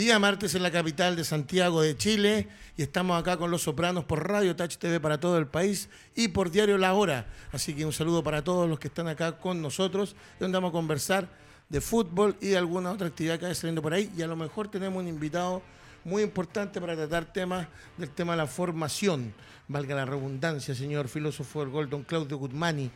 Día 0.00 0.18
martes 0.18 0.54
en 0.54 0.62
la 0.62 0.70
capital 0.70 1.14
de 1.14 1.24
Santiago 1.24 1.82
de 1.82 1.94
Chile 1.94 2.48
y 2.78 2.80
estamos 2.80 3.20
acá 3.20 3.36
con 3.36 3.50
Los 3.50 3.64
Sopranos 3.64 4.06
por 4.06 4.26
Radio 4.26 4.56
Touch 4.56 4.78
TV 4.78 4.98
para 4.98 5.20
todo 5.20 5.36
el 5.36 5.46
país 5.46 5.90
y 6.14 6.28
por 6.28 6.50
Diario 6.50 6.78
La 6.78 6.94
Hora. 6.94 7.26
Así 7.52 7.74
que 7.74 7.84
un 7.84 7.92
saludo 7.92 8.24
para 8.24 8.42
todos 8.42 8.66
los 8.66 8.80
que 8.80 8.88
están 8.88 9.08
acá 9.08 9.36
con 9.36 9.60
nosotros, 9.60 10.16
donde 10.38 10.56
vamos 10.56 10.70
a 10.70 10.72
conversar 10.72 11.28
de 11.68 11.82
fútbol 11.82 12.34
y 12.40 12.54
alguna 12.54 12.92
otra 12.92 13.08
actividad 13.08 13.38
que 13.38 13.44
vaya 13.44 13.54
saliendo 13.54 13.82
por 13.82 13.92
ahí. 13.92 14.10
Y 14.16 14.22
a 14.22 14.26
lo 14.26 14.36
mejor 14.36 14.68
tenemos 14.68 15.02
un 15.02 15.06
invitado 15.06 15.60
muy 16.02 16.22
importante 16.22 16.80
para 16.80 16.96
tratar 16.96 17.30
temas 17.30 17.68
del 17.98 18.08
tema 18.08 18.32
de 18.32 18.38
la 18.38 18.46
formación. 18.46 19.34
Valga 19.68 19.94
la 19.94 20.06
redundancia, 20.06 20.74
señor 20.74 21.08
filósofo 21.08 21.60
del 21.60 21.68
Golden 21.68 22.04
Claudio 22.04 22.38
Guzmani. 22.38 22.90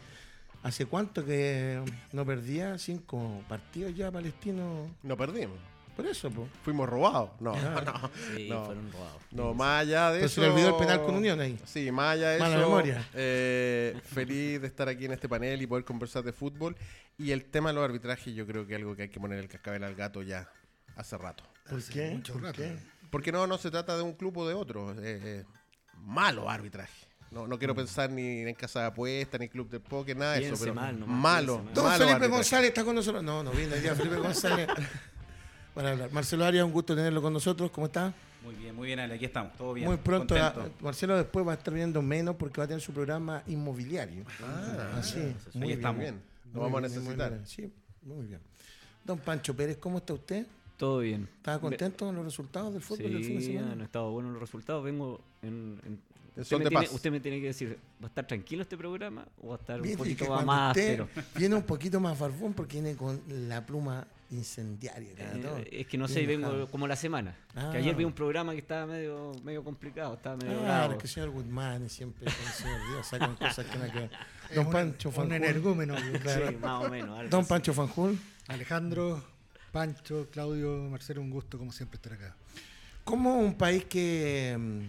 ¿Hace 0.62 0.86
cuánto 0.86 1.22
que 1.22 1.82
no 2.12 2.24
perdía? 2.24 2.78
¿Cinco 2.78 3.42
partidos 3.46 3.94
ya 3.94 4.10
palestinos? 4.10 4.88
No 5.02 5.18
perdimos. 5.18 5.73
Por 5.96 6.06
eso, 6.06 6.30
pues. 6.30 6.48
Fuimos 6.64 6.88
robados. 6.88 7.30
No, 7.40 7.54
no. 7.54 8.10
Sí, 8.36 8.48
no. 8.48 8.64
fueron 8.64 8.90
robados. 8.92 9.22
No, 9.30 9.54
más 9.54 9.82
allá 9.82 10.08
de 10.10 10.14
Pero 10.16 10.26
eso. 10.26 10.34
se 10.36 10.40
le 10.40 10.48
olvidó 10.52 10.68
el 10.70 10.76
penal 10.76 11.02
con 11.04 11.14
Unión 11.14 11.40
ahí. 11.40 11.58
Sí, 11.64 11.90
más 11.92 12.14
allá 12.14 12.30
de 12.30 12.38
Mala 12.40 12.56
eso. 12.56 12.64
memoria. 12.64 13.08
eh, 13.14 14.00
feliz 14.04 14.60
de 14.60 14.66
estar 14.66 14.88
aquí 14.88 15.04
en 15.04 15.12
este 15.12 15.28
panel 15.28 15.60
y 15.62 15.66
poder 15.66 15.84
conversar 15.84 16.22
de 16.24 16.32
fútbol. 16.32 16.76
Y 17.16 17.30
el 17.30 17.44
tema 17.44 17.68
de 17.70 17.74
los 17.76 17.84
arbitrajes, 17.84 18.34
yo 18.34 18.44
creo 18.46 18.66
que 18.66 18.74
es 18.74 18.78
algo 18.80 18.96
que 18.96 19.02
hay 19.02 19.08
que 19.08 19.20
poner 19.20 19.38
el 19.38 19.48
cascabel 19.48 19.84
al 19.84 19.94
gato 19.94 20.22
ya 20.22 20.50
hace 20.96 21.16
rato. 21.16 21.44
¿Por 21.68 21.82
qué? 21.84 22.10
mucho 22.10 22.32
¿Por 22.34 22.42
rato. 22.42 22.56
qué? 22.60 22.76
Porque 23.10 23.30
no, 23.30 23.46
no 23.46 23.56
se 23.58 23.70
trata 23.70 23.96
de 23.96 24.02
un 24.02 24.14
club 24.14 24.36
o 24.38 24.48
de 24.48 24.54
otro. 24.54 24.90
Es, 25.00 25.24
es 25.24 25.46
malo 25.98 26.50
arbitraje. 26.50 27.06
No, 27.30 27.46
no 27.46 27.54
Mm. 27.56 27.58
quiero 27.58 27.74
pensar 27.74 28.10
ni 28.10 28.40
en 28.42 28.54
casa 28.54 28.80
de 28.80 28.86
apuestas, 28.86 29.40
ni 29.40 29.48
club 29.48 29.68
del 29.68 29.80
póker, 29.80 30.16
nada 30.16 30.34
de 30.34 30.46
eso. 30.48 30.56
Pero 30.60 30.74
mal 30.74 30.98
nomás, 30.98 31.16
malo. 31.20 31.64
Don 31.72 31.84
malo 31.84 31.96
Felipe 31.98 32.12
arbitraje. 32.12 32.28
González 32.32 32.68
está 32.68 32.84
con 32.84 32.94
nosotros. 32.96 33.22
No, 33.22 33.42
no 33.44 33.50
viene 33.52 33.74
hoy 33.74 33.80
día 33.80 33.94
Felipe 33.94 34.16
González 34.18 34.68
para 35.74 35.90
hablar. 35.90 36.12
Marcelo 36.12 36.44
Arias, 36.44 36.64
un 36.64 36.72
gusto 36.72 36.94
tenerlo 36.94 37.20
con 37.22 37.32
nosotros. 37.32 37.70
¿Cómo 37.70 37.86
está? 37.86 38.12
Muy 38.42 38.54
bien, 38.56 38.74
muy 38.74 38.86
bien, 38.88 38.98
Ale, 39.00 39.14
aquí 39.14 39.24
estamos, 39.24 39.54
todo 39.56 39.72
bien. 39.72 39.88
Muy 39.88 39.96
pronto. 39.96 40.34
ah, 40.38 40.52
contento. 40.52 40.84
Marcelo 40.84 41.16
después 41.16 41.46
va 41.46 41.52
a 41.52 41.54
estar 41.54 41.72
viendo 41.72 42.02
menos 42.02 42.36
porque 42.36 42.60
va 42.60 42.64
a 42.64 42.68
tener 42.68 42.80
su 42.82 42.92
programa 42.92 43.42
inmobiliario. 43.46 44.24
Ah, 44.42 44.96
Así, 44.98 45.18
ahí 45.18 45.34
muy 45.54 45.68
bien. 45.68 45.78
estamos. 45.78 46.00
Bien. 46.00 46.20
Lo 46.52 46.60
vamos 46.60 46.78
a 46.78 46.80
Muy 46.82 46.90
bien, 46.90 47.04
muy 47.04 47.16
necesitar. 47.16 47.46
Sí, 47.46 47.72
muy 48.02 48.26
bien. 48.26 48.40
Don 49.02 49.18
Pancho 49.18 49.54
Pérez, 49.56 49.78
¿cómo 49.78 49.98
está 49.98 50.12
usted? 50.12 50.46
Todo 50.76 50.98
bien. 51.00 51.26
¿Estaba 51.38 51.58
contento 51.60 52.04
con 52.06 52.14
los 52.16 52.24
resultados 52.24 52.72
del 52.74 52.82
fútbol 52.82 53.12
del 53.12 53.24
fin 53.24 53.36
de 53.36 53.40
Sí, 53.44 53.52
semana? 53.52 53.72
han 53.72 53.80
estado 53.80 54.10
buenos 54.12 54.32
los 54.32 54.40
resultados. 54.40 54.84
Vengo 54.84 55.20
en. 55.42 55.80
en- 55.86 56.00
usted, 56.42 56.58
me 56.58 56.66
tiene, 56.68 56.88
usted 56.90 57.10
me 57.12 57.20
tiene 57.20 57.40
que 57.40 57.46
decir, 57.46 57.78
¿va 58.02 58.06
a 58.06 58.08
estar 58.08 58.26
tranquilo 58.26 58.62
este 58.62 58.76
programa 58.76 59.24
o 59.40 59.48
va 59.48 59.54
a 59.56 59.58
estar 59.58 59.80
un 59.80 59.96
poquito 59.96 60.28
más 60.42 60.76
áspero? 60.76 61.08
Viene 61.36 61.54
un 61.54 61.62
poquito 61.62 61.98
más 62.00 62.18
barbón 62.18 62.52
porque 62.52 62.80
viene 62.80 62.96
con 62.96 63.22
la 63.28 63.64
pluma 63.64 64.06
incendiaria. 64.30 65.10
Eh, 65.18 65.68
es 65.80 65.86
que 65.86 65.96
no 65.98 66.08
sé, 66.08 66.26
vengo 66.26 66.68
como 66.70 66.86
la 66.86 66.96
semana. 66.96 67.36
Ah. 67.54 67.70
Que 67.72 67.78
ayer 67.78 67.94
vi 67.94 68.04
un 68.04 68.12
programa 68.12 68.52
que 68.52 68.58
estaba 68.58 68.86
medio, 68.86 69.32
medio 69.44 69.62
complicado, 69.62 70.14
estaba 70.14 70.36
medio 70.36 70.58
Claro, 70.60 70.64
bravo. 70.64 70.92
es 70.92 70.98
que 70.98 71.06
el 71.06 71.12
señor 71.12 71.30
Guzmán 71.30 71.88
siempre 71.88 72.24
con 72.24 72.44
el 72.46 72.52
señor 72.52 72.80
Díaz 72.90 73.06
sacan 73.08 73.36
cosas 73.36 73.66
que 73.66 73.78
no 73.78 73.84
que 73.92 74.54
Don 74.54 74.66
un- 74.66 74.72
Pancho 74.72 75.08
Un 75.10 75.14
Fanjul. 75.14 75.34
energúmeno. 75.34 75.94
Claro. 76.22 76.48
Sí, 76.50 76.56
más 76.56 76.84
o 76.84 76.90
menos. 76.90 77.18
algo 77.18 77.30
Don 77.30 77.40
así. 77.40 77.48
Pancho 77.48 77.72
Fanjul. 77.74 78.18
Alejandro, 78.48 79.24
Pancho, 79.72 80.28
Claudio, 80.30 80.76
Marcelo, 80.90 81.20
un 81.20 81.30
gusto 81.30 81.58
como 81.58 81.72
siempre 81.72 81.96
estar 81.96 82.12
acá. 82.12 82.36
¿Cómo 83.04 83.38
un 83.38 83.54
país 83.54 83.84
que, 83.84 84.56
mm, 84.58 84.80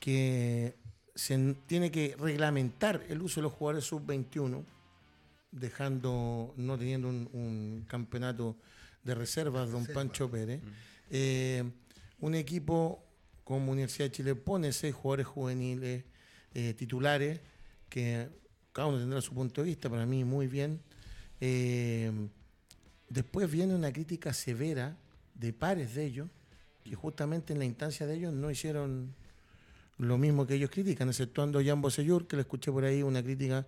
que 0.00 0.74
se 1.14 1.54
tiene 1.66 1.90
que 1.90 2.16
reglamentar 2.18 3.02
el 3.08 3.20
uso 3.22 3.40
de 3.40 3.42
los 3.44 3.52
jugadores 3.52 3.84
sub-21, 3.84 4.64
dejando, 5.52 6.54
no 6.56 6.76
teniendo 6.76 7.08
un, 7.08 7.28
un 7.32 7.84
campeonato 7.86 8.56
de 9.04 9.14
reservas, 9.14 9.70
don 9.70 9.82
Reserva. 9.82 10.00
Pancho 10.00 10.30
Pérez, 10.30 10.60
eh, 11.10 11.62
un 12.20 12.34
equipo 12.34 13.04
como 13.44 13.72
Universidad 13.72 14.06
de 14.06 14.12
Chile 14.12 14.34
pone 14.34 14.72
seis 14.72 14.94
jugadores 14.94 15.26
juveniles 15.26 16.04
eh, 16.54 16.74
titulares, 16.74 17.40
que 17.88 18.28
cada 18.72 18.88
uno 18.88 18.98
tendrá 18.98 19.20
su 19.20 19.34
punto 19.34 19.60
de 19.60 19.68
vista, 19.68 19.90
para 19.90 20.06
mí 20.06 20.24
muy 20.24 20.46
bien. 20.46 20.80
Eh, 21.40 22.10
después 23.08 23.50
viene 23.50 23.74
una 23.74 23.92
crítica 23.92 24.32
severa 24.32 24.96
de 25.34 25.52
pares 25.52 25.94
de 25.94 26.04
ellos, 26.04 26.28
que 26.84 26.94
justamente 26.94 27.52
en 27.52 27.58
la 27.58 27.64
instancia 27.64 28.06
de 28.06 28.14
ellos 28.14 28.32
no 28.32 28.50
hicieron 28.50 29.14
lo 29.98 30.18
mismo 30.18 30.46
que 30.46 30.54
ellos 30.54 30.70
critican, 30.70 31.08
exceptuando 31.08 31.58
a 31.58 31.64
Jan 31.64 31.80
Bosellur, 31.80 32.26
que 32.26 32.36
le 32.36 32.42
escuché 32.42 32.72
por 32.72 32.84
ahí 32.84 33.02
una 33.02 33.22
crítica, 33.22 33.66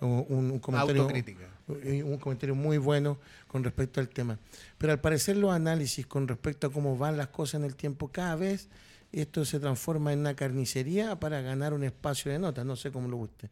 un, 0.00 0.50
un 0.50 0.58
comentario, 0.58 1.02
Autocrítica. 1.02 1.48
un 1.68 2.18
comentario 2.18 2.54
muy 2.54 2.78
bueno 2.78 3.18
con 3.46 3.64
respecto 3.64 4.00
al 4.00 4.08
tema. 4.08 4.38
Pero 4.78 4.92
al 4.92 5.00
parecer 5.00 5.36
los 5.36 5.52
análisis 5.52 6.06
con 6.06 6.28
respecto 6.28 6.66
a 6.66 6.72
cómo 6.72 6.96
van 6.96 7.16
las 7.16 7.28
cosas 7.28 7.60
en 7.60 7.64
el 7.64 7.76
tiempo, 7.76 8.08
cada 8.08 8.36
vez 8.36 8.68
esto 9.12 9.44
se 9.44 9.60
transforma 9.60 10.12
en 10.12 10.20
una 10.20 10.34
carnicería 10.34 11.18
para 11.18 11.40
ganar 11.40 11.72
un 11.72 11.84
espacio 11.84 12.30
de 12.30 12.38
notas, 12.38 12.66
no 12.66 12.76
sé 12.76 12.90
cómo 12.90 13.08
lo 13.08 13.16
guste. 13.16 13.50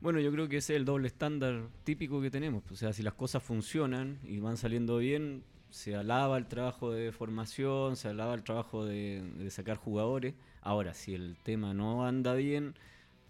Bueno, 0.00 0.20
yo 0.20 0.30
creo 0.30 0.48
que 0.48 0.58
ese 0.58 0.74
es 0.74 0.76
el 0.78 0.84
doble 0.84 1.08
estándar 1.08 1.62
típico 1.84 2.20
que 2.20 2.30
tenemos. 2.30 2.62
O 2.70 2.76
sea, 2.76 2.92
si 2.92 3.02
las 3.02 3.14
cosas 3.14 3.42
funcionan 3.42 4.18
y 4.22 4.38
van 4.38 4.56
saliendo 4.56 4.98
bien, 4.98 5.42
se 5.70 5.96
alaba 5.96 6.38
el 6.38 6.46
trabajo 6.46 6.92
de 6.92 7.10
formación, 7.10 7.96
se 7.96 8.08
alaba 8.08 8.34
el 8.34 8.44
trabajo 8.44 8.84
de, 8.84 9.22
de 9.36 9.50
sacar 9.50 9.76
jugadores. 9.76 10.34
Ahora, 10.60 10.94
si 10.94 11.14
el 11.14 11.36
tema 11.42 11.74
no 11.74 12.06
anda 12.06 12.34
bien 12.34 12.74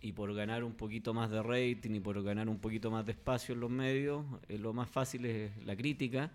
y 0.00 0.12
por 0.12 0.32
ganar 0.34 0.64
un 0.64 0.74
poquito 0.74 1.12
más 1.12 1.30
de 1.30 1.42
rating 1.42 1.94
y 1.94 2.00
por 2.00 2.22
ganar 2.22 2.48
un 2.48 2.58
poquito 2.58 2.90
más 2.90 3.04
de 3.04 3.12
espacio 3.12 3.54
en 3.54 3.60
los 3.60 3.70
medios, 3.70 4.24
eh, 4.48 4.58
lo 4.58 4.72
más 4.72 4.88
fácil 4.88 5.24
es 5.24 5.50
la 5.64 5.76
crítica. 5.76 6.30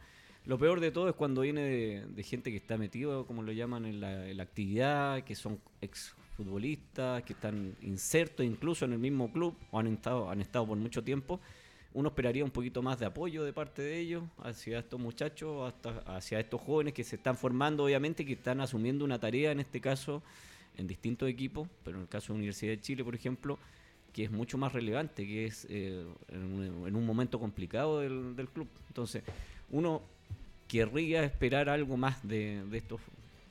Lo 0.46 0.58
peor 0.58 0.82
de 0.82 0.92
todo 0.92 1.08
es 1.08 1.16
cuando 1.16 1.42
viene 1.42 1.62
de, 2.06 2.24
gente 2.24 2.52
que 2.52 2.58
está 2.58 2.78
metido, 2.78 3.26
como 3.26 3.44
lo 3.44 3.54
llaman, 3.54 3.86
en 3.86 4.02
la, 4.02 4.30
en 4.30 4.36
la 4.36 4.44
actividad, 4.44 5.24
que 5.24 5.36
son 5.36 5.58
exfutbolistas, 5.80 7.24
que 7.24 7.32
están 7.32 7.76
insertos 7.82 8.46
incluso 8.46 8.84
en 8.84 8.94
el 8.94 9.00
mismo 9.00 9.32
club 9.32 9.56
o 9.72 9.80
han 9.80 9.88
estado, 9.88 10.30
han 10.30 10.42
estado 10.42 10.68
por 10.68 10.78
mucho 10.78 11.02
tiempo. 11.02 11.40
Uno 11.94 12.10
esperaría 12.10 12.44
un 12.44 12.52
poquito 12.52 12.82
más 12.82 13.00
de 13.00 13.06
apoyo 13.06 13.44
de 13.44 13.54
parte 13.54 13.84
de 13.84 14.00
ellos 14.00 14.24
hacia 14.40 14.80
estos 14.80 15.00
muchachos, 15.00 15.72
hasta, 15.72 16.18
hacia 16.18 16.40
estos 16.40 16.60
jóvenes 16.60 16.94
que 16.94 17.04
se 17.04 17.16
están 17.16 17.38
formando, 17.38 17.86
obviamente, 17.86 18.26
que 18.26 18.34
están 18.34 18.60
asumiendo 18.60 19.06
una 19.06 19.20
tarea, 19.20 19.52
en 19.52 19.62
este 19.62 19.80
caso, 19.80 20.24
en 20.78 20.88
distintos 20.88 21.30
equipos, 21.30 21.68
pero 21.84 21.98
en 21.98 22.04
el 22.04 22.10
caso 22.10 22.34
de 22.34 22.38
Universidad 22.38 22.72
de 22.72 22.82
Chile, 22.82 23.04
por 23.04 23.16
ejemplo, 23.16 23.60
que 24.12 24.24
es 24.24 24.32
mucho 24.32 24.58
más 24.58 24.72
relevante, 24.74 25.26
que 25.26 25.46
es 25.46 25.66
eh, 25.70 26.06
en, 26.30 26.44
un, 26.44 26.88
en 26.88 26.96
un 26.96 27.06
momento 27.06 27.40
complicado 27.40 28.00
del, 28.00 28.48
club. 28.54 28.68
Entonces, 28.88 29.24
uno 29.72 30.02
querría 30.68 31.24
esperar 31.24 31.70
algo 31.70 31.98
más 31.98 32.26
de, 32.28 32.64
de 32.70 32.78
estos 32.78 33.02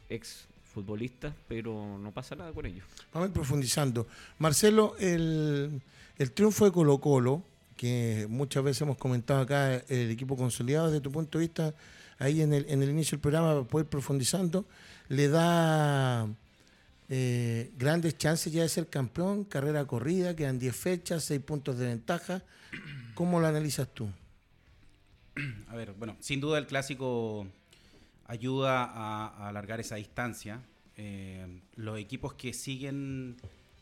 ex 0.09 0.47
futbolistas, 0.73 1.35
pero 1.49 1.99
no 1.99 2.13
pasa 2.13 2.35
nada 2.35 2.53
con 2.53 2.65
ellos. 2.65 2.85
Vamos 3.13 3.27
a 3.27 3.29
ir 3.29 3.35
profundizando. 3.35 4.07
Marcelo, 4.39 4.95
el, 4.99 5.83
el 6.17 6.33
triunfo 6.33 6.65
de 6.65 6.73
Colo 6.73 6.99
Colo, 6.99 7.43
que 7.77 8.27
muchas 8.29 8.63
veces 8.63 8.83
hemos 8.83 8.97
comentado 8.97 9.41
acá, 9.41 9.75
el 9.89 10.11
equipo 10.11 10.37
consolidado 10.37 10.87
desde 10.87 11.01
tu 11.01 11.11
punto 11.11 11.39
de 11.39 11.45
vista, 11.45 11.75
ahí 12.19 12.41
en 12.41 12.53
el, 12.53 12.67
en 12.69 12.83
el 12.83 12.91
inicio 12.91 13.17
del 13.17 13.21
programa, 13.23 13.49
para 13.49 13.65
poder 13.65 13.87
ir 13.87 13.91
profundizando, 13.91 14.65
le 15.09 15.29
da 15.29 16.29
eh, 17.15 17.71
grandes 17.77 18.17
chances 18.17 18.51
ya 18.51 18.63
de 18.63 18.71
ser 18.71 18.89
campeón, 18.89 19.45
carrera 19.45 19.85
corrida, 19.85 20.35
quedan 20.35 20.59
10 20.59 20.75
fechas, 20.75 21.25
6 21.25 21.43
puntos 21.43 21.77
de 21.77 21.89
ventaja. 21.89 22.43
¿Cómo 23.13 23.39
lo 23.39 23.47
analizas 23.47 23.87
tú? 23.93 24.09
A 25.69 25.77
ver, 25.77 25.93
bueno, 25.93 26.17
sin 26.21 26.41
duda 26.41 26.57
el 26.57 26.67
clásico 26.67 27.47
ayuda 28.25 28.85
a, 28.85 29.47
alargar 29.47 29.79
esa 29.79 29.97
distancia. 29.97 30.63
Eh, 30.97 31.61
los 31.77 31.99
equipos 31.99 32.33
que 32.33 32.55
siguen 32.55 33.37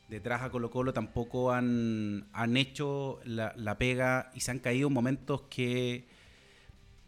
detrás 0.08 0.42
a 0.42 0.50
Colo 0.50 0.72
Colo 0.72 0.92
tampoco 0.92 1.52
han, 1.52 2.26
han 2.32 2.56
hecho 2.56 3.20
la, 3.22 3.78
pega 3.78 4.32
y 4.34 4.40
se 4.40 4.50
han 4.50 4.58
caído 4.58 4.88
en 4.88 4.94
momentos 4.94 5.42
que, 5.42 6.04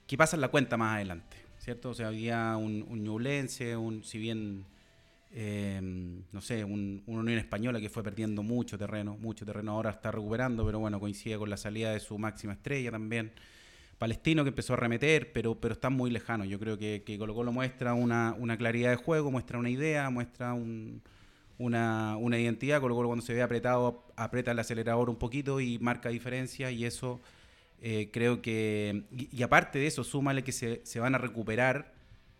que 0.07 0.17
pasan 0.17 0.41
la 0.41 0.53
cuenta 0.53 0.77
más 0.77 0.95
adelante, 0.95 1.37
¿cierto? 1.59 1.91
O 1.91 1.95
sea, 1.95 2.07
había 2.07 2.57
un, 2.57 2.87
un 2.89 3.03
Ñublense, 3.03 3.77
un, 3.77 4.05
si 4.05 4.19
bien, 4.19 4.67
eh, 5.32 5.81
no 6.31 6.40
sé, 6.40 6.64
un, 6.64 7.02
una 7.06 7.20
Unión 7.20 7.38
Española 7.38 7.81
que 7.81 7.88
fue 7.88 8.02
perdiendo 8.02 8.43
mucho 8.43 8.76
terreno, 8.79 9.17
mucho 9.17 9.46
terreno, 9.46 9.73
ahora 9.73 9.90
está 9.90 10.11
recuperando, 10.11 10.64
pero 10.67 10.79
bueno, 10.79 11.00
coincide 11.00 11.38
con 11.38 11.49
la 11.50 11.56
salida 11.56 11.93
de 11.93 12.00
su 12.00 12.19
máxima 12.19 12.52
estrella 12.52 12.90
también. 12.90 13.32
Palestino 13.99 14.43
que 14.43 14.49
empezó 14.49 14.73
a 14.73 14.76
remeter, 14.76 15.32
pero, 15.32 15.55
pero 15.61 15.75
está 15.75 15.88
muy 15.88 16.11
lejano. 16.11 16.44
Yo 16.44 16.58
creo 16.58 16.76
que, 16.76 17.05
que 17.06 17.17
Colo 17.19 17.34
Colo 17.37 17.52
muestra 17.52 17.94
una, 17.94 18.34
una 18.37 18.56
claridad 18.56 18.90
de 18.90 18.96
juego, 18.96 19.31
muestra 19.31 19.61
una 19.61 19.70
idea, 19.70 20.11
muestra 20.11 20.55
un, 20.55 21.02
una, 21.56 22.17
una 22.17 22.37
identidad. 22.37 22.81
Colo 22.81 22.96
Colo 22.96 23.08
cuando 23.08 23.25
se 23.25 23.32
ve 23.32 23.43
apretado, 23.43 24.05
aprieta 24.17 24.50
el 24.50 24.58
acelerador 24.58 25.08
un 25.08 25.14
poquito 25.17 25.61
y 25.61 25.78
marca 25.78 26.08
diferencia 26.08 26.73
y 26.73 26.85
eso 26.85 27.20
eh, 27.81 28.11
creo 28.12 28.43
que... 28.43 29.05
Y, 29.17 29.28
y 29.37 29.43
aparte 29.44 29.78
de 29.78 29.87
eso, 29.87 30.02
súmale 30.02 30.43
que 30.43 30.50
se, 30.50 30.81
se 30.85 30.99
van 30.99 31.14
a 31.14 31.19
recuperar 31.19 31.94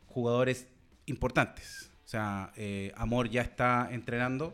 jugadores 0.09 0.67
importantes. 1.07 1.92
Sea, 2.13 2.53
eh, 2.57 2.93
Amor 2.97 3.31
ya 3.31 3.41
está 3.41 3.89
entrenando, 3.91 4.53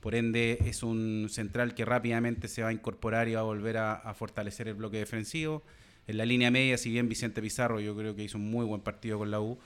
por 0.00 0.14
ende 0.14 0.56
es 0.64 0.82
un 0.82 1.26
central 1.28 1.74
que 1.74 1.84
rápidamente 1.84 2.48
se 2.48 2.62
va 2.62 2.68
a 2.68 2.72
incorporar 2.72 3.28
y 3.28 3.34
va 3.34 3.40
a 3.40 3.42
volver 3.42 3.76
a, 3.76 4.14
fortalecer 4.14 4.68
el 4.68 4.74
bloque 4.74 4.96
defensivo. 4.96 5.62
En 6.06 6.16
la 6.16 6.24
línea 6.24 6.50
media, 6.50 6.78
si 6.78 6.88
bien 6.90 7.06
Vicente 7.10 7.42
Pizarro 7.42 7.78
yo 7.78 7.94
creo 7.94 8.16
que 8.16 8.22
hizo 8.24 8.38
un 8.38 8.50
muy 8.50 8.64
buen 8.64 8.80
partido 8.80 9.18
con 9.18 9.30
la 9.30 9.38
U, 9.38 9.58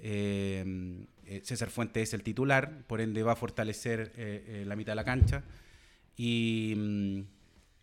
eh, 0.00 1.06
eh, 1.24 1.40
César 1.44 1.70
Fuentes 1.70 2.10
es 2.10 2.12
el 2.12 2.22
titular, 2.22 2.82
por 2.86 3.00
ende 3.00 3.22
va 3.22 3.32
a 3.32 3.36
fortalecer 3.36 4.12
la 4.66 4.76
mitad 4.76 4.92
de 4.92 4.96
la 4.96 5.04
cancha. 5.04 5.44
Y, 6.14 6.74
mm, 6.76 7.20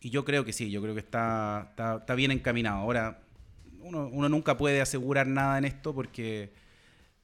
y 0.02 0.10
yo 0.12 0.24
creo 0.24 0.46
que 0.46 0.54
sí, 0.54 0.70
yo 0.70 0.84
creo 0.84 0.94
que 0.94 1.02
está 1.02 1.74
bien 2.16 2.30
encaminado. 2.30 2.78
Ahora, 2.78 3.22
uno, 3.82 4.08
uno 4.08 4.30
nunca 4.30 4.56
puede 4.56 4.82
asegurar 4.82 5.26
nada 5.26 5.58
en 5.58 5.66
esto 5.66 5.96
porque 5.96 6.69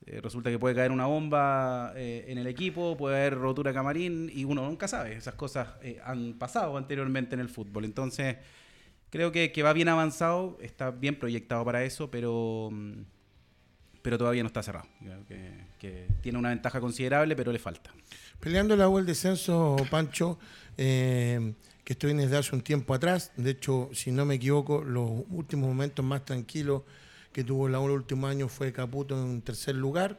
eh, 0.07 0.22
resulta 0.22 0.52
que 0.52 0.60
puede 0.60 0.75
caer 0.75 0.92
una 0.92 1.07
bomba 1.07 1.94
eh, 1.96 2.25
en 2.28 2.38
el 2.38 2.46
equipo, 2.46 2.96
puede 2.96 3.18
haber 3.18 3.36
rotura 3.40 3.74
camarín 3.74 4.30
y 4.31 4.44
uno 4.44 4.63
nunca 4.63 4.88
sabe. 4.88 5.13
Esas 5.13 5.34
cosas 5.34 5.69
eh, 5.81 6.00
han 6.04 6.34
pasado 6.34 6.78
anteriormente 6.78 7.34
en 7.34 7.42
el 7.42 7.50
fútbol. 7.50 7.86
Entonces, 7.86 8.38
creo 9.10 9.31
que, 9.31 9.52
va 9.63 9.74
bien 9.74 9.90
avanzado, 9.90 10.60
está 10.62 10.92
bien 10.92 11.18
proyectado 11.18 11.66
para 11.66 11.84
eso, 11.84 12.12
pero, 12.12 12.69
mm, 12.72 13.02
pero 14.04 14.19
todavía 14.19 14.44
no 14.44 14.48
está 14.48 14.62
cerrado. 14.62 14.88
Tiene 16.22 16.38
una 16.38 16.50
ventaja 16.50 16.80
considerable, 16.80 17.36
pero 17.36 17.52
le 17.52 17.57
falta. 17.57 17.92
Peleando 18.40 18.75
la 18.75 18.86
el 18.86 19.07
descenso, 19.07 19.75
Pancho, 19.90 20.38
que 20.75 21.54
esto 21.88 22.06
viene 22.06 22.24
desde 22.24 22.38
hace 22.38 22.56
un 22.56 22.62
tiempo 22.62 22.94
atrás. 22.94 23.31
De 23.38 23.52
hecho, 23.52 23.90
si 23.92 24.12
no 24.12 24.24
me 24.24 24.36
equivoco, 24.36 24.84
los 24.84 25.10
últimos 25.30 25.68
momentos 25.68 26.06
más 26.06 26.25
tranquilos 26.25 26.84
que 27.35 27.43
tuvo 27.43 27.67
la 27.67 27.81
U 27.81 27.87
el 27.87 27.91
último 27.91 28.27
año 28.27 28.47
fue 28.47 28.71
Caputo 28.71 29.21
en 29.21 29.41
tercer 29.41 29.75
lugar, 29.75 30.17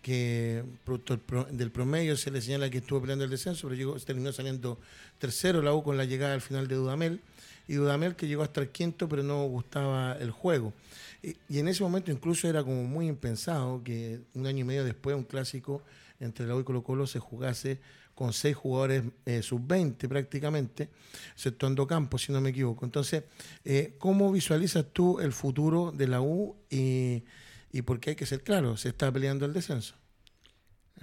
que 0.00 0.62
producto 0.84 1.14
del 1.16 1.20
pro- 1.20 1.48
del 1.50 1.72
promedio 1.72 2.16
se 2.16 2.30
le 2.30 2.40
señala 2.40 2.70
que 2.70 2.78
estuvo 2.78 3.00
peleando 3.00 3.24
el 3.24 3.30
descenso, 3.32 3.66
pero 3.66 3.74
llegó, 3.74 3.96
terminó 3.98 4.30
saliendo 4.30 4.78
tercero 5.18 5.60
la 5.60 5.74
U 5.74 5.82
con 5.82 5.96
la 5.96 6.04
llegada 6.04 6.34
al 6.34 6.40
final 6.40 6.68
de 6.68 6.76
Dudamel. 6.76 7.20
Y 7.66 7.74
Dudamel 7.74 8.14
que 8.14 8.28
llegó 8.28 8.44
hasta 8.44 8.60
el 8.60 8.68
quinto, 8.68 9.08
pero 9.08 9.24
no 9.24 9.44
gustaba 9.46 10.16
el 10.20 10.30
juego. 10.30 10.72
Y, 11.20 11.34
y 11.48 11.58
en 11.58 11.66
ese 11.66 11.82
momento 11.82 12.12
incluso 12.12 12.48
era 12.48 12.62
como 12.62 12.84
muy 12.84 13.08
impensado 13.08 13.82
que 13.82 14.20
un 14.34 14.46
año 14.46 14.60
y 14.60 14.64
medio 14.64 14.84
después 14.84 15.16
un 15.16 15.24
clásico 15.24 15.82
entre 16.20 16.46
la 16.46 16.54
U 16.54 16.60
y 16.60 16.64
Colo 16.64 16.84
Colo 16.84 17.08
se 17.08 17.18
jugase 17.18 17.80
con 18.22 18.32
seis 18.32 18.54
jugadores 18.54 19.02
eh, 19.26 19.42
sub-20 19.42 20.06
prácticamente, 20.06 20.90
exceptuando 21.32 21.88
Campos, 21.88 22.22
si 22.22 22.30
no 22.30 22.40
me 22.40 22.50
equivoco. 22.50 22.84
Entonces, 22.84 23.24
eh, 23.64 23.96
¿cómo 23.98 24.30
visualizas 24.30 24.86
tú 24.92 25.18
el 25.18 25.32
futuro 25.32 25.90
de 25.90 26.06
la 26.06 26.20
U 26.20 26.54
y, 26.70 27.24
y 27.72 27.82
por 27.82 27.98
qué 27.98 28.10
hay 28.10 28.16
que 28.16 28.24
ser 28.24 28.44
claro? 28.44 28.76
Se 28.76 28.90
está 28.90 29.10
peleando 29.10 29.44
el 29.44 29.52
descenso. 29.52 29.96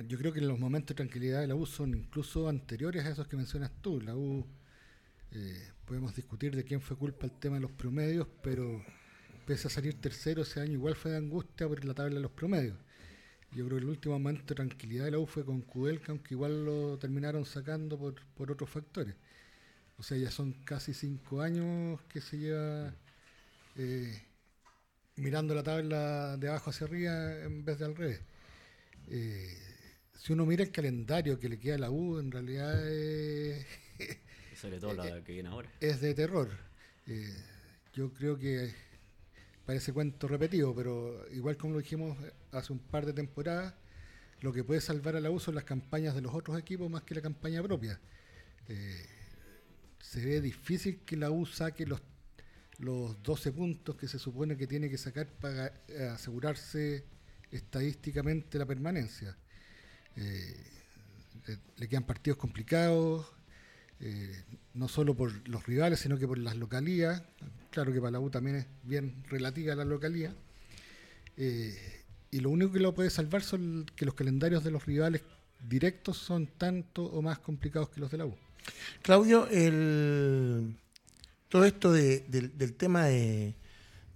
Yo 0.08 0.18
creo 0.18 0.32
que 0.32 0.40
los 0.40 0.58
momentos 0.58 0.96
de 0.96 0.96
tranquilidad 0.96 1.42
de 1.42 1.48
la 1.48 1.56
U 1.56 1.66
son 1.66 1.94
incluso 1.94 2.48
anteriores 2.48 3.06
a 3.06 3.10
esos 3.10 3.28
que 3.28 3.36
mencionas 3.36 3.74
tú. 3.82 4.00
La 4.00 4.16
U, 4.16 4.48
eh, 5.32 5.72
podemos 5.84 6.16
discutir 6.16 6.56
de 6.56 6.64
quién 6.64 6.80
fue 6.80 6.96
culpa 6.96 7.26
el 7.26 7.34
tema 7.34 7.56
de 7.56 7.64
los 7.64 7.72
promedios, 7.74 8.30
pero 8.42 8.82
pese 9.46 9.68
a 9.68 9.70
salir 9.70 10.00
tercero 10.00 10.44
ese 10.44 10.62
año, 10.62 10.72
igual 10.72 10.96
fue 10.96 11.12
de 11.12 11.18
angustia 11.18 11.68
por 11.68 11.84
la 11.84 11.94
tabla 11.94 12.16
de 12.16 12.22
los 12.22 12.32
promedios. 12.32 12.78
Yo 13.52 13.66
creo 13.66 13.78
que 13.78 13.84
el 13.84 13.90
último 13.90 14.20
momento 14.20 14.44
de 14.48 14.56
tranquilidad 14.56 15.06
de 15.06 15.12
la 15.12 15.20
U 15.20 15.26
fue 15.26 15.44
con 15.46 15.62
Kudelka, 15.62 16.12
aunque 16.12 16.34
igual 16.36 16.66
lo 16.66 16.98
terminaron 17.00 17.46
sacando 17.46 17.98
por, 17.98 18.16
por 18.36 18.52
otros 18.52 18.70
factores. 18.70 19.16
O 19.98 20.04
sea, 20.04 20.18
ya 20.18 20.32
son 20.32 20.54
casi 20.66 20.94
cinco 20.94 21.42
años 21.42 22.02
que 22.10 22.22
se 22.22 22.38
lleva 22.40 22.94
eh, 23.76 24.24
mirando 25.18 25.54
la 25.56 25.64
tabla 25.64 26.38
de 26.38 26.50
abajo 26.50 26.70
hacia 26.72 26.88
arriba 26.88 27.44
en 27.44 27.66
vez 27.66 27.80
de 27.80 27.86
al 27.86 27.96
revés. 27.96 28.22
Eh, 29.08 29.58
si 30.14 30.34
uno 30.34 30.46
mira 30.46 30.64
el 30.64 30.72
calendario 30.72 31.40
que 31.40 31.50
le 31.50 31.60
queda 31.60 31.76
a 31.76 31.80
la 31.80 31.92
U, 31.92 32.20
en 32.20 32.32
realidad 32.32 32.88
es, 32.90 33.66
Sobre 34.54 34.80
todo 34.80 34.94
la 34.94 35.24
que 35.24 35.34
viene 35.34 35.50
ahora. 35.50 35.70
es 35.80 36.02
de 36.02 36.14
terror. 36.14 36.50
Eh, 37.08 37.34
yo 37.94 38.14
creo 38.14 38.38
que 38.38 38.74
parece 39.70 39.94
cuento 39.94 40.28
repetido, 40.28 40.74
pero 40.74 41.28
igual 41.32 41.56
como 41.56 41.74
lo 41.74 41.80
dijimos 41.80 42.18
hace 42.52 42.74
un 42.74 42.80
par 42.80 43.06
de 43.06 43.14
temporadas, 43.14 43.76
lo 44.42 44.52
que 44.52 44.64
puede 44.64 44.82
salvar 44.82 45.16
a 45.16 45.20
la 45.20 45.30
U 45.30 45.40
son 45.40 45.54
las 45.54 45.64
campañas 45.64 46.16
de 46.16 46.22
los 46.22 46.34
otros 46.34 46.58
equipos 46.58 46.90
más 46.90 47.04
que 47.04 47.14
la 47.14 47.22
campaña 47.22 47.62
propia. 47.62 48.00
Eh, 48.68 49.06
se 50.00 50.26
ve 50.26 50.42
difícil 50.42 51.02
que 51.06 51.16
la 51.16 51.30
U 51.30 51.46
saque 51.46 51.86
los, 51.86 52.02
los 52.80 53.22
12 53.22 53.52
puntos 53.52 53.96
que 53.96 54.08
se 54.08 54.18
supone 54.18 54.58
que 54.58 54.66
tiene 54.66 54.90
que 54.90 54.98
sacar 54.98 55.28
para 55.28 55.72
asegurarse 56.16 57.06
estadísticamente 57.52 58.58
la 58.58 58.66
permanencia. 58.66 59.38
Eh, 60.16 60.66
le 61.78 61.88
quedan 61.88 62.08
partidos 62.08 62.40
complicados, 62.40 63.28
eh, 64.02 64.44
no 64.74 64.88
solo 64.88 65.16
por 65.16 65.48
los 65.48 65.66
rivales, 65.66 66.00
sino 66.00 66.18
que 66.18 66.28
por 66.28 66.38
las 66.38 66.56
localías. 66.56 67.22
Claro 67.72 67.94
que 67.94 68.00
para 68.00 68.12
la 68.12 68.20
U 68.20 68.30
también 68.30 68.56
es 68.58 68.66
bien 68.84 69.24
relativa 69.30 69.76
la 69.76 69.86
localía. 69.86 70.34
Eh, 71.38 71.76
y 72.32 72.40
lo 72.40 72.50
único 72.50 72.72
que 72.72 72.80
lo 72.80 72.94
puede 72.94 73.10
salvar 73.10 73.42
son 73.42 73.86
que 73.96 74.06
los 74.06 74.14
calendarios 74.14 74.64
de 74.64 74.72
los 74.72 74.86
rivales 74.86 75.22
directos 75.68 76.18
son 76.18 76.48
tanto 76.48 77.04
o 77.06 77.22
más 77.22 77.40
complicados 77.40 77.90
que 77.90 78.00
los 78.00 78.12
de 78.12 78.18
la 78.18 78.26
U. 78.26 78.36
Claudio, 79.02 79.48
el, 79.50 80.76
todo 81.48 81.66
esto 81.66 81.92
de- 81.92 82.22
del, 82.28 82.58
del 82.58 82.74
tema 82.74 83.06
de, 83.06 83.56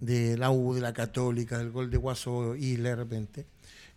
de 0.00 0.36
la 0.38 0.50
U, 0.50 0.74
de 0.74 0.80
la 0.80 0.92
Católica, 0.92 1.58
del 1.58 1.70
gol 1.70 1.90
de 1.90 1.96
Guaso 1.96 2.54
y 2.54 2.76
de 2.76 2.94
repente, 2.94 3.46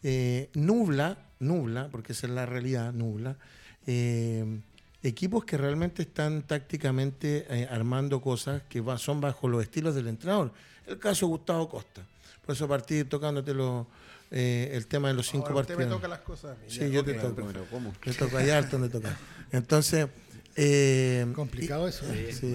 eh, 0.03 0.49
nubla, 0.55 1.17
nubla, 1.39 1.89
porque 1.89 2.13
esa 2.13 2.27
es 2.27 2.33
la 2.33 2.45
realidad, 2.45 2.93
nubla, 2.93 3.37
eh, 3.85 4.61
equipos 5.03 5.45
que 5.45 5.57
realmente 5.57 6.01
están 6.03 6.41
tácticamente 6.43 7.45
eh, 7.49 7.67
armando 7.69 8.21
cosas 8.21 8.63
que 8.69 8.81
va- 8.81 8.97
son 8.97 9.21
bajo 9.21 9.47
los 9.47 9.61
estilos 9.63 9.95
del 9.95 10.07
entrenador. 10.07 10.51
El 10.85 10.97
caso 10.99 11.25
de 11.25 11.31
Gustavo 11.31 11.69
Costa. 11.69 12.01
Por 12.45 12.55
eso 12.55 12.67
partí 12.67 13.03
tocándote 13.03 13.53
lo- 13.53 13.87
eh, 14.31 14.71
el 14.73 14.87
tema 14.87 15.07
de 15.09 15.13
los 15.13 15.27
cinco 15.27 15.47
Ahora 15.47 15.61
usted 15.61 15.75
partidos. 15.75 15.89
me 15.91 15.95
toca 15.97 16.07
las 16.09 16.19
cosas. 16.19 16.57
mí. 16.57 16.65
Sí, 16.67 16.79
Ya, 16.79 16.87
yo 16.87 17.05
te 17.05 17.13
toco. 17.13 17.45
Pero 17.47 17.65
¿cómo? 17.71 17.93
Te 18.03 18.13
toca 18.13 18.39
allá 18.39 18.57
harto 18.57 18.77
donde 18.77 18.89
toca. 18.89 19.17
Entonces, 19.51 20.07
eh, 20.55 21.25
Complicado 21.35 21.87
eso. 21.87 22.03
¿eh? 22.11 22.33
Sí. 22.33 22.47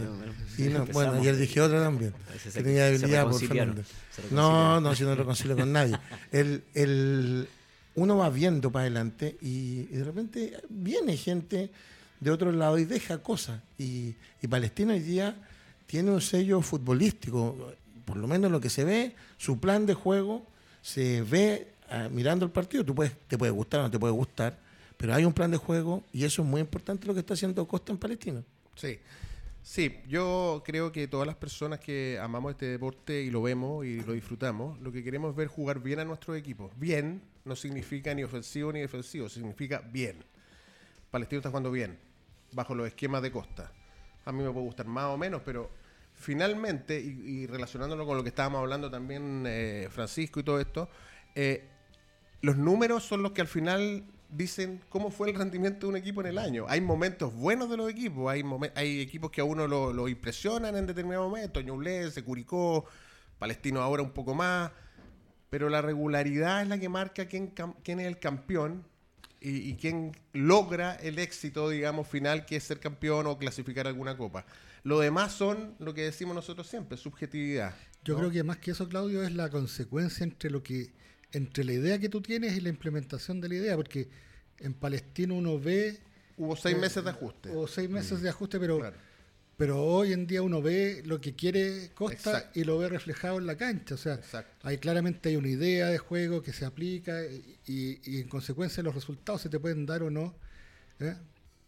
Bueno, 0.59 0.87
bueno, 0.93 1.13
y 1.13 1.15
no, 1.17 1.21
ayer 1.23 1.37
dije 1.37 1.61
otra 1.61 1.81
también. 1.83 2.13
Que 2.43 2.51
tenía 2.63 2.87
debilidad 2.87 3.29
por 3.31 3.41
Fernández. 3.41 3.87
No, 4.31 4.81
no, 4.81 4.95
si 4.95 5.05
no 5.05 5.15
reconcilio 5.15 5.57
con 5.57 5.73
nadie. 5.73 5.97
El, 6.33 6.65
el, 6.75 7.49
uno 7.95 8.17
va 8.17 8.29
viendo 8.29 8.71
para 8.73 8.83
adelante 8.83 9.37
y, 9.41 9.87
y 9.91 9.97
de 9.97 10.05
repente 10.05 10.53
viene 10.69 11.17
gente 11.17 11.71
de 12.23 12.31
otro 12.31 12.53
lado 12.53 12.79
y 12.79 12.85
deja 12.85 13.19
cosas. 13.19 13.61
Y, 13.79 14.15
y 14.41 14.47
Palestina 14.47 14.95
hoy 14.95 15.01
día 15.01 15.35
tiene 15.87 16.13
un 16.13 16.21
sello 16.21 16.63
futbolístico, 16.63 17.75
por 18.05 18.17
lo 18.17 18.29
menos 18.29 18.51
lo 18.51 18.61
que 18.61 18.71
se 18.71 18.85
ve, 18.85 19.15
su 19.39 19.59
plan 19.59 19.87
de 19.87 19.95
juego 19.95 20.47
se 20.83 21.23
ve 21.23 21.73
ah, 21.91 22.09
mirando 22.11 22.45
el 22.45 22.53
partido. 22.53 22.85
Tú 22.85 22.95
puedes, 22.95 23.13
te 23.27 23.37
puede 23.37 23.51
gustar 23.51 23.81
o 23.81 23.83
no 23.85 23.91
te 23.91 23.99
puede 23.99 24.13
gustar, 24.13 24.57
pero 24.97 25.15
hay 25.15 25.25
un 25.25 25.33
plan 25.33 25.51
de 25.51 25.57
juego 25.57 26.05
y 26.13 26.25
eso 26.25 26.43
es 26.43 26.49
muy 26.49 26.61
importante 26.61 27.07
lo 27.09 27.15
que 27.15 27.21
está 27.21 27.35
haciendo 27.35 27.67
Costa 27.67 27.93
en 27.93 27.99
Palestina. 27.99 28.43
Sí. 28.77 28.99
Sí, 29.65 30.01
yo 30.09 30.63
creo 30.65 30.91
que 30.91 31.07
todas 31.07 31.27
las 31.27 31.37
personas 31.37 31.79
que 31.79 32.19
amamos 32.21 32.51
este 32.53 32.67
deporte 32.67 33.23
y 33.23 33.31
lo 33.31 33.43
vemos 33.43 33.87
y 33.87 34.01
lo 34.01 34.13
disfrutamos, 34.13 34.81
lo 34.81 34.91
que 34.91 35.05
queremos 35.05 35.31
es 35.31 35.37
ver 35.37 35.47
jugar 35.47 35.81
bien 35.81 36.01
a 36.01 36.05
nuestros 36.05 36.37
equipos. 36.37 36.73
Bien 36.77 37.23
no 37.45 37.55
significa 37.55 38.13
ni 38.13 38.25
ofensivo 38.25 38.73
ni 38.73 38.81
defensivo, 38.81 39.29
significa 39.29 39.81
bien. 39.81 40.17
Palestino 41.13 41.39
está 41.39 41.51
jugando 41.51 41.71
bien, 41.71 41.97
bajo 42.53 42.75
los 42.75 42.87
esquemas 42.87 43.23
de 43.23 43.31
Costa. 43.31 43.73
A 44.25 44.33
mí 44.33 44.43
me 44.43 44.51
puede 44.51 44.67
gustar 44.67 44.87
más 44.87 45.07
o 45.07 45.17
menos, 45.17 45.43
pero 45.45 45.71
finalmente, 46.15 47.01
y, 47.01 47.47
relacionándolo 47.47 48.07
con 48.07 48.17
lo 48.17 48.23
que 48.23 48.29
estábamos 48.29 48.61
hablando 48.61 48.91
también 48.91 49.45
eh, 49.47 49.89
Francisco 49.91 50.41
y 50.41 50.43
todo 50.43 50.61
esto, 50.61 50.89
eh, 51.35 51.69
los 52.41 52.57
números 52.57 53.05
son 53.05 53.23
los 53.23 53.33
que 53.33 53.41
al 53.41 53.49
final 53.49 54.05
dicen 54.29 54.81
cómo 54.89 55.11
fue 55.11 55.31
el 55.31 55.37
rendimiento 55.37 55.87
de 55.87 55.91
un 55.91 55.97
equipo 55.97 56.21
en 56.21 56.29
el 56.29 56.39
año. 56.39 56.67
Hay 56.69 56.81
momentos 56.81 57.35
buenos 57.35 57.71
de 57.71 57.77
los 57.77 57.91
equipos, 57.91 58.31
hay, 58.31 58.43
hay 58.75 59.01
equipos 59.01 59.31
que 59.31 59.41
a 59.41 59.45
uno 59.45 59.67
lo, 59.67 60.09
impresionan 60.09 60.77
en 60.77 60.87
determinado 60.87 61.29
momento, 61.29 61.61
Ñublense, 61.61 62.25
Curicó, 62.25 62.87
Palestino 63.39 63.81
ahora 63.81 64.03
un 64.03 64.11
poco 64.11 64.35
más, 64.35 64.71
pero 65.51 65.69
la 65.69 65.83
regularidad 65.83 66.63
es 66.63 66.69
la 66.69 66.79
que 66.79 66.89
marca 66.89 67.27
quién, 67.27 67.53
quién 67.83 68.01
es 68.01 68.07
el 68.07 68.19
campeón 68.19 68.85
y, 69.43 69.71
y 69.71 69.75
quién 69.77 70.13
logra 70.33 70.95
el 70.95 71.19
éxito, 71.19 71.69
digamos, 71.69 72.07
final, 72.09 72.47
que 72.47 72.57
es 72.57 72.65
ser 72.65 72.81
campeón 72.81 73.27
o 73.27 73.39
clasificar 73.39 73.87
alguna 73.87 74.17
copa. 74.17 74.47
Lo 74.85 74.99
demás 75.01 75.33
son 75.33 75.75
lo 75.79 75.95
que 75.95 76.03
decimos 76.03 76.35
nosotros 76.35 76.67
siempre, 76.67 76.97
subjetividad. 76.97 77.75
Yo 78.05 78.15
¿no? 78.15 78.21
creo 78.21 78.31
que 78.31 78.43
más 78.43 78.59
que 78.59 78.73
eso, 78.73 78.89
Claudio, 78.89 79.23
es 79.23 79.33
la 79.35 79.49
consecuencia 79.51 80.25
entre 80.25 80.51
lo 80.51 80.63
que 80.63 80.91
entre 81.33 81.65
la 81.65 81.73
idea 81.73 81.99
que 81.99 82.09
tú 82.09 82.21
tienes 82.21 82.55
y 82.57 82.61
la 82.61 82.69
implementación 82.69 83.41
de 83.41 83.49
la 83.49 83.55
idea, 83.55 83.77
porque 83.77 84.09
en 84.59 84.75
Palestino 84.75 85.35
uno 85.35 85.59
ve 85.59 85.99
Hubo 86.37 86.57
seis 86.57 86.77
eh, 86.77 86.79
meses 86.79 87.05
de 87.05 87.11
ajuste. 87.11 87.51
o 87.55 87.67
seis 87.67 87.89
meses 87.89 88.21
de 88.21 88.29
ajuste, 88.29 88.59
pero 88.61 88.79
Claro. 88.79 88.97
Pero 89.57 89.83
hoy 89.83 90.13
en 90.13 90.27
día 90.27 90.43
uno 90.43 90.61
ve 90.63 91.03
lo 91.05 91.21
que 91.21 91.35
quiere 91.35 91.91
Costa 91.95 92.15
Exacto. 92.39 92.59
y 92.61 92.65
lo 92.65 92.79
ve 92.79 92.89
reflejado 92.89 93.39
en 93.39 93.47
la 93.47 93.57
cancha, 93.57 93.95
o 93.95 93.99
sea, 93.99 94.15
Exacto. 94.15 94.67
hay 94.67 94.79
claramente 94.79 95.29
hay 95.29 95.37
una 95.37 95.49
idea 95.49 95.89
de 95.89 95.99
juego 95.99 96.43
que 96.43 96.53
se 96.53 96.65
aplica 96.65 97.23
y, 97.67 98.01
y 98.05 98.21
en 98.21 98.29
consecuencia 98.29 98.83
los 98.83 98.95
resultados 98.95 99.43
se 99.43 99.49
te 99.49 99.59
pueden 99.61 99.87
dar 99.87 100.03
o 100.03 100.11
no, 100.11 100.35
¿eh? 101.01 101.15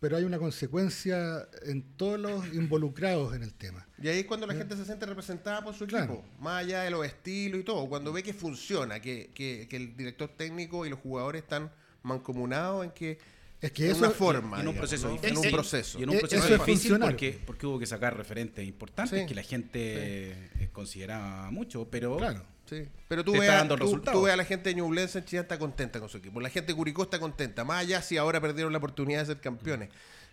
pero 0.00 0.17
hay 0.19 0.25
una 0.25 0.38
consecuencia 0.38 1.49
en 1.62 1.83
todos 1.97 2.19
los 2.21 2.47
involucrados 2.55 3.35
en 3.35 3.43
el 3.43 3.55
tema. 3.55 3.87
Y 4.03 4.09
ahí 4.09 4.19
es 4.21 4.26
cuando 4.26 4.47
la 4.47 4.55
gente 4.55 4.76
se 4.76 4.85
siente 4.85 5.07
representada 5.07 5.62
por 5.64 5.75
su 5.75 5.87
Claro. 5.87 6.14
equipo, 6.14 6.29
más 6.41 6.64
allá 6.64 6.83
de 6.83 6.91
los 6.91 7.07
estilos 7.07 7.61
y 7.61 7.64
todo, 7.64 7.87
cuando 7.88 8.12
ve 8.12 8.23
que 8.23 8.35
funciona, 8.35 9.00
que, 9.00 9.31
que- 9.35 9.67
que 9.69 9.76
el 9.76 9.97
director 9.97 10.29
técnico 10.37 10.85
y 10.85 10.91
los 10.91 10.99
jugadores 10.99 11.43
están 11.43 11.71
mancomunados 12.03 12.85
en 12.85 12.91
que 12.91 13.19
Es 13.64 13.73
que 13.73 13.85
en 13.87 13.90
eso 13.92 14.00
una 14.00 14.11
forma. 14.11 14.61
en 14.61 14.68
un 14.68 14.75
proceso. 14.76 15.18
En 15.23 15.37
un 15.37 15.50
proceso. 15.50 15.99
Y 15.99 16.02
en 16.04 16.11
un 16.11 16.16
Eh, 16.16 16.18
proceso 16.21 16.44
eso 16.44 16.54
es 16.54 16.61
difícil 16.66 16.99
porque, 16.99 17.38
porque 17.47 17.66
hubo 17.66 17.78
que 17.78 17.87
sacar 17.87 18.16
referentes 18.16 18.66
importantes 18.66 19.21
Sí. 19.21 19.26
que 19.26 19.35
la 19.35 19.42
gente 19.42 19.80
eh, 19.83 20.68
consideraba 20.73 21.50
mucho, 21.50 21.88
pero 21.90 22.16
Claro. 22.16 22.44
Sí, 22.68 22.88
pero 23.09 23.23
tú 23.23 23.33
ves, 23.33 23.50
a, 23.50 23.68
tú- 23.68 24.00
tú 24.00 24.23
ves 24.23 24.33
a 24.33 24.37
la 24.37 24.44
gente 24.47 24.71
de 24.71 24.76
Ñublense 24.76 25.18
en 25.18 25.25
Chillán 25.26 25.42
está 25.44 25.59
contenta 25.59 26.00
con 26.00 26.09
su 26.09 26.16
equipo. 26.16 26.40
La 26.40 26.49
gente 26.49 26.73
de 26.73 26.76
Curicó 26.76 27.02
está 27.02 27.18
contenta. 27.21 27.62
Más 27.64 27.80
allá 27.83 28.00
si 28.00 28.16
ahora 28.16 28.40
perdieron 28.40 28.73
la 28.73 28.78
oportunidad 28.78 29.21
de 29.21 29.26
ser 29.26 29.40
campeones. 29.40 29.90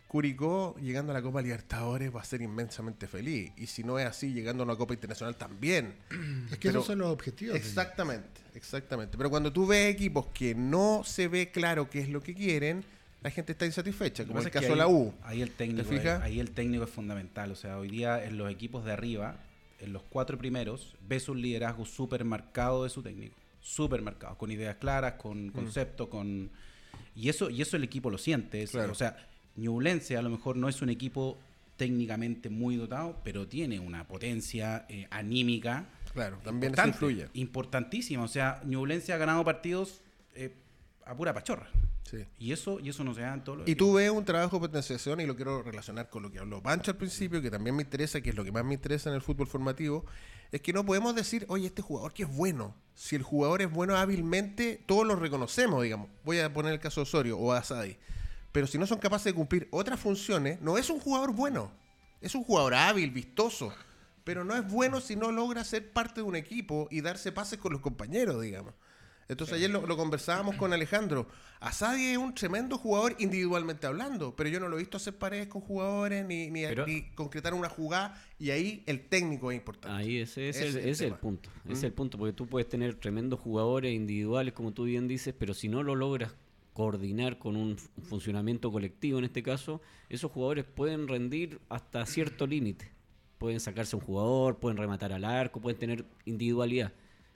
Curicó, 0.07 0.75
llegando 0.81 1.11
a 1.11 1.15
la 1.15 1.21
Copa 1.21 1.41
Libertadores, 1.41 2.13
va 2.13 2.19
a 2.21 2.25
ser 2.25 2.41
inmensamente 2.41 3.07
feliz. 3.07 3.51
Y 3.57 3.67
si 3.67 3.83
no 3.83 3.97
es 3.97 4.05
así, 4.05 4.33
llegando 4.33 4.63
a 4.63 4.65
una 4.65 4.75
Copa 4.75 4.93
Internacional 4.93 5.35
también. 5.37 5.93
Es 6.51 6.57
que 6.57 6.67
Pero- 6.69 6.79
esos 6.79 6.87
son 6.87 6.99
los 6.99 7.09
objetivos. 7.09 7.55
Exactamente, 7.55 8.41
exactamente. 8.55 9.17
Pero 9.17 9.29
cuando 9.29 9.53
tú 9.53 9.67
ves 9.67 9.93
equipos 9.93 10.27
que 10.33 10.53
no 10.55 11.03
se 11.05 11.27
ve 11.29 11.51
claro 11.51 11.89
qué 11.89 11.99
es 11.99 12.09
lo 12.09 12.21
que 12.21 12.33
quieren, 12.33 12.83
la 13.21 13.29
gente 13.31 13.51
está 13.51 13.65
insatisfecha, 13.65 14.25
como 14.25 14.39
el 14.39 14.49
caso 14.49 14.69
de 14.69 14.75
la 14.75 14.87
U. 14.87 15.13
Ahí 15.23 15.41
el 15.41 15.51
técnico, 15.51 15.87
¿Te 15.87 15.97
fijas? 15.97 16.21
ahí 16.21 16.39
el 16.39 16.51
técnico 16.51 16.83
es 16.85 16.89
fundamental. 16.89 17.51
O 17.51 17.55
sea, 17.55 17.77
hoy 17.77 17.89
día 17.89 18.23
en 18.23 18.37
los 18.37 18.51
equipos 18.51 18.83
de 18.85 18.91
arriba, 18.93 19.37
en 19.79 19.93
los 19.93 20.03
cuatro 20.03 20.37
primeros, 20.37 20.95
ves 21.07 21.29
un 21.29 21.41
liderazgo 21.41 21.85
súper 21.85 22.23
marcado 22.25 22.83
de 22.83 22.89
su 22.89 23.01
técnico. 23.03 23.35
Súper 23.61 24.01
marcado, 24.01 24.37
con 24.37 24.51
ideas 24.51 24.75
claras, 24.77 25.13
con 25.13 25.47
Mm. 25.47 25.51
concepto, 25.51 26.09
con. 26.09 26.49
Y 27.15 27.29
eso, 27.29 27.49
y 27.49 27.61
eso 27.61 27.77
el 27.77 27.83
equipo 27.83 28.09
lo 28.09 28.17
siente. 28.17 28.63
es- 28.63 28.71
Claro. 28.71 28.91
O 28.91 28.95
sea, 28.95 29.15
Ñublense 29.55 30.15
a 30.17 30.21
lo 30.21 30.29
mejor 30.29 30.55
no 30.55 30.69
es 30.69 30.81
un 30.81 30.89
equipo 30.89 31.37
técnicamente 31.77 32.49
muy 32.49 32.75
dotado, 32.75 33.19
pero 33.23 33.47
tiene 33.47 33.79
una 33.79 34.07
potencia 34.07 34.85
eh, 34.89 35.07
anímica. 35.09 35.85
Claro, 36.13 36.37
también 36.43 36.73
eso 36.73 36.87
influye. 36.87 37.27
Importantísima. 37.33 38.23
O 38.23 38.27
sea, 38.27 38.61
Ñublense 38.65 39.13
ha 39.13 39.17
ganado 39.17 39.43
partidos 39.43 40.01
eh, 40.35 40.53
a 41.05 41.15
pura 41.15 41.33
pachorra. 41.33 41.69
Sí. 42.09 42.25
Y 42.39 42.51
eso, 42.51 42.79
y 42.79 42.89
eso 42.89 43.03
no 43.03 43.13
se 43.13 43.21
da 43.21 43.33
en 43.33 43.43
todos 43.43 43.59
los 43.59 43.69
Y 43.69 43.75
tú 43.75 43.93
ves 43.93 44.09
un 44.09 44.25
trabajo 44.25 44.57
de 44.57 44.67
potenciación 44.67 45.21
y 45.21 45.25
lo 45.25 45.35
quiero 45.35 45.61
relacionar 45.61 46.09
con 46.09 46.23
lo 46.23 46.31
que 46.31 46.39
habló 46.39 46.61
Pancho 46.61 46.91
al 46.91 46.97
principio, 46.97 47.41
que 47.41 47.49
también 47.49 47.75
me 47.75 47.83
interesa, 47.83 48.19
que 48.21 48.31
es 48.31 48.35
lo 48.35 48.43
que 48.43 48.51
más 48.51 48.65
me 48.65 48.73
interesa 48.73 49.09
en 49.09 49.15
el 49.15 49.21
fútbol 49.21 49.47
formativo, 49.47 50.05
es 50.51 50.61
que 50.61 50.73
no 50.73 50.85
podemos 50.85 51.15
decir, 51.15 51.45
oye, 51.47 51.67
este 51.67 51.81
jugador 51.81 52.13
que 52.13 52.23
es 52.23 52.35
bueno. 52.35 52.75
Si 52.93 53.15
el 53.15 53.23
jugador 53.23 53.61
es 53.61 53.71
bueno 53.71 53.95
hábilmente, 53.95 54.83
todos 54.85 55.07
lo 55.07 55.15
reconocemos, 55.15 55.83
digamos. 55.83 56.09
Voy 56.25 56.39
a 56.39 56.53
poner 56.53 56.73
el 56.73 56.79
caso 56.79 57.01
de 57.01 57.03
Osorio 57.03 57.37
o 57.37 57.53
Asadi. 57.53 57.97
Pero 58.51 58.67
si 58.67 58.77
no 58.77 58.85
son 58.85 58.99
capaces 58.99 59.25
de 59.25 59.33
cumplir 59.33 59.69
otras 59.71 59.99
funciones, 59.99 60.59
no 60.61 60.77
es 60.77 60.89
un 60.89 60.99
jugador 60.99 61.33
bueno. 61.33 61.71
Es 62.19 62.35
un 62.35 62.43
jugador 62.43 62.73
hábil, 62.73 63.11
vistoso. 63.11 63.73
Pero 64.25 64.43
no 64.43 64.55
es 64.55 64.67
bueno 64.69 64.99
si 64.99 65.15
no 65.15 65.31
logra 65.31 65.63
ser 65.63 65.91
parte 65.91 66.21
de 66.21 66.27
un 66.27 66.35
equipo 66.35 66.87
y 66.91 67.01
darse 67.01 67.31
pases 67.31 67.57
con 67.57 67.71
los 67.71 67.81
compañeros, 67.81 68.41
digamos. 68.41 68.73
Entonces 69.31 69.55
ayer 69.55 69.69
lo, 69.69 69.85
lo 69.87 69.97
conversábamos 69.97 70.55
con 70.55 70.73
Alejandro. 70.73 71.27
Asadi 71.59 72.07
es 72.07 72.17
un 72.17 72.33
tremendo 72.33 72.77
jugador 72.77 73.15
individualmente 73.19 73.87
hablando, 73.87 74.35
pero 74.35 74.49
yo 74.49 74.59
no 74.59 74.67
lo 74.67 74.75
he 74.77 74.79
visto 74.79 74.97
hacer 74.97 75.17
paredes 75.17 75.47
con 75.47 75.61
jugadores 75.61 76.25
ni, 76.25 76.49
ni, 76.49 76.63
Pero- 76.63 76.85
ni 76.85 77.03
concretar 77.11 77.53
una 77.53 77.69
jugada 77.69 78.21
y 78.39 78.49
ahí 78.49 78.83
el 78.87 79.07
técnico 79.07 79.51
es 79.51 79.57
importante. 79.57 79.97
Ahí 79.97 80.17
ese, 80.17 80.49
ese 80.49 80.67
Ese 80.67 80.69
es, 80.69 80.75
el 80.75 80.81
ese 80.81 80.89
es 81.05 81.11
el 81.11 81.17
punto. 81.17 81.49
Ese 81.65 81.73
es 81.73 81.81
Mm. 81.81 81.85
el 81.85 81.93
punto, 81.93 82.17
porque 82.17 82.33
tú 82.33 82.47
puedes 82.47 82.67
tener 82.67 82.95
tremendos 82.95 83.39
jugadores 83.39 83.93
individuales, 83.93 84.53
como 84.53 84.71
tú 84.73 84.83
bien 84.83 85.07
dices, 85.07 85.33
pero 85.37 85.53
si 85.53 85.69
no 85.69 85.81
lo 85.83 85.95
logras 85.95 86.35
coordinar 86.73 87.37
con 87.37 87.55
un 87.57 87.77
funcionamiento 87.77 88.71
colectivo, 88.71 89.19
en 89.19 89.25
este 89.25 89.43
caso, 89.43 89.81
esos 90.09 90.31
jugadores 90.31 90.65
pueden 90.65 91.07
rendir 91.07 91.59
hasta 91.69 92.05
cierto 92.05 92.47
límite. 92.47 92.91
Pueden 93.37 93.59
sacarse 93.59 93.95
un 93.95 94.01
jugador, 94.01 94.57
pueden 94.59 94.77
rematar 94.77 95.11
al 95.13 95.25
arco, 95.25 95.59
pueden 95.61 95.79
tener 95.79 96.05
individualidad, 96.25 96.93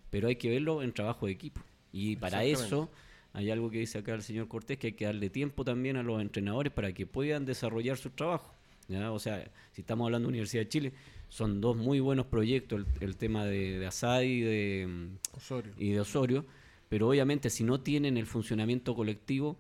pero 0.10 0.28
hay 0.28 0.36
que 0.38 0.50
verlo 0.50 0.84
en 0.84 0.94
trabajo 0.94 1.26
de 1.26 1.32
equipo. 1.34 1.62
Y 1.96 2.18
para 2.18 2.44
eso 2.44 2.90
hay 3.32 3.50
algo 3.52 3.72
que 3.72 3.80
dice 3.80 4.00
acá 4.00 4.14
el 4.14 4.22
señor 4.22 4.50
Cortés, 4.50 4.78
que 4.78 4.88
hay 4.88 4.94
que 4.94 5.06
darle 5.06 5.30
tiempo 5.30 5.64
también 5.64 5.96
a 5.96 6.04
los 6.04 6.22
entrenadores 6.22 6.74
para 6.74 6.92
que 6.92 7.06
puedan 7.06 7.46
desarrollar 7.46 7.96
su 7.96 8.10
trabajo. 8.10 8.54
¿ya? 8.90 9.14
O 9.14 9.20
sea, 9.20 9.50
si 9.72 9.80
estamos 9.80 10.04
hablando 10.04 10.28
de 10.28 10.32
Universidad 10.32 10.64
de 10.64 10.70
Chile, 10.70 10.94
son 11.30 11.62
dos 11.62 11.78
muy 11.78 12.02
buenos 12.02 12.26
proyectos, 12.26 12.82
el, 12.82 13.04
el 13.04 13.16
tema 13.16 13.46
de, 13.46 13.80
de 13.80 13.88
Asadi 13.88 14.26
y 14.26 14.42
de, 14.42 14.88
mm, 14.88 15.38
Osorio. 15.38 15.74
y 15.78 15.92
de 15.92 16.02
Osorio, 16.02 16.46
pero 16.90 17.08
obviamente 17.08 17.50
si 17.50 17.64
no 17.64 17.80
tienen 17.80 18.18
el 18.18 18.26
funcionamiento 18.26 18.94
colectivo, 18.94 19.56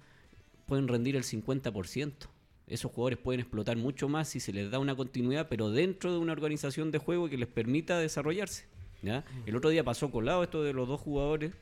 pueden 0.65 0.89
rendir 0.89 1.15
el 1.15 1.23
50%. 1.23 2.11
Esos 2.67 2.91
jugadores 2.91 3.17
pueden 3.17 3.39
explotar 3.39 3.77
mucho 3.77 4.09
más 4.09 4.27
si 4.27 4.41
se 4.41 4.51
les 4.51 4.69
da 4.71 4.79
una 4.79 4.95
continuidad, 4.95 5.47
pero 5.47 5.69
dentro 5.69 6.11
de 6.11 6.17
una 6.17 6.33
organización 6.33 6.91
de 6.91 6.97
juego 6.97 7.29
que 7.29 7.37
les 7.37 7.47
permita 7.47 7.97
desarrollarse. 7.97 8.65
¿ya? 9.01 9.23
El 9.45 9.55
otro 9.55 9.69
día 9.69 9.85
pasó 9.85 10.11
colado 10.11 10.43
esto 10.43 10.63
de 10.63 10.73
los 10.73 10.85
dos 10.85 10.99
jugadores, 10.99 11.53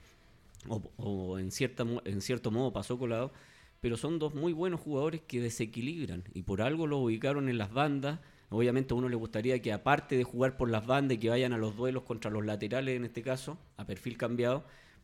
o, 0.68 1.40
en, 1.40 1.52
cierta, 1.52 1.86
en 2.06 2.22
cierto 2.22 2.52
modo 2.52 2.74
pasó 2.74 2.98
colado, 2.98 3.32
pero 3.80 3.98
son 3.98 4.20
dos 4.20 4.34
muy 4.34 4.54
buenos 4.54 4.80
jugadores 4.80 5.22
que 5.22 5.42
desequilibran 5.42 6.24
y 6.34 6.44
por 6.44 6.62
algo 6.62 6.88
los 6.88 7.02
ubicaron 7.02 7.50
en 7.50 7.58
las 7.58 7.74
bandas. 7.74 8.20
Obviamente 8.50 8.94
a 8.94 8.98
uno 8.98 9.10
le 9.10 9.16
gustaría 9.16 9.62
que 9.62 9.74
aparte 9.74 10.16
de 10.16 10.24
jugar 10.24 10.58
por 10.58 10.70
las 10.70 10.86
bandas 10.86 11.16
y 11.16 11.20
que 11.20 11.30
vayan 11.30 11.54
a 11.54 11.58
los 11.58 11.76
duelos 11.76 12.04
contra 12.04 12.32
los 12.32 12.46
laterales 12.46 12.96
en 12.96 13.06
este 13.06 13.22
caso, 13.22 13.58
a 13.78 13.86
perfil 13.86 14.18
cambiado, 14.18 14.64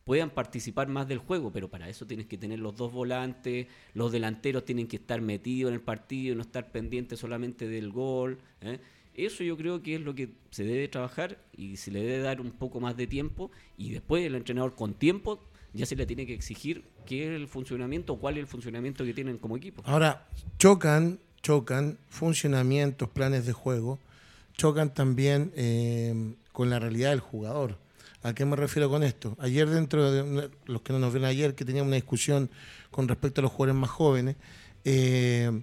puedan 0.10 0.30
participar 0.30 0.88
más 0.88 1.08
del 1.08 1.20
juego, 1.20 1.51
pero 1.51 1.70
para 1.70 1.89
eso 1.89 2.08
tienes 2.08 2.25
que 2.25 2.38
tener 2.38 2.60
los 2.60 2.75
dos 2.75 2.92
volantes, 2.92 3.68
los 3.94 4.12
delanteros 4.12 4.66
tienen 4.66 4.88
que 4.88 4.96
estar 4.96 5.22
metidos 5.22 5.70
en 5.70 5.75
el 5.75 5.82
partido 5.82 6.36
no 6.36 6.42
estar 6.42 6.72
pendientes 6.72 7.20
solamente 7.20 7.68
del 7.68 7.92
gol. 7.92 8.39
¿eh? 8.62 8.80
Eso 9.13 9.44
yo 9.44 9.58
creo 9.58 9.84
que 9.84 9.96
es 9.96 10.01
lo 10.01 10.16
que 10.16 10.30
se 10.50 10.63
debe 10.63 10.88
trabajar 10.88 11.38
y 11.56 11.78
se 11.78 11.92
le 11.92 12.01
debe 12.01 12.20
dar 12.20 12.39
un 12.39 12.51
poco 12.51 12.80
más 12.80 12.96
de 12.96 13.06
tiempo 13.06 13.51
y 13.78 13.92
después 13.92 14.25
el 14.25 14.36
entrenador 14.36 14.75
con 14.75 14.94
tiempo 14.94 15.44
ya 15.73 15.85
se 15.85 15.95
le 15.95 16.05
tiene 16.05 16.25
que 16.25 16.33
exigir 16.33 16.83
qué 17.05 17.27
es 17.27 17.41
el 17.41 17.47
funcionamiento 17.47 18.15
cuál 18.17 18.35
es 18.35 18.41
el 18.41 18.47
funcionamiento 18.47 19.03
que 19.05 19.13
tienen 19.13 19.38
como 19.38 19.57
equipo. 19.57 19.81
Ahora, 19.85 20.27
chocan, 20.57 21.19
chocan 21.41 21.97
funcionamientos, 22.09 23.09
planes 23.09 23.45
de 23.45 23.53
juego, 23.53 23.99
chocan 24.57 24.93
también 24.93 25.51
eh, 25.55 26.35
con 26.51 26.69
la 26.69 26.79
realidad 26.79 27.11
del 27.11 27.19
jugador. 27.19 27.77
¿A 28.21 28.33
qué 28.33 28.43
me 28.45 28.55
refiero 28.55 28.89
con 28.89 29.03
esto? 29.03 29.38
Ayer 29.39 29.69
dentro 29.69 30.11
de 30.11 30.49
los 30.65 30.81
que 30.81 30.91
no 30.91 30.99
nos 30.99 31.13
ven 31.13 31.23
ayer, 31.23 31.55
que 31.55 31.63
teníamos 31.63 31.88
una 31.88 31.95
discusión 31.95 32.49
con 32.91 33.07
respecto 33.07 33.39
a 33.39 33.43
los 33.43 33.51
jugadores 33.51 33.79
más 33.79 33.89
jóvenes, 33.89 34.35
eh, 34.83 35.61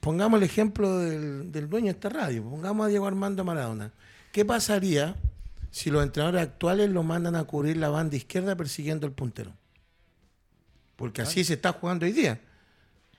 pongamos 0.00 0.38
el 0.38 0.44
ejemplo 0.44 0.98
del, 0.98 1.52
del 1.52 1.68
dueño 1.68 1.86
de 1.86 1.92
esta 1.92 2.08
radio, 2.08 2.42
pongamos 2.42 2.86
a 2.86 2.88
Diego 2.88 3.06
Armando 3.06 3.44
Maradona. 3.44 3.92
¿Qué 4.32 4.44
pasaría 4.46 5.16
si 5.70 5.90
los 5.90 6.02
entrenadores 6.02 6.42
actuales 6.42 6.90
lo 6.90 7.02
mandan 7.02 7.36
a 7.36 7.44
cubrir 7.44 7.76
la 7.76 7.88
banda 7.88 8.16
izquierda 8.16 8.56
persiguiendo 8.56 9.06
el 9.06 9.12
puntero? 9.12 9.52
Porque 10.96 11.22
así 11.22 11.44
se 11.44 11.54
está 11.54 11.72
jugando 11.72 12.04
hoy 12.04 12.12
día. 12.12 12.40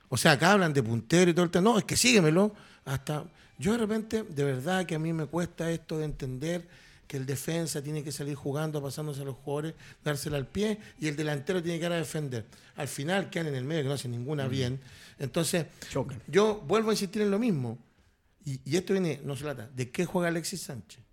O 0.10 0.18
sea, 0.18 0.34
acá 0.34 0.52
hablan 0.52 0.74
de 0.74 0.84
puntero 0.84 1.32
y 1.32 1.34
todo 1.34 1.46
el 1.46 1.52
tema. 1.52 1.72
No, 1.72 1.78
es 1.78 1.86
que 1.86 1.96
síguemelo. 1.96 2.54
Hasta 2.86 3.26
yo 3.58 3.72
de 3.74 3.78
repente, 3.78 4.24
de 4.24 4.44
verdad 4.44 4.86
que 4.86 4.96
a 4.96 5.00
mí 5.00 5.14
me 5.14 5.26
cuesta 5.26 5.72
esto 5.72 5.98
de 6.00 6.06
entender 6.06 6.68
que 7.08 7.18
el 7.18 7.26
defensa 7.26 7.82
tiene 7.82 8.04
que 8.04 8.12
salir 8.12 8.36
jugando, 8.36 8.82
pasándose 8.82 9.22
a 9.22 9.26
los 9.26 9.36
jugadores, 9.36 9.74
dársela 10.04 10.38
al 10.38 10.48
pie, 10.48 10.80
y 11.00 11.08
el 11.08 11.16
delantero 11.16 11.62
tiene 11.62 11.80
que 11.80 11.86
ir 11.86 11.92
a 11.92 11.98
defender. 11.98 12.46
Al 12.76 12.88
final 12.88 13.30
quedan 13.30 13.48
en 13.48 13.56
el 13.56 13.64
medio, 13.64 13.84
que 13.84 13.90
no 13.90 13.96
hacen 13.96 14.12
ninguna 14.12 14.48
bien. 14.48 14.80
Entonces, 15.20 15.66
Chocan. 15.90 16.22
yo 16.28 16.62
vuelvo 16.68 16.90
a 16.90 16.94
insistir 16.94 17.22
en 17.22 17.30
lo 17.30 17.38
mismo. 17.38 17.78
Y, 18.46 18.62
y 18.66 18.78
esto 18.78 18.94
viene, 18.94 19.20
no 19.24 19.36
se 19.36 19.44
lata, 19.44 19.70
¿de 19.76 19.92
qué 19.92 20.06
juega 20.06 20.30
Alexis 20.30 20.62
Sánchez? 20.62 21.04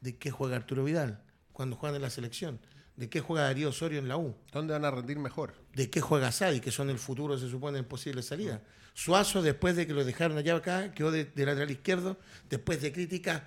¿De 0.00 0.16
qué 0.16 0.30
juega 0.30 0.56
Arturo 0.56 0.84
Vidal 0.84 1.22
cuando 1.52 1.76
juegan 1.76 1.96
en 1.96 2.02
la 2.02 2.10
selección? 2.10 2.60
¿De 2.96 3.08
qué 3.08 3.20
juega 3.20 3.44
Darío 3.44 3.68
Osorio 3.68 3.98
en 3.98 4.08
la 4.08 4.16
U? 4.16 4.34
¿Dónde 4.52 4.72
van 4.72 4.84
a 4.84 4.90
rendir 4.90 5.18
mejor? 5.18 5.54
de 5.78 5.88
qué 5.88 6.00
juega 6.00 6.32
Sadi, 6.32 6.58
que 6.58 6.72
son 6.72 6.90
el 6.90 6.98
futuro, 6.98 7.38
se 7.38 7.48
supone, 7.48 7.78
en 7.78 7.84
posible 7.84 8.20
salida. 8.22 8.60
Suazo, 8.94 9.42
después 9.42 9.76
de 9.76 9.86
que 9.86 9.92
lo 9.92 10.04
dejaron 10.04 10.36
allá 10.36 10.56
acá, 10.56 10.92
quedó 10.92 11.12
de, 11.12 11.24
de 11.24 11.46
lateral 11.46 11.70
izquierdo, 11.70 12.16
después 12.50 12.82
de 12.82 12.92
críticas, 12.92 13.42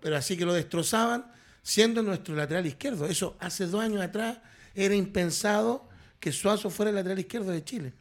pero 0.00 0.16
así 0.16 0.36
que 0.36 0.44
lo 0.44 0.52
destrozaban, 0.52 1.26
siendo 1.64 2.04
nuestro 2.04 2.36
lateral 2.36 2.64
izquierdo. 2.66 3.06
Eso 3.06 3.36
hace 3.40 3.66
dos 3.66 3.82
años 3.82 4.00
atrás 4.00 4.38
era 4.76 4.94
impensado 4.94 5.88
que 6.20 6.30
Suazo 6.30 6.70
fuera 6.70 6.90
el 6.90 6.94
lateral 6.94 7.18
izquierdo 7.18 7.50
de 7.50 7.64
Chile. 7.64 7.92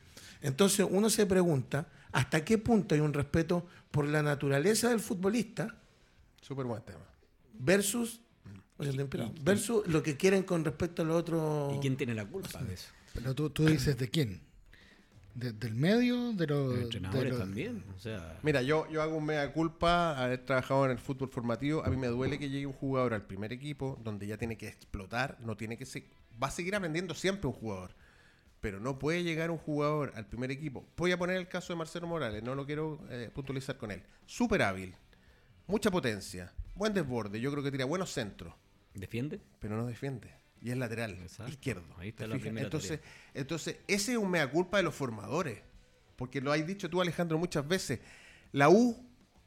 Entonces 0.43 0.85
uno 0.87 1.09
se 1.09 1.25
pregunta 1.25 1.87
hasta 2.11 2.45
qué 2.45 2.59
punto 2.59 2.93
hay 2.93 3.01
un 3.01 3.13
respeto 3.13 3.65
por 3.89 4.07
la 4.07 4.21
naturaleza 4.21 4.89
del 4.89 4.99
futbolista 4.99 5.75
Súper 6.39 6.67
buen 6.67 6.83
tema. 6.83 7.14
Versus, 7.59 8.21
o 8.77 8.83
sea, 8.83 8.93
temperado, 8.93 9.33
versus 9.41 9.87
lo 9.87 10.03
que 10.03 10.17
quieren 10.17 10.43
con 10.43 10.63
respecto 10.65 11.01
a 11.01 11.05
lo 11.05 11.15
otro. 11.15 11.73
¿Y 11.75 11.79
quién 11.79 11.95
tiene 11.97 12.13
la 12.13 12.25
culpa 12.25 12.61
de 12.63 12.73
eso? 12.73 12.89
Pero 13.13 13.33
tú, 13.33 13.49
tú 13.49 13.65
dices 13.65 13.97
de 13.97 14.09
quién? 14.09 14.41
¿De- 15.33 15.51
¿Del 15.51 15.75
medio? 15.75 16.31
¿De 16.33 16.47
los 16.47 16.67
Los 16.67 16.75
de 16.77 16.81
entrenadores 16.83 17.31
los- 17.31 17.39
también. 17.39 17.83
O 17.95 17.99
sea, 17.99 18.39
Mira, 18.41 18.61
yo, 18.61 18.89
yo 18.89 19.01
hago 19.01 19.17
un 19.17 19.25
mea 19.25 19.51
culpa 19.51 20.17
haber 20.21 20.45
trabajado 20.45 20.85
en 20.85 20.91
el 20.91 20.97
fútbol 20.97 21.29
formativo. 21.29 21.83
A 21.85 21.89
mí 21.89 21.97
me 21.97 22.07
duele 22.07 22.39
que 22.39 22.49
llegue 22.49 22.65
un 22.65 22.73
jugador 22.73 23.13
al 23.13 23.25
primer 23.25 23.51
equipo 23.51 23.99
donde 24.03 24.27
ya 24.27 24.37
tiene 24.37 24.57
que 24.57 24.67
explotar, 24.69 25.37
no 25.41 25.57
tiene 25.57 25.77
que 25.77 25.85
se, 25.85 26.09
va 26.41 26.47
a 26.47 26.51
seguir 26.51 26.75
aprendiendo 26.75 27.13
siempre 27.13 27.47
un 27.47 27.53
jugador. 27.53 27.95
Pero 28.61 28.79
no 28.79 28.97
puede 28.97 29.23
llegar 29.23 29.51
un 29.51 29.57
jugador 29.57 30.13
al 30.15 30.25
primer 30.25 30.51
equipo. 30.51 30.87
Voy 30.97 31.11
a 31.11 31.17
poner 31.19 31.35
el 31.37 31.47
caso 31.49 31.73
de 31.73 31.77
Marcelo 31.77 32.07
Morales, 32.07 32.41
no 32.41 32.55
lo 32.55 32.65
quiero 32.65 32.99
eh, 33.09 33.29
puntualizar 33.33 33.77
con 33.77 33.91
él. 33.91 34.03
Súper 34.25 34.61
hábil, 34.61 34.95
mucha 35.67 35.91
potencia, 35.91 36.53
buen 36.75 36.93
desborde, 36.93 37.39
yo 37.39 37.51
creo 37.51 37.63
que 37.63 37.71
tira 37.71 37.85
buenos 37.85 38.11
centros, 38.11 38.53
¿defiende? 38.93 39.39
pero 39.59 39.75
no 39.77 39.85
defiende. 39.85 40.33
y 40.61 40.71
es 40.71 40.77
lateral 40.77 41.11
Exacto. 41.21 41.51
izquierdo. 41.51 41.95
Ahí 41.97 42.09
está 42.09 42.23
¿te 42.23 42.27
la 42.29 42.37
primera 42.39 42.65
entonces, 42.65 42.99
entonces, 43.33 43.77
ese 43.87 44.13
es 44.13 44.17
un 44.17 44.29
mea 44.31 44.49
culpa 44.49 44.77
de 44.77 44.83
los 44.83 44.95
formadores. 44.95 45.61
Porque 46.15 46.39
lo 46.41 46.51
has 46.51 46.65
dicho 46.65 46.89
tú, 46.89 47.01
Alejandro, 47.01 47.37
muchas 47.37 47.67
veces. 47.67 47.99
La 48.53 48.69
U, 48.69 48.95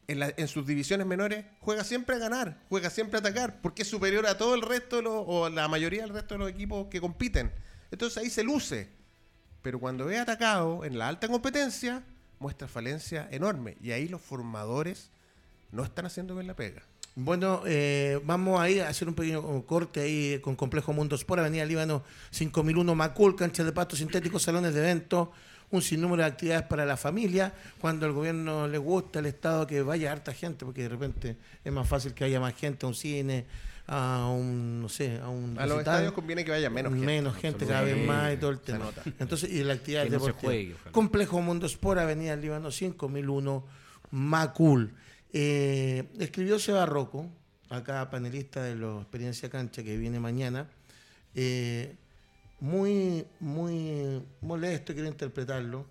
en, 0.06 0.18
la- 0.20 0.32
en 0.36 0.46
sus 0.48 0.66
divisiones 0.66 1.06
menores, 1.06 1.44
juega 1.60 1.82
siempre 1.82 2.14
a 2.16 2.18
ganar, 2.18 2.62
juega 2.68 2.90
siempre 2.90 3.16
a 3.16 3.20
atacar, 3.20 3.60
porque 3.62 3.82
es 3.82 3.88
superior 3.88 4.26
a 4.26 4.36
todo 4.38 4.54
el 4.54 4.62
resto, 4.62 4.96
de 4.96 5.02
los- 5.02 5.24
o 5.26 5.48
la 5.48 5.66
mayoría 5.66 6.02
del 6.02 6.10
resto 6.10 6.34
de 6.34 6.38
los 6.40 6.50
equipos 6.50 6.88
que 6.88 7.00
compiten. 7.00 7.50
Entonces 7.90 8.18
ahí 8.22 8.28
se 8.30 8.44
luce. 8.44 8.90
Pero 9.62 9.80
cuando 9.80 10.08
es 10.10 10.20
atacado 10.20 10.84
en 10.84 10.98
la 10.98 11.08
alta 11.08 11.26
competencia, 11.26 12.04
muestra 12.38 12.68
falencia 12.68 13.26
enorme. 13.32 13.76
Y 13.82 13.90
ahí 13.92 14.08
los 14.08 14.20
formadores 14.20 15.10
no 15.72 15.82
están 15.84 16.06
haciendo 16.06 16.34
bien 16.34 16.46
la 16.46 16.54
pega. 16.54 16.82
Bueno, 17.20 17.62
eh, 17.66 18.20
vamos 18.24 18.60
ahí 18.60 18.78
a 18.78 18.88
hacer 18.88 19.08
un 19.08 19.14
pequeño 19.14 19.42
corte 19.66 20.02
ahí 20.02 20.38
con 20.38 20.54
Complejo 20.54 20.92
Mundo 20.92 21.16
Sport, 21.16 21.40
Avenida 21.40 21.64
Líbano 21.64 22.04
5001 22.30 22.94
Macul, 22.94 23.34
canchas 23.34 23.66
de 23.66 23.72
pasto 23.72 23.96
sintéticos, 23.96 24.44
salones 24.44 24.72
de 24.72 24.78
eventos, 24.78 25.30
un 25.72 25.82
sinnúmero 25.82 26.22
de 26.22 26.28
actividades 26.28 26.62
para 26.68 26.86
la 26.86 26.96
familia. 26.96 27.52
Cuando 27.80 28.06
al 28.06 28.12
gobierno 28.12 28.68
le 28.68 28.78
gusta, 28.78 29.18
el 29.18 29.26
Estado 29.26 29.66
que 29.66 29.82
vaya 29.82 30.12
harta 30.12 30.32
gente, 30.32 30.64
porque 30.64 30.82
de 30.82 30.90
repente 30.90 31.36
es 31.64 31.72
más 31.72 31.88
fácil 31.88 32.14
que 32.14 32.22
haya 32.22 32.38
más 32.38 32.54
gente 32.54 32.86
a 32.86 32.88
un 32.88 32.94
cine, 32.94 33.46
a 33.88 34.28
un, 34.28 34.80
no 34.82 34.88
sé, 34.88 35.18
a 35.18 35.28
un 35.28 35.58
A 35.58 35.66
los 35.66 35.78
estadios 35.78 36.12
conviene 36.12 36.44
que 36.44 36.52
vaya 36.52 36.70
menos 36.70 36.92
gente. 36.92 37.04
Menos 37.04 37.36
gente 37.36 37.66
cada 37.66 37.82
vez 37.82 38.06
más 38.06 38.32
y 38.32 38.36
todo 38.36 38.50
el 38.50 38.60
tema. 38.60 38.92
Entonces, 39.18 39.50
y 39.50 39.64
la 39.64 39.72
actividad 39.72 40.04
no 40.04 40.10
deportiva. 40.12 40.78
Complejo 40.92 41.42
Mundo 41.42 41.66
Sport, 41.66 41.98
Avenida 41.98 42.36
Líbano 42.36 42.70
5001, 42.70 43.66
Macul. 44.12 44.94
Eh, 45.32 46.08
escribió 46.18 46.58
Seba 46.58 46.86
Rocco, 46.86 47.28
acá 47.68 48.08
panelista 48.10 48.62
de 48.62 48.74
la 48.76 48.96
Experiencia 49.00 49.48
Cancha 49.50 49.82
que 49.82 49.96
viene 49.96 50.20
mañana. 50.20 50.68
eh, 51.34 51.94
muy, 52.60 53.24
muy 53.38 54.20
molesto, 54.40 54.92
quiero 54.92 55.08
interpretarlo. 55.08 55.86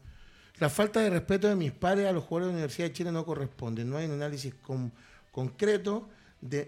La 0.59 0.69
falta 0.69 0.99
de 0.99 1.09
respeto 1.09 1.47
de 1.47 1.55
mis 1.55 1.71
pares 1.71 2.05
a 2.07 2.11
los 2.11 2.25
jugadores 2.25 2.47
de 2.47 2.51
la 2.53 2.57
Universidad 2.57 2.87
de 2.89 2.93
Chile 2.93 3.11
no 3.13 3.25
corresponde. 3.25 3.85
No 3.85 3.95
hay 3.95 4.07
un 4.07 4.13
análisis 4.13 4.53
con- 4.55 4.91
concreto 5.31 6.09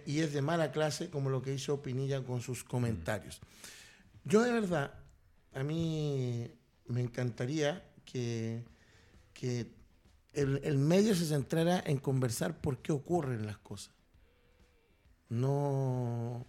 y 0.06 0.20
es 0.20 0.32
de 0.32 0.42
mala 0.42 0.72
clase 0.72 1.10
como 1.10 1.30
lo 1.30 1.42
que 1.42 1.54
hizo 1.54 1.82
Pinilla 1.82 2.24
con 2.24 2.40
sus 2.40 2.64
comentarios. 2.64 3.42
Yo 4.24 4.42
de 4.42 4.54
verdad, 4.54 4.94
a 5.54 5.64
mí 5.64 6.50
me 6.88 7.02
encantaría 7.02 7.84
que, 8.06 8.64
que 9.34 9.68
el, 10.34 10.62
el 10.64 10.78
medio 10.78 11.16
se 11.16 11.26
centrara 11.26 11.82
en 11.86 11.98
conversar 11.98 12.60
por 12.60 12.82
qué 12.82 12.92
ocurren 12.92 13.46
las 13.46 13.58
cosas. 13.58 13.94
No, 15.30 16.46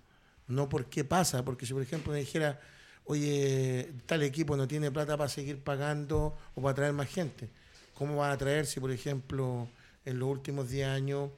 no 0.47 0.69
por 0.69 0.87
qué 0.87 1.05
pasa, 1.05 1.45
porque 1.45 1.66
si 1.66 1.73
por 1.73 1.83
ejemplo 1.83 2.12
me 2.12 2.19
dijera, 2.19 2.61
oye, 3.05 3.93
tal 4.07 4.23
equipo 4.23 4.57
no 4.57 4.66
tiene 4.66 4.90
plata 4.90 5.16
para 5.16 5.29
seguir 5.29 5.62
pagando 5.62 6.37
o 6.55 6.62
para 6.62 6.75
traer 6.75 6.93
más 6.93 7.09
gente, 7.09 7.51
¿cómo 7.95 8.16
va 8.16 8.33
a 8.33 8.38
traer 8.38 8.66
si 8.66 8.81
por 8.81 8.90
ejemplo 8.90 9.69
en 10.05 10.19
los 10.19 10.29
últimos 10.29 10.71
10 10.71 10.88
años 10.88 11.31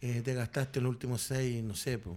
eh, 0.00 0.22
te 0.22 0.34
gastaste 0.34 0.78
en 0.78 0.84
los 0.84 0.90
últimos 0.90 1.22
6, 1.22 1.62
no 1.62 1.74
sé, 1.74 1.98
po, 1.98 2.16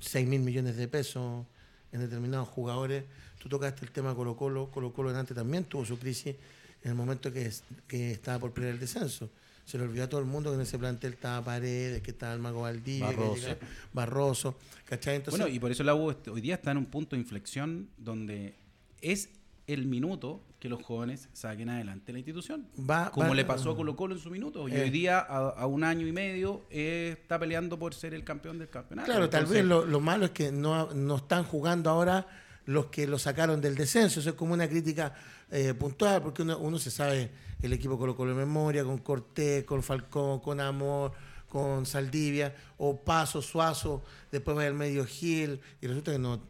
6 0.00 0.28
mil 0.28 0.40
millones 0.40 0.76
de 0.76 0.86
pesos 0.88 1.46
en 1.92 2.00
determinados 2.00 2.48
jugadores. 2.48 3.04
Tú 3.38 3.48
tocaste 3.48 3.86
el 3.86 3.90
tema 3.90 4.14
Colo 4.14 4.36
Colo, 4.36 4.70
Colo 4.70 4.92
Colo 4.92 5.08
delante 5.08 5.34
también 5.34 5.64
tuvo 5.64 5.86
su 5.86 5.98
crisis 5.98 6.36
en 6.82 6.90
el 6.90 6.96
momento 6.96 7.32
que, 7.32 7.46
es- 7.46 7.64
que 7.86 8.10
estaba 8.12 8.38
por 8.38 8.52
pelear 8.52 8.74
el 8.74 8.80
descenso. 8.80 9.30
Se 9.64 9.78
le 9.78 9.84
olvidó 9.84 10.04
a 10.04 10.08
todo 10.08 10.20
el 10.20 10.26
mundo 10.26 10.50
que 10.50 10.56
en 10.56 10.62
ese 10.62 10.78
plantel 10.78 11.12
estaba 11.12 11.44
Paredes, 11.44 12.02
que 12.02 12.10
estaba 12.10 12.32
el 12.32 12.40
Mago 12.40 12.62
Valdivia, 12.62 13.10
que 13.10 13.16
Barroso. 13.16 13.34
llegaba- 13.36 13.58
Barroso, 13.92 14.58
¿cachai? 14.86 15.16
Entonces, 15.16 15.40
bueno, 15.40 15.54
y 15.54 15.58
por 15.60 15.70
eso 15.70 15.84
la 15.84 15.94
U 15.94 16.12
hoy 16.30 16.40
día 16.40 16.54
está 16.56 16.72
en 16.72 16.78
un 16.78 16.86
punto 16.86 17.14
de 17.14 17.22
inflexión 17.22 17.88
donde 17.96 18.54
es 19.00 19.28
el 19.68 19.86
minuto 19.86 20.42
que 20.58 20.68
los 20.68 20.82
jóvenes 20.82 21.28
saquen 21.32 21.68
adelante 21.68 22.12
la 22.12 22.18
institución. 22.18 22.66
va, 22.78 23.10
Como 23.12 23.28
va- 23.28 23.34
le 23.34 23.44
pasó 23.44 23.70
a 23.70 23.76
Colo 23.76 23.94
Colo 23.96 24.14
en 24.16 24.20
su 24.20 24.28
minuto. 24.30 24.68
Y 24.68 24.72
Eh. 24.72 24.82
hoy 24.82 24.90
día, 24.90 25.20
a, 25.20 25.50
a 25.50 25.66
un 25.66 25.84
año 25.84 26.06
y 26.06 26.12
medio, 26.12 26.64
eh, 26.70 27.16
está 27.22 27.38
peleando 27.38 27.78
por 27.78 27.94
ser 27.94 28.12
el 28.12 28.24
campeón 28.24 28.58
del 28.58 28.68
campeonato. 28.68 29.06
Claro, 29.06 29.30
tal 29.30 29.46
vez 29.46 29.64
lo, 29.64 29.86
lo 29.86 30.00
malo 30.00 30.24
es 30.26 30.32
que 30.32 30.50
no, 30.50 30.92
no 30.92 31.16
están 31.16 31.44
jugando 31.44 31.88
ahora 31.88 32.26
los 32.70 32.86
que 32.86 33.06
lo 33.06 33.18
sacaron 33.18 33.60
del 33.60 33.74
descenso. 33.74 34.20
Eso 34.20 34.30
es 34.30 34.36
como 34.36 34.54
una 34.54 34.68
crítica 34.68 35.14
eh, 35.50 35.74
puntual, 35.74 36.22
porque 36.22 36.42
uno, 36.42 36.58
uno 36.58 36.78
se 36.78 36.90
sabe 36.90 37.30
el 37.62 37.72
equipo 37.72 37.98
Colo 37.98 38.14
Colo 38.16 38.30
de 38.30 38.38
memoria, 38.38 38.84
con 38.84 38.98
Cortés, 38.98 39.64
con 39.64 39.82
Falcón, 39.82 40.40
con 40.40 40.60
Amor, 40.60 41.12
con 41.48 41.84
Saldivia, 41.84 42.54
o 42.78 42.96
Paso, 42.96 43.42
Suazo, 43.42 44.02
después 44.30 44.56
va 44.56 44.66
el 44.66 44.74
medio 44.74 45.04
Gil, 45.04 45.60
y 45.80 45.86
resulta 45.88 46.12
que 46.12 46.18
no, 46.18 46.40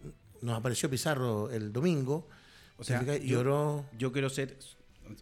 nos 0.42 0.58
apareció 0.58 0.90
Pizarro 0.90 1.50
el 1.50 1.72
domingo, 1.72 2.28
O 2.76 2.84
sea, 2.84 3.02
yo- 3.04 3.16
lloró. 3.16 3.86
Yo 3.98 4.12
quiero 4.12 4.28
ser, 4.28 4.56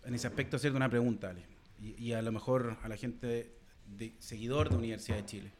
en 0.04 0.14
ese 0.14 0.26
aspecto, 0.26 0.56
hacerte 0.56 0.76
una 0.76 0.90
pregunta, 0.90 1.30
Ale. 1.30 1.44
Y, 1.80 1.94
y 2.08 2.12
a 2.12 2.22
lo 2.22 2.32
mejor 2.32 2.76
a 2.82 2.88
la 2.88 2.96
gente 2.96 3.26
de, 3.26 3.52
de- 3.96 4.14
seguidor 4.18 4.68
de 4.68 4.76
Universidad 4.76 5.16
de 5.18 5.26
Chile. 5.26 5.52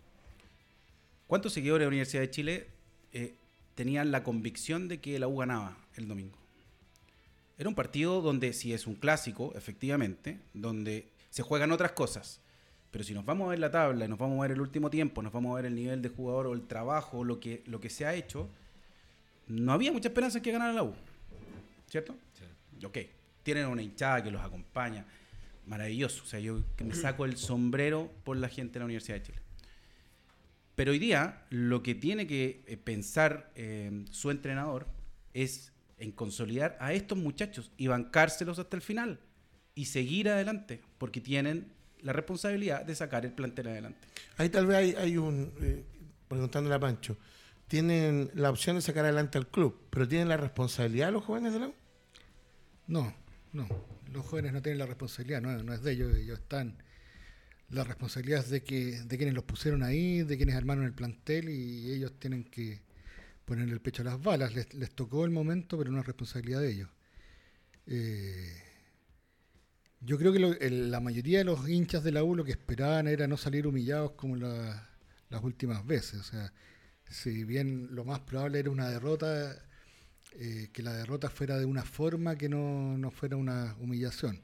¿Cuántos 1.29 1.53
seguidores 1.53 1.85
de 1.85 1.89
Universidad 1.89 2.23
de 2.23 2.31
Chile 2.31 2.67
eh, 3.13 3.35
tenían 3.79 4.11
la 4.11 4.25
convicción 4.25 4.89
de 4.89 4.99
que 4.99 5.21
la 5.21 5.29
U 5.29 5.37
ganaba 5.37 5.77
el 5.95 6.09
domingo? 6.09 6.37
Era 7.59 7.69
un 7.69 7.77
partido 7.77 8.21
donde, 8.23 8.53
si 8.53 8.73
es 8.73 8.89
un 8.89 8.97
clásico, 8.97 9.53
efectivamente, 9.55 10.41
donde 10.53 11.13
se 11.31 11.45
juegan 11.45 11.71
otras 11.71 11.93
cosas. 11.93 12.41
Pero 12.91 13.05
si 13.05 13.15
nos 13.15 13.25
vamos 13.25 13.47
a 13.47 13.51
ver 13.51 13.61
la 13.61 13.71
tabla 13.71 14.05
y 14.05 14.09
nos 14.09 14.19
vamos 14.19 14.37
a 14.41 14.43
ver 14.43 14.51
el 14.51 14.61
último 14.61 14.91
tiempo, 14.91 15.23
nos 15.23 15.33
vamos 15.33 15.53
a 15.53 15.63
ver 15.63 15.67
el 15.67 15.77
nivel 15.77 16.03
de 16.03 16.09
jugador 16.09 16.49
o 16.49 16.55
el 16.55 16.67
trabajo, 16.67 17.23
lo 17.23 17.39
que, 17.39 17.63
lo 17.67 17.81
que 17.81 17.89
se 17.89 18.05
ha 18.05 18.15
hecho, 18.15 18.49
no 19.47 19.73
había 19.73 19.93
mucha 19.93 20.09
esperanza 20.09 20.39
en 20.39 20.43
que 20.43 20.51
ganara 20.51 20.73
la 20.73 20.83
U. 20.83 20.93
¿Cierto? 21.89 22.17
Ok. 22.85 22.99
Tienen 23.45 23.67
una 23.67 23.81
hinchada 23.83 24.25
que 24.25 24.33
los 24.33 24.43
acompaña. 24.43 25.07
Maravilloso. 25.67 26.25
O 26.25 26.27
sea, 26.27 26.41
yo 26.41 26.65
que 26.75 26.83
me 26.83 26.97
saco 26.97 27.25
el 27.25 27.37
sombrero 27.37 28.11
por 28.25 28.37
la 28.39 28.49
gente 28.49 28.73
de 28.73 28.79
la 28.81 28.87
Universidad 28.87 29.19
de 29.19 29.23
Chile. 29.23 29.39
Pero 30.79 30.93
hoy 30.93 31.01
día 31.01 31.43
lo 31.51 31.83
que 31.83 31.97
tiene 31.97 32.29
que 32.29 32.63
eh, 32.69 32.77
pensar 32.77 33.51
eh, 33.57 34.05
su 34.13 34.31
entrenador 34.31 34.87
es 35.35 35.73
en 35.99 36.13
consolidar 36.13 36.79
a 36.79 36.93
estos 36.93 37.19
muchachos 37.19 37.73
y 37.77 37.89
bancárselos 37.89 38.61
hasta 38.61 38.77
el 38.77 38.83
final 38.83 39.19
y 39.75 39.87
seguir 39.87 40.29
adelante, 40.29 40.81
porque 40.99 41.21
tienen 41.21 41.73
la 42.01 42.13
responsabilidad 42.13 42.85
de 42.85 42.95
sacar 42.95 43.27
el 43.27 43.33
plantel 43.33 43.67
adelante. 43.67 44.07
Ahí 44.37 44.51
tal 44.51 44.69
vez 44.69 44.77
hay, 44.77 44.95
hay 44.95 45.17
un, 45.17 45.53
eh, 45.61 45.83
preguntándole 46.29 46.77
a 46.77 46.79
Pancho, 46.79 47.17
tienen 47.67 48.31
la 48.35 48.49
opción 48.49 48.77
de 48.77 48.83
sacar 48.83 49.05
adelante 49.05 49.37
al 49.37 49.49
club, 49.49 49.89
pero 49.91 50.07
tienen 50.07 50.29
la 50.29 50.37
responsabilidad 50.37 51.11
los 51.11 51.25
jóvenes 51.25 51.55
de 51.55 51.59
la 51.59 51.67
U? 51.67 51.75
No, 52.87 53.13
no. 53.53 53.67
Los 54.13 54.25
jóvenes 54.27 54.53
no 54.53 54.63
tienen 54.63 54.79
la 54.79 54.87
responsabilidad, 54.87 55.43
no, 55.43 55.61
no 55.61 55.75
es 55.75 55.83
de 55.83 55.91
ellos, 55.91 56.15
ellos 56.15 56.39
están. 56.39 56.79
La 57.71 57.85
responsabilidad 57.85 58.41
es 58.45 58.51
de, 58.51 58.63
que, 58.63 59.03
de 59.03 59.17
quienes 59.19 59.35
los 59.35 59.45
pusieron 59.45 59.83
ahí, 59.83 60.23
de 60.23 60.37
quienes 60.37 60.55
armaron 60.57 60.85
el 60.85 60.95
plantel 60.95 61.49
y 61.51 61.91
ellos 61.93 62.13
tienen 62.19 62.45
que 62.45 62.81
poner 63.47 63.69
el 63.71 63.81
pecho 63.81 64.03
a 64.03 64.07
las 64.07 64.23
balas. 64.23 64.55
Les, 64.55 64.75
les 64.75 64.91
tocó 64.93 65.25
el 65.25 65.31
momento, 65.33 65.79
pero 65.79 65.91
no 65.93 66.01
es 66.01 66.07
responsabilidad 66.07 66.61
de 66.63 66.71
ellos. 66.73 66.91
Eh, 67.87 68.53
yo 70.01 70.19
creo 70.19 70.33
que 70.33 70.39
lo- 70.39 70.59
el- 70.59 70.91
la 70.91 71.01
mayoría 71.01 71.39
de 71.39 71.45
los 71.45 71.69
hinchas 71.69 72.05
de 72.05 72.13
la 72.13 72.23
U 72.25 72.35
lo 72.37 72.45
que 72.45 72.53
esperaban 72.53 73.09
era 73.09 73.27
no 73.27 73.37
salir 73.37 73.67
humillados 73.67 74.13
como 74.13 74.37
la- 74.37 74.89
las 75.31 75.43
últimas 75.45 75.85
veces. 75.87 76.21
O 76.21 76.23
sea, 76.25 76.53
si 77.11 77.45
bien 77.45 77.89
lo 77.95 78.05
más 78.05 78.21
probable 78.21 78.61
era 78.61 78.71
una 78.71 78.89
derrota, 78.89 79.57
eh, 80.39 80.71
que 80.73 80.83
la 80.83 80.95
derrota 80.95 81.31
fuera 81.31 81.59
de 81.59 81.65
una 81.67 81.85
forma 81.85 82.37
que 82.37 82.49
no, 82.49 82.99
no 82.99 83.11
fuera 83.11 83.37
una 83.37 83.77
humillación. 83.81 84.43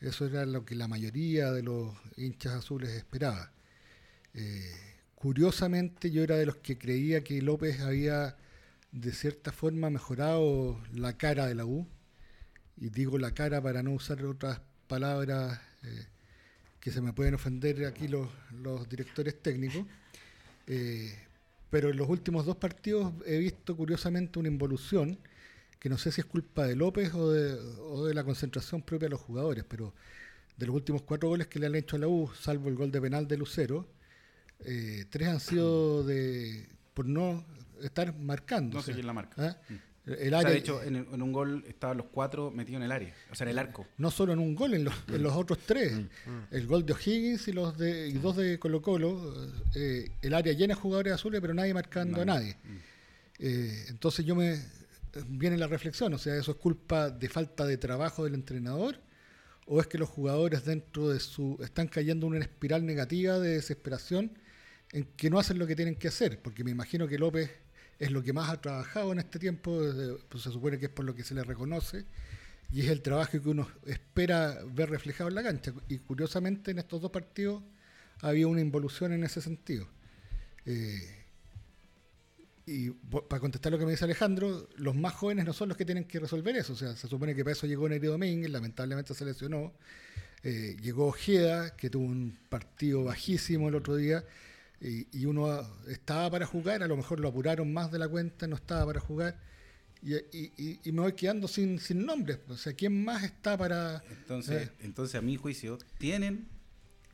Eso 0.00 0.26
era 0.26 0.46
lo 0.46 0.64
que 0.64 0.74
la 0.74 0.88
mayoría 0.88 1.52
de 1.52 1.62
los 1.62 1.94
hinchas 2.16 2.54
azules 2.54 2.90
esperaba. 2.90 3.52
Eh, 4.34 4.72
curiosamente 5.14 6.10
yo 6.10 6.22
era 6.22 6.36
de 6.36 6.46
los 6.46 6.56
que 6.56 6.78
creía 6.78 7.24
que 7.24 7.42
López 7.42 7.80
había 7.80 8.36
de 8.92 9.12
cierta 9.12 9.52
forma 9.52 9.90
mejorado 9.90 10.80
la 10.92 11.16
cara 11.16 11.46
de 11.46 11.54
la 11.54 11.64
U. 11.64 11.86
Y 12.76 12.90
digo 12.90 13.18
la 13.18 13.32
cara 13.34 13.60
para 13.60 13.82
no 13.82 13.92
usar 13.92 14.24
otras 14.24 14.60
palabras 14.86 15.60
eh, 15.82 16.06
que 16.78 16.92
se 16.92 17.00
me 17.00 17.12
pueden 17.12 17.34
ofender 17.34 17.84
aquí 17.84 18.06
los, 18.06 18.28
directores 18.88 19.42
técnicos. 19.42 19.84
Eh, 20.68 21.12
pero 21.70 21.90
en 21.90 21.96
los 21.96 22.08
últimos 22.08 22.46
dos 22.46 22.56
partidos 22.56 23.12
he 23.26 23.38
visto 23.38 23.76
curiosamente 23.76 24.38
una 24.38 24.48
involución 24.48 25.18
que 25.78 25.88
no 25.88 25.96
sé 25.98 26.10
si 26.12 26.20
es 26.20 26.26
culpa 26.26 26.66
de 26.66 26.74
López 26.76 27.12
o 27.14 27.30
de, 27.30 27.52
o 27.80 28.06
de 28.06 28.14
la 28.14 28.24
concentración 28.24 28.82
propia 28.82 29.06
de 29.06 29.10
los 29.10 29.20
jugadores, 29.20 29.64
pero 29.68 29.94
de 30.56 30.66
los 30.66 30.74
últimos 30.74 31.02
cuatro 31.02 31.28
goles 31.28 31.46
que 31.46 31.58
le 31.60 31.66
han 31.66 31.74
hecho 31.76 31.96
a 31.96 31.98
la 32.00 32.08
U, 32.08 32.30
salvo 32.40 32.68
el 32.68 32.74
gol 32.74 32.90
de 32.90 33.00
penal 33.00 33.28
de 33.28 33.36
Lucero, 33.36 33.88
eh, 34.64 35.04
tres 35.08 35.28
han 35.28 35.40
sido 35.40 36.02
de 36.04 36.68
por 36.94 37.06
no 37.06 37.44
estar 37.82 38.12
marcando. 38.18 38.76
No 38.78 38.82
sea, 38.82 38.92
seguir 38.92 39.04
la 39.04 39.12
marca. 39.12 39.34
¿ah? 39.40 39.74
El 40.04 40.34
O 40.34 40.38
sea, 40.38 40.38
área- 40.38 40.50
de 40.52 40.56
hecho, 40.58 40.82
en, 40.82 40.96
en 40.96 41.22
un 41.22 41.32
gol 41.32 41.64
estaban 41.68 41.98
los 41.98 42.06
cuatro 42.06 42.50
metidos 42.50 42.78
en 42.80 42.84
el 42.86 42.92
área, 42.92 43.14
o 43.30 43.34
sea, 43.36 43.44
en 43.44 43.50
el 43.50 43.58
arco. 43.58 43.86
no 43.98 44.10
solo 44.10 44.32
en 44.32 44.38
un 44.40 44.54
gol, 44.56 44.72
en 44.74 44.82
los, 44.84 44.94
en 45.08 45.22
los 45.22 45.34
otros 45.34 45.58
tres. 45.66 45.92
El 46.50 46.66
gol 46.66 46.84
de 46.86 46.94
O'Higgins 46.94 47.46
y 47.46 47.52
los 47.52 47.76
de 47.78 48.08
y 48.08 48.12
dos 48.14 48.36
de 48.36 48.58
Colo 48.58 48.80
Colo, 48.82 49.34
eh, 49.76 50.10
el 50.22 50.32
área 50.34 50.54
llena 50.54 50.74
de 50.74 50.80
jugadores 50.80 51.12
azules, 51.12 51.40
pero 51.42 51.52
nadie 51.54 51.72
marcando 51.74 52.22
a 52.22 52.24
nadie. 52.24 52.56
Eh, 53.38 53.84
entonces 53.90 54.24
yo 54.24 54.34
me 54.34 54.58
viene 55.28 55.56
la 55.56 55.66
reflexión, 55.66 56.12
o 56.14 56.18
sea, 56.18 56.36
eso 56.36 56.52
es 56.52 56.56
culpa 56.58 57.10
de 57.10 57.28
falta 57.28 57.66
de 57.66 57.76
trabajo 57.76 58.24
del 58.24 58.34
entrenador 58.34 59.00
o 59.66 59.80
es 59.80 59.86
que 59.86 59.98
los 59.98 60.08
jugadores 60.08 60.64
dentro 60.64 61.08
de 61.08 61.20
su 61.20 61.58
están 61.62 61.88
cayendo 61.88 62.26
en 62.26 62.34
una 62.34 62.44
espiral 62.44 62.86
negativa 62.86 63.38
de 63.38 63.50
desesperación 63.50 64.38
en 64.92 65.04
que 65.16 65.28
no 65.28 65.38
hacen 65.38 65.58
lo 65.58 65.66
que 65.66 65.76
tienen 65.76 65.96
que 65.96 66.08
hacer, 66.08 66.40
porque 66.40 66.64
me 66.64 66.70
imagino 66.70 67.06
que 67.06 67.18
López 67.18 67.50
es 67.98 68.10
lo 68.10 68.22
que 68.22 68.32
más 68.32 68.48
ha 68.48 68.60
trabajado 68.60 69.12
en 69.12 69.18
este 69.18 69.38
tiempo, 69.38 69.80
pues 70.28 70.42
se 70.42 70.50
supone 70.50 70.78
que 70.78 70.86
es 70.86 70.92
por 70.92 71.04
lo 71.04 71.14
que 71.14 71.24
se 71.24 71.34
le 71.34 71.44
reconoce 71.44 72.06
y 72.70 72.80
es 72.80 72.88
el 72.88 73.02
trabajo 73.02 73.40
que 73.42 73.48
uno 73.48 73.68
espera 73.86 74.58
ver 74.72 74.90
reflejado 74.90 75.28
en 75.28 75.34
la 75.34 75.42
cancha. 75.42 75.72
Y 75.88 75.98
curiosamente 75.98 76.70
en 76.70 76.78
estos 76.78 77.00
dos 77.00 77.10
partidos 77.10 77.62
había 78.20 78.46
una 78.46 78.60
involución 78.60 79.12
en 79.12 79.24
ese 79.24 79.40
sentido. 79.40 79.88
Eh, 80.66 81.17
y 82.68 82.90
para 82.90 83.40
contestar 83.40 83.72
lo 83.72 83.78
que 83.78 83.86
me 83.86 83.92
dice 83.92 84.04
Alejandro, 84.04 84.68
los 84.76 84.94
más 84.94 85.14
jóvenes 85.14 85.46
no 85.46 85.54
son 85.54 85.70
los 85.70 85.78
que 85.78 85.86
tienen 85.86 86.04
que 86.04 86.20
resolver 86.20 86.54
eso. 86.54 86.74
O 86.74 86.76
sea, 86.76 86.94
se 86.94 87.08
supone 87.08 87.34
que 87.34 87.42
para 87.42 87.52
eso 87.52 87.66
llegó 87.66 87.88
Neri 87.88 88.06
Domínguez, 88.06 88.50
lamentablemente 88.50 89.14
se 89.14 89.24
lesionó. 89.24 89.72
Eh, 90.42 90.76
llegó 90.80 91.06
Ojeda, 91.06 91.74
que 91.76 91.88
tuvo 91.88 92.04
un 92.04 92.38
partido 92.48 93.04
bajísimo 93.04 93.70
el 93.70 93.74
otro 93.74 93.96
día, 93.96 94.24
y, 94.80 95.24
uno 95.24 95.66
estaba 95.88 96.30
para 96.30 96.46
jugar, 96.46 96.82
a 96.84 96.86
lo 96.86 96.96
mejor 96.96 97.18
lo 97.18 97.28
apuraron 97.28 97.72
más 97.72 97.90
de 97.90 97.98
la 97.98 98.08
cuenta, 98.08 98.46
no 98.46 98.56
estaba 98.56 98.86
para 98.86 99.00
jugar. 99.00 99.40
Y, 100.02 100.92
me 100.92 101.00
voy 101.00 101.14
quedando 101.14 101.48
sin, 101.48 101.80
sin 101.80 102.04
nombres. 102.04 102.38
O 102.48 102.56
sea, 102.56 102.74
¿quién 102.74 103.02
más 103.02 103.24
está 103.24 103.56
para...? 103.56 104.04
Entonces, 104.10 104.68
eh? 104.68 104.72
entonces, 104.80 105.16
a 105.16 105.22
mi 105.22 105.36
juicio, 105.36 105.78
tienen 105.98 106.46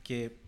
que 0.03 0.44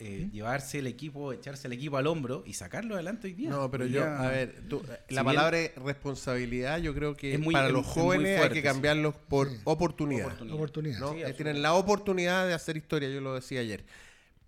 eh, 0.00 0.28
llevarse 0.32 0.78
el 0.78 0.86
equipo, 0.86 1.32
echarse 1.32 1.66
el 1.66 1.72
equipo 1.72 1.96
al 1.96 2.06
hombro 2.06 2.44
y 2.46 2.52
sacarlo 2.52 2.94
adelante 2.94 3.26
hoy 3.26 3.32
día. 3.32 3.50
No, 3.50 3.68
pero 3.68 3.84
yo, 3.84 4.04
a 4.04 4.28
ver, 4.28 4.62
la 5.08 5.24
palabra 5.24 5.58
responsabilidad 5.84 6.78
yo 6.78 6.94
creo 6.94 7.16
que 7.16 7.36
para 7.52 7.68
los 7.70 7.84
jóvenes 7.84 8.40
hay 8.40 8.50
que 8.50 8.62
cambiarlos 8.62 9.16
por 9.28 9.48
oportunidad. 9.64 10.40
Oportunidad. 10.52 11.34
tienen 11.34 11.62
la 11.62 11.74
oportunidad 11.74 12.46
de 12.46 12.54
hacer 12.54 12.76
historia, 12.76 13.08
yo 13.08 13.20
lo 13.20 13.34
decía 13.34 13.60
ayer. 13.60 13.84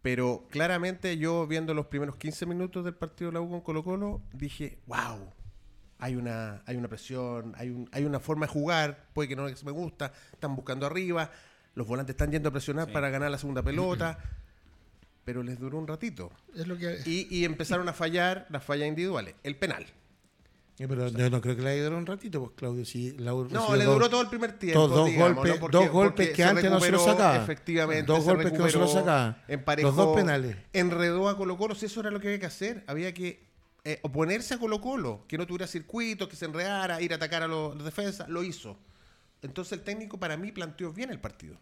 Pero 0.02 0.46
claramente 0.50 1.18
yo 1.18 1.48
viendo 1.48 1.74
los 1.74 1.86
primeros 1.86 2.14
15 2.14 2.46
minutos 2.46 2.84
del 2.84 2.94
partido 2.94 3.30
de 3.30 3.34
la 3.34 3.40
U 3.40 3.50
con 3.50 3.60
Colo 3.60 3.82
Colo, 3.82 4.22
dije, 4.32 4.78
wow, 4.86 5.32
hay 5.98 6.14
una, 6.14 6.62
hay 6.64 6.76
una 6.76 6.86
presión, 6.86 7.54
hay, 7.56 7.70
un, 7.70 7.88
hay 7.90 8.04
una 8.04 8.20
forma 8.20 8.46
de 8.46 8.52
jugar, 8.52 9.08
puede 9.12 9.28
que 9.28 9.34
no 9.34 9.46
me 9.46 9.72
gusta, 9.72 10.12
están 10.32 10.54
buscando 10.54 10.86
arriba, 10.86 11.32
los 11.74 11.88
volantes 11.88 12.14
están 12.14 12.30
yendo 12.30 12.50
a 12.50 12.52
presionar 12.52 12.92
para 12.92 13.10
ganar 13.10 13.32
la 13.32 13.38
segunda 13.38 13.62
pelota 13.64 14.16
pero 15.30 15.44
les 15.44 15.60
duró 15.60 15.78
un 15.78 15.86
ratito. 15.86 16.32
Es 16.56 16.66
lo 16.66 16.76
que... 16.76 16.98
y, 17.06 17.44
empezaron 17.44 17.88
a 17.88 17.92
fallar 17.92 18.48
las 18.50 18.64
fallas 18.64 18.88
individuales. 18.88 19.36
El 19.44 19.54
penal. 19.54 19.86
pero 20.76 21.06
yo 21.06 21.30
no 21.30 21.40
creo 21.40 21.54
que 21.54 21.62
le 21.62 21.70
haya 21.70 21.84
durado 21.84 22.00
un 22.00 22.06
ratito, 22.06 22.40
pues 22.40 22.52
Claudio. 22.56 22.84
Si 22.84 23.12
no, 23.12 23.76
le 23.76 23.84
duró 23.84 24.10
todo 24.10 24.22
el 24.22 24.26
primer 24.26 24.58
tiempo. 24.58 24.88
dos 24.88 25.08
golpes, 25.14 25.60
dos 25.70 25.88
golpes 25.88 26.30
que 26.30 26.42
antes 26.42 26.68
no 26.68 26.80
se 26.80 26.90
lo 26.90 26.98
sacaba. 26.98 27.36
Efectivamente. 27.36 28.12
Dos 28.12 28.24
golpes 28.24 28.50
que 28.50 28.58
no 28.58 28.68
se 28.68 28.78
lo 28.78 28.88
sacaba. 28.88 29.38
Los 29.80 29.94
dos 29.94 30.16
penales. 30.16 30.56
Enredó 30.72 31.28
a 31.28 31.36
Colo 31.36 31.56
Colo. 31.56 31.76
Si 31.76 31.86
eso 31.86 32.00
era 32.00 32.10
lo 32.10 32.18
que 32.18 32.26
había 32.26 32.40
que 32.40 32.46
hacer. 32.46 32.82
Había 32.88 33.14
que 33.14 33.46
eh, 33.84 34.00
oponerse 34.02 34.54
a 34.54 34.58
Colo 34.58 34.80
Colo. 34.80 35.26
Que 35.28 35.38
no 35.38 35.46
tuviera 35.46 35.68
circuito, 35.68 36.28
que 36.28 36.34
se 36.34 36.46
enredara, 36.46 37.00
ir 37.00 37.12
a 37.12 37.16
atacar 37.16 37.44
a 37.44 37.46
los 37.46 37.84
defensas. 37.84 38.28
Lo 38.28 38.42
hizo. 38.42 38.76
Entonces 39.42 39.74
el 39.74 39.84
técnico 39.84 40.18
para 40.18 40.36
mí 40.36 40.50
planteó 40.50 40.92
bien 40.92 41.10
el 41.10 41.20
partido. 41.20 41.56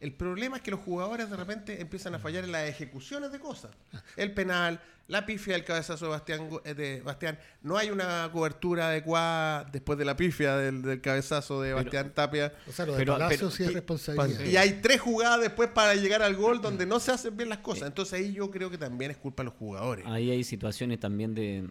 El 0.00 0.12
problema 0.12 0.56
es 0.56 0.62
que 0.62 0.70
los 0.70 0.80
jugadores 0.80 1.28
de 1.28 1.36
repente 1.36 1.80
empiezan 1.80 2.14
a 2.14 2.18
fallar 2.20 2.44
en 2.44 2.52
las 2.52 2.68
ejecuciones 2.68 3.32
de 3.32 3.40
cosas. 3.40 3.72
El 4.16 4.32
penal, 4.32 4.80
la 5.08 5.26
pifia 5.26 5.54
del 5.54 5.64
cabezazo 5.64 6.04
de 6.04 6.10
Bastián, 6.12 6.48
eh, 6.64 6.74
de 6.74 7.00
Bastián. 7.00 7.36
No 7.62 7.76
hay 7.76 7.90
una 7.90 8.30
cobertura 8.32 8.88
adecuada 8.88 9.64
después 9.64 9.98
de 9.98 10.04
la 10.04 10.16
pifia 10.16 10.56
del, 10.56 11.00
cabezazo 11.00 11.62
de 11.62 11.72
Bastián 11.72 12.12
Tapia. 12.14 12.52
O 12.68 12.72
sea, 12.72 12.86
lo 12.86 12.94
de 12.94 13.04
pero, 13.28 13.50
sí 13.50 13.64
es 13.64 13.72
responsabilidad. 13.72 14.44
Y 14.44 14.56
hay 14.56 14.78
tres 14.80 15.00
jugadas 15.00 15.40
después 15.40 15.68
para 15.70 15.96
llegar 15.96 16.22
al 16.22 16.36
gol 16.36 16.60
donde 16.60 16.86
no 16.86 17.00
se 17.00 17.10
hacen 17.10 17.36
bien 17.36 17.48
las 17.48 17.58
cosas. 17.58 17.88
Entonces 17.88 18.20
ahí 18.20 18.32
yo 18.32 18.52
creo 18.52 18.70
que 18.70 18.78
también 18.78 19.10
es 19.10 19.16
culpa 19.16 19.42
de 19.42 19.46
los 19.46 19.54
jugadores. 19.54 20.06
Ahí 20.06 20.30
hay 20.30 20.44
situaciones 20.44 21.00
también 21.00 21.34
de... 21.34 21.68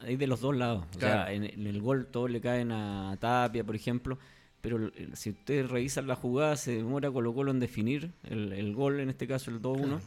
Hay 0.00 0.16
de 0.16 0.26
los 0.26 0.40
dos 0.40 0.56
lados. 0.56 0.86
O 0.96 1.00
sea, 1.00 1.30
en, 1.30 1.44
en 1.44 1.66
el 1.66 1.80
gol 1.80 2.06
todos 2.06 2.30
le 2.30 2.40
caen 2.40 2.72
a 2.72 3.16
Tapia, 3.20 3.64
por 3.64 3.76
ejemplo 3.76 4.18
pero 4.60 4.90
si 5.14 5.30
ustedes 5.30 5.70
revisan 5.70 6.06
la 6.06 6.16
jugada, 6.16 6.56
se 6.56 6.76
demora 6.76 7.10
Colo 7.10 7.34
Colo 7.34 7.50
en 7.50 7.60
definir 7.60 8.12
el, 8.24 8.74
gol, 8.74 9.00
en 9.00 9.08
este 9.10 9.26
caso 9.26 9.50
el 9.50 9.60
2-1, 9.60 10.00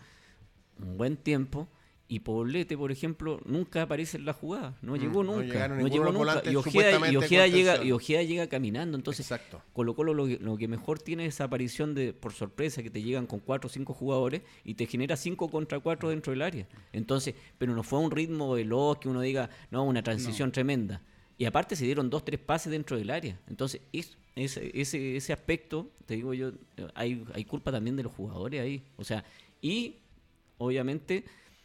un 0.79 0.97
buen 0.97 1.17
tiempo. 1.17 1.67
Y 2.05 2.19
Poblete, 2.19 2.77
por 2.77 2.91
ejemplo, 2.91 3.39
nunca 3.45 3.83
aparece 3.83 4.17
en 4.17 4.25
la 4.25 4.33
jugada, 4.33 4.77
no 4.83 4.93
mm, 4.93 4.99
llegó 4.99 5.23
nunca, 5.23 5.67
no, 5.67 5.87
llegó 5.87 6.11
nunca. 6.11 6.43
Y 6.45 6.55
Ojeda, 6.55 7.47
llega, 7.47 7.83
y 7.83 7.91
Ojeda 7.91 8.21
llega 8.21 8.47
caminando, 8.47 8.97
entonces 8.97 9.25
Exacto. 9.25 9.63
Colo 9.71 9.95
Colo 9.95 10.13
lo, 10.13 10.57
que 10.57 10.67
mejor 10.67 10.99
tiene 10.99 11.25
es 11.25 11.35
esa 11.35 11.45
aparición 11.45 11.95
de, 11.95 12.13
por 12.13 12.33
sorpresa, 12.33 12.83
que 12.83 12.91
te 12.91 13.01
llegan 13.01 13.25
con 13.25 13.39
cuatro 13.39 13.67
o 13.67 13.69
cinco 13.71 13.93
jugadores 13.93 14.41
y 14.63 14.75
te 14.75 14.85
genera 14.85 15.15
cinco 15.15 15.49
contra 15.49 15.79
cuatro 15.79 16.09
dentro 16.09 16.31
del 16.31 16.43
área. 16.43 16.67
Entonces, 16.91 17.33
pero 17.57 17.73
no 17.73 17.81
fue 17.81 17.97
un 17.97 18.11
ritmo 18.11 18.51
veloz 18.51 18.99
que 18.99 19.09
uno 19.09 19.21
diga, 19.21 19.49
no, 19.71 19.83
una 19.83 20.03
transición 20.03 20.51
tremenda. 20.51 21.01
Y 21.37 21.45
aparte 21.45 21.75
se 21.75 21.85
dieron 21.85 22.09
dos, 22.09 22.23
tres 22.23 22.39
pases 22.39 22.71
dentro 22.71 22.97
del 22.97 23.09
área. 23.09 23.39
Entonces, 23.47 23.81
es, 23.91 24.17
ese, 24.35 24.71
ese, 24.79 25.15
ese 25.17 25.33
aspecto, 25.33 25.89
te 26.05 26.15
digo 26.15 26.33
yo, 26.33 26.51
hay, 26.93 27.23
hay 27.33 27.45
culpa 27.45 27.71
también 27.71 27.95
de 27.95 28.03
los 28.03 28.13
jugadores 28.13 28.61
ahí. 28.61 28.83
O 28.97 29.03
sea, 29.03 29.23
y 29.61 29.97
obviamente 30.57 31.23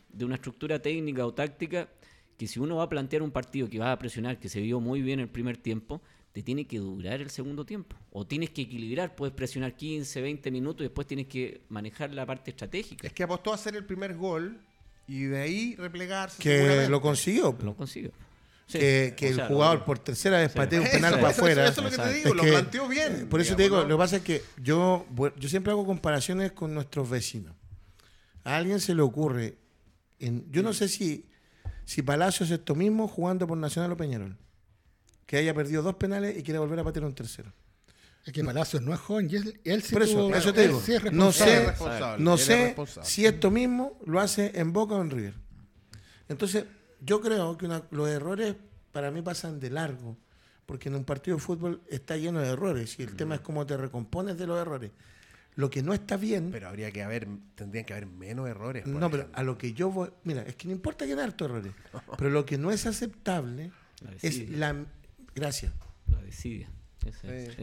de 0.09 0.25
una 0.25 0.37
estructura 0.37 0.81
técnica 0.81 1.27
o 1.27 1.35
táctica 1.35 1.89
que 2.37 2.47
si 2.47 2.61
uno 2.61 2.77
va 2.77 2.85
a 2.85 2.89
plantear 2.89 3.23
un 3.23 3.31
partido 3.31 3.69
que 3.69 3.79
va 3.79 3.93
a 3.93 3.99
presionar, 3.99 4.39
que 4.39 4.49
se 4.49 4.61
vio 4.61 4.81
muy 4.81 5.03
bien 5.03 5.21
el 5.21 5.29
primer 5.29 5.57
tiempo, 5.57 6.01
te 6.33 6.43
tiene 6.43 6.67
que 6.67 6.79
durar 6.79 7.21
el 7.21 7.31
segundo 7.31 7.67
tiempo. 7.67 7.97
O 8.13 8.27
tienes 8.27 8.51
que 8.51 8.63
equilibrar, 8.63 9.17
puedes 9.17 9.35
presionar 9.35 9.75
15, 9.75 10.21
20 10.21 10.51
minutos 10.51 10.81
y 10.83 10.85
después 10.85 11.07
tienes 11.07 11.27
que 11.27 11.63
manejar 11.69 12.15
la 12.15 12.25
parte 12.25 12.53
estratégica. 12.53 13.07
Es 13.07 13.13
que 13.13 13.25
apostó 13.25 13.51
a 13.51 13.57
hacer 13.57 13.75
el 13.75 13.85
primer 13.85 14.15
gol 14.15 14.61
y 15.09 15.25
de 15.25 15.41
ahí 15.41 15.75
replegarse. 15.77 16.41
Que 16.41 16.89
lo 16.89 17.01
consiguió. 17.01 17.57
Lo 17.61 17.75
consiguió 17.75 18.13
que, 18.71 19.15
el 19.21 19.43
jugador 19.43 19.85
por 19.85 19.99
tercera 19.99 20.39
vez 20.39 20.53
patea 20.53 20.81
un 20.81 20.87
penal 20.93 21.15
para 21.15 21.29
afuera. 21.29 21.67
Eso, 21.67 21.87
es 21.87 21.97
lo 21.97 22.03
que 22.03 22.09
te 22.09 22.15
digo, 22.15 22.35
lo 22.35 22.43
planteó 22.43 22.89
bien. 22.89 23.29
Por 23.29 23.41
eso 23.41 23.57
te 23.57 23.63
digo, 23.63 23.83
lo 23.83 23.89
que 23.89 23.97
pasa 23.97 24.17
es 24.17 24.23
que 24.23 24.43
yo, 24.63 25.07
yo 25.37 25.49
siempre 25.49 25.73
hago 25.73 25.87
comparaciones 25.87 26.53
con 26.53 26.75
nuestros 26.75 27.09
vecinos. 27.09 27.55
A 28.45 28.57
alguien 28.57 28.81
se 28.81 28.95
le 28.95 29.03
ocurre, 29.03 29.59
en, 30.19 30.51
yo 30.51 30.63
no 30.63 30.73
sé 30.73 30.89
si, 30.89 31.29
si 31.85 32.03
Palacios 32.03 32.51
es 32.51 32.59
esto 32.59 32.75
mismo 32.75 33.09
jugando 33.09 33.47
por 33.47 33.57
Nacional 33.59 33.93
o 33.93 33.97
Peñarol, 33.97 34.37
que 35.27 35.37
haya 35.37 35.55
perdido 35.55 35.83
dos 35.83 35.97
penales 35.97 36.37
y 36.37 36.43
quiere 36.43 36.59
volver 36.59 36.79
a 36.81 36.85
patear 36.85 37.05
un 37.05 37.15
tercero. 37.15 37.53
Es 38.25 38.33
que 38.33 38.45
Palacios 38.45 38.83
no 38.83 38.93
es 38.93 39.01
joven 39.01 39.29
y 39.31 39.37
él, 39.37 39.83
Por 39.91 40.03
eso, 40.03 40.35
eso 40.35 40.53
te 40.53 40.69
digo, 40.69 40.83
no 41.13 41.33
sé, 41.33 41.73
no 42.19 42.37
sé 42.37 42.77
si 43.03 43.25
esto 43.25 43.51
mismo 43.51 43.99
lo 44.05 44.21
hace 44.21 44.53
en 44.55 44.73
Boca 44.75 44.95
o 44.95 45.01
en 45.01 45.11
River. 45.11 45.35
Entonces, 46.29 46.65
yo 47.01 47.21
creo 47.21 47.57
que 47.57 47.69
los 47.91 48.09
errores 48.09 48.57
para 48.93 49.11
mí 49.11 49.23
pasan 49.23 49.61
de 49.61 49.71
largo, 49.71 50.17
porque 50.67 50.89
en 50.89 50.97
un 50.97 51.05
partido 51.05 51.37
de 51.37 51.43
fútbol 51.43 51.83
está 51.89 52.17
lleno 52.17 52.41
de 52.41 52.49
errores 52.49 52.99
y 52.99 53.03
el 53.03 53.17
tema 53.17 53.37
es 53.37 53.41
cómo 53.41 53.67
te 53.67 53.77
recompones 53.77 54.37
de 54.37 54.47
los 54.47 54.59
errores. 54.61 54.91
Lo 55.55 55.71
que 55.71 55.83
no 55.83 55.93
está 55.93 56.17
bien. 56.17 56.51
Pero 56.53 56.69
habría 56.69 56.93
que 56.93 57.03
haber, 57.03 57.27
tendrían 57.57 57.85
que 57.85 57.93
haber 57.93 58.07
menos 58.07 58.49
errores. 58.49 58.87
No, 58.87 59.11
pero 59.11 59.29
a 59.33 59.43
lo 59.43 59.59
que 59.59 59.73
yo 59.73 59.91
voy. 59.91 60.09
Mira, 60.23 60.43
es 60.43 60.55
que 60.55 60.69
no 60.69 60.73
importa 60.73 61.05
que 61.05 61.15
harto 61.15 61.47
errores. 61.47 61.73
pero 62.17 62.31
lo 62.31 62.47
que 62.47 62.59
no 62.59 62.71
es 62.71 62.87
aceptable 62.87 63.73
es 64.23 64.49
la. 64.51 64.87
Gracias. 65.35 65.73
La 66.07 66.23
desidia. 66.23 66.71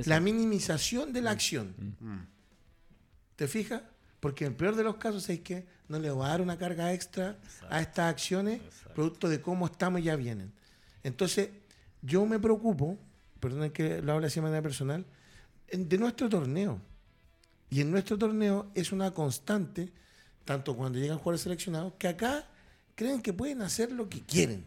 La 0.05 0.19
minimización 0.19 1.13
de 1.13 1.21
la 1.21 1.31
acción. 1.31 1.73
Mm. 1.99 2.19
¿Te 3.37 3.47
fijas? 3.47 3.81
Porque 4.19 4.45
en 4.45 4.51
el 4.51 4.57
peor 4.57 4.75
de 4.75 4.83
los 4.83 4.95
casos 4.95 5.29
es 5.29 5.41
que 5.41 5.65
no 5.87 5.99
le 5.99 6.09
va 6.09 6.27
a 6.27 6.29
dar 6.29 6.41
una 6.41 6.57
carga 6.57 6.93
extra 6.93 7.37
a 7.69 7.81
estas 7.81 8.11
acciones, 8.11 8.61
producto 8.93 9.29
de 9.29 9.41
cómo 9.41 9.67
estamos 9.67 10.01
y 10.01 10.03
ya 10.03 10.15
vienen. 10.15 10.51
Entonces, 11.03 11.49
yo 12.01 12.25
me 12.25 12.39
preocupo, 12.39 12.97
perdón 13.39 13.69
que 13.71 14.01
lo 14.01 14.13
hable 14.13 14.27
así 14.27 14.35
de 14.35 14.41
manera 14.43 14.61
personal, 14.61 15.05
de 15.71 15.97
nuestro 15.97 16.29
torneo. 16.29 16.79
Y 17.69 17.81
en 17.81 17.91
nuestro 17.91 18.17
torneo 18.17 18.71
es 18.73 18.91
una 18.91 19.11
constante, 19.11 19.91
tanto 20.43 20.75
cuando 20.75 20.97
llegan 20.99 21.17
jugadores 21.17 21.41
seleccionados, 21.41 21.93
que 21.97 22.07
acá 22.07 22.47
creen 22.95 23.21
que 23.21 23.33
pueden 23.33 23.61
hacer 23.61 23.91
lo 23.91 24.07
que 24.09 24.21
quieren. 24.21 24.65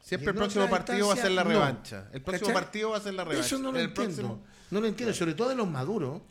Siempre 0.00 0.30
el 0.30 0.36
próximo 0.36 0.68
partido 0.68 1.08
va 1.08 1.14
a 1.14 1.16
ser 1.16 1.30
la 1.30 1.44
revancha. 1.44 2.08
El 2.12 2.22
próximo 2.22 2.52
partido 2.52 2.90
va 2.90 2.98
a 2.98 3.00
ser 3.00 3.14
la 3.14 3.24
revancha. 3.24 3.46
Eso 3.46 3.58
no 3.58 3.72
lo 3.72 3.78
entiendo. 3.78 4.40
No 4.70 4.80
lo 4.80 4.86
entiendo, 4.86 5.14
sobre 5.14 5.34
todo 5.34 5.48
de 5.48 5.54
los 5.54 5.68
maduros. 5.68 6.22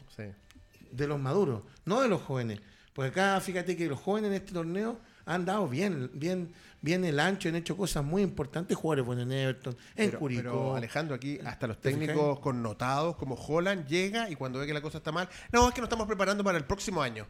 De 0.91 1.07
los 1.07 1.19
maduros, 1.19 1.63
no 1.85 2.01
de 2.01 2.09
los 2.09 2.21
jóvenes. 2.21 2.59
Porque 2.93 3.09
acá, 3.09 3.39
fíjate 3.39 3.77
que 3.77 3.87
los 3.87 3.99
jóvenes 3.99 4.29
en 4.29 4.35
este 4.35 4.51
torneo 4.53 4.99
han 5.25 5.45
dado 5.45 5.67
bien, 5.67 6.11
bien, 6.13 6.53
bien 6.81 7.05
el 7.05 7.19
ancho, 7.19 7.47
han 7.47 7.55
hecho 7.55 7.77
cosas 7.77 8.03
muy 8.03 8.21
importantes, 8.21 8.75
jugadores 8.75 9.05
buenos 9.05 9.25
en 9.25 9.31
Everton, 9.31 9.77
en 9.95 10.11
Curicó. 10.11 10.41
Pero 10.41 10.75
Alejandro, 10.75 11.15
aquí 11.15 11.39
hasta 11.45 11.67
los 11.67 11.79
técnicos 11.79 12.39
connotados 12.39 13.15
como 13.15 13.35
Holland 13.35 13.87
llega 13.87 14.29
y 14.29 14.35
cuando 14.35 14.59
ve 14.59 14.67
que 14.67 14.73
la 14.73 14.81
cosa 14.81 14.97
está 14.97 15.11
mal, 15.11 15.29
no, 15.51 15.67
es 15.67 15.73
que 15.73 15.81
nos 15.81 15.87
estamos 15.87 16.07
preparando 16.07 16.43
para 16.43 16.57
el 16.57 16.65
próximo 16.65 17.01
año. 17.01 17.25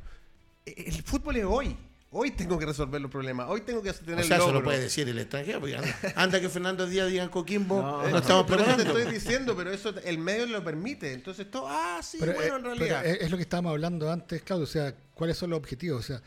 E, 0.65 0.85
el 0.87 1.03
fútbol 1.03 1.35
es 1.37 1.45
hoy. 1.45 1.77
Hoy 2.13 2.31
tengo 2.31 2.59
que 2.59 2.65
resolver 2.65 2.99
los 2.99 3.09
problemas. 3.09 3.47
Hoy 3.49 3.61
tengo 3.61 3.81
que 3.81 3.93
tener 3.93 4.19
O 4.19 4.23
sea, 4.23 4.35
eso 4.37 4.51
lo 4.51 4.61
puede 4.61 4.81
decir 4.81 5.07
el 5.07 5.17
extranjero. 5.17 5.61
porque 5.61 5.77
anda, 5.77 5.95
anda 6.15 6.41
que 6.41 6.49
Fernando 6.49 6.85
Díaz 6.85 7.09
diga 7.09 7.23
en 7.23 7.29
Coquimbo, 7.29 7.81
No, 7.81 8.03
no, 8.03 8.09
no, 8.09 8.17
estamos 8.17 8.45
Por 8.45 8.55
eso 8.59 8.65
te 8.65 8.75
preparando. 8.75 8.97
estoy 8.99 9.13
diciendo, 9.13 9.55
pero 9.55 9.71
eso 9.71 9.93
el 10.03 10.17
medio 10.17 10.45
lo 10.47 10.61
permite. 10.63 11.13
Entonces 11.13 11.49
todo, 11.49 11.67
ah, 11.69 12.01
sí, 12.03 12.17
Pero, 12.19 12.33
bueno, 12.33 12.55
eh, 12.55 12.57
en 12.57 12.63
realidad. 12.65 13.05
es, 13.05 13.21
es 13.21 13.31
lo 13.31 13.37
que 13.37 13.43
estábamos 13.43 13.71
hablando 13.71 14.11
antes, 14.11 14.41
Claudio. 14.43 14.65
O 14.65 14.67
sea, 14.67 14.93
¿cuáles 15.13 15.37
son 15.37 15.51
los 15.51 15.57
objetivos? 15.57 16.01
O 16.01 16.03
sea, 16.03 16.21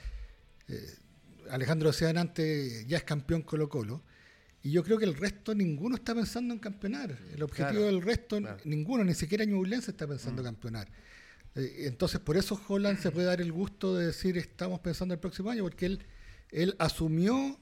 eh, 0.69 0.95
Alejandro 1.51 1.91
decía 1.91 2.09
antes, 2.19 2.87
ya 2.87 2.97
es 2.97 3.05
campeón 3.05 3.43
Colo-Colo. 3.43 4.01
Y 4.63 4.71
yo 4.71 4.83
creo 4.83 4.97
que 4.97 5.05
el 5.05 5.15
resto, 5.15 5.55
ninguno 5.55 5.97
está 5.97 6.15
pensando 6.15 6.55
en 6.55 6.61
campeonar. 6.61 7.15
El 7.35 7.43
objetivo 7.43 7.69
Claro, 7.81 7.85
del 7.87 8.01
resto, 8.01 8.39
claro. 8.39 8.57
ninguno, 8.65 9.05
ni 9.05 9.13
siquiera 9.13 9.45
Ñublense 9.45 9.91
está 9.91 10.07
pensando 10.07 10.41
en 10.41 10.47
campeonar. 10.47 10.89
Eh, 11.57 11.85
entonces, 11.87 12.21
por 12.21 12.37
eso 12.37 12.61
Holland 12.69 12.99
se 13.01 13.11
puede 13.11 13.27
dar 13.27 13.41
el 13.41 13.53
gusto 13.53 13.97
de 13.97 14.07
decir 14.07 14.37
estamos 14.39 14.81
pensando 14.81 15.15
el 15.15 15.21
próximo 15.21 15.51
año, 15.51 15.63
porque 15.63 15.87
él, 15.87 16.01
él 16.51 16.75
asumió, 16.79 17.59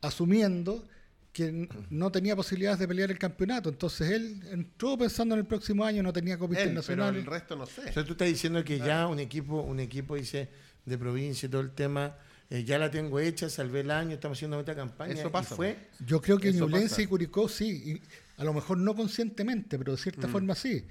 asumiendo 0.00 0.86
que 1.32 1.66
no 1.88 2.12
tenía 2.12 2.36
posibilidades 2.36 2.78
de 2.78 2.86
pelear 2.86 3.10
el 3.10 3.18
campeonato. 3.18 3.70
Entonces, 3.70 4.10
él 4.10 4.42
entró 4.50 4.98
pensando 4.98 5.34
en 5.34 5.40
el 5.40 5.46
próximo 5.46 5.82
año, 5.84 6.02
no 6.02 6.12
tenía 6.12 6.36
copa 6.36 6.52
Él, 6.54 6.58
pero 6.58 6.68
internacional. 6.70 7.16
el 7.16 7.24
resto 7.24 7.56
no 7.56 7.64
sé. 7.64 7.88
O 7.88 7.92
sea, 7.92 8.04
tú 8.04 8.12
estás 8.12 8.28
diciendo 8.28 8.62
que 8.62 8.78
ya 8.78 9.06
un 9.06 9.18
equipo, 9.18 9.62
un 9.62 9.80
equipo 9.80 10.14
dice 10.16 10.50
de 10.84 10.98
provincia 10.98 11.46
y 11.46 11.50
todo 11.50 11.62
el 11.62 11.70
tema, 11.70 12.16
eh, 12.50 12.64
ya 12.64 12.78
la 12.78 12.90
tengo 12.90 13.18
hecha, 13.18 13.48
salvé 13.48 13.80
el 13.80 13.90
año, 13.90 14.12
estamos 14.12 14.36
haciendo 14.36 14.60
esta 14.60 14.74
campaña. 14.74 15.14
Eso 15.14 15.32
pasa, 15.32 15.56
fue. 15.56 15.78
Yo 16.04 16.20
creo 16.20 16.38
que 16.38 16.52
Ñublense 16.52 17.02
y 17.02 17.06
Curicó 17.06 17.48
sí, 17.48 17.82
y 17.94 18.02
a 18.40 18.44
lo 18.44 18.52
mejor 18.52 18.76
no 18.76 18.94
conscientemente, 18.94 19.78
pero 19.78 19.92
de 19.92 19.98
cierta 19.98 20.26
Mm. 20.26 20.32
forma 20.32 20.54
sí. 20.54 20.84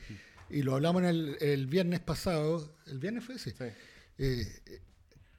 Y 0.51 0.63
lo 0.63 0.75
hablamos 0.75 1.03
en 1.03 1.09
el, 1.09 1.37
el 1.39 1.67
viernes 1.67 1.99
pasado, 1.99 2.75
¿el 2.87 2.99
viernes 2.99 3.23
fue 3.23 3.39
sí? 3.39 3.51
Sí. 3.51 3.63
Eh, 3.63 4.61
eh, 4.65 4.81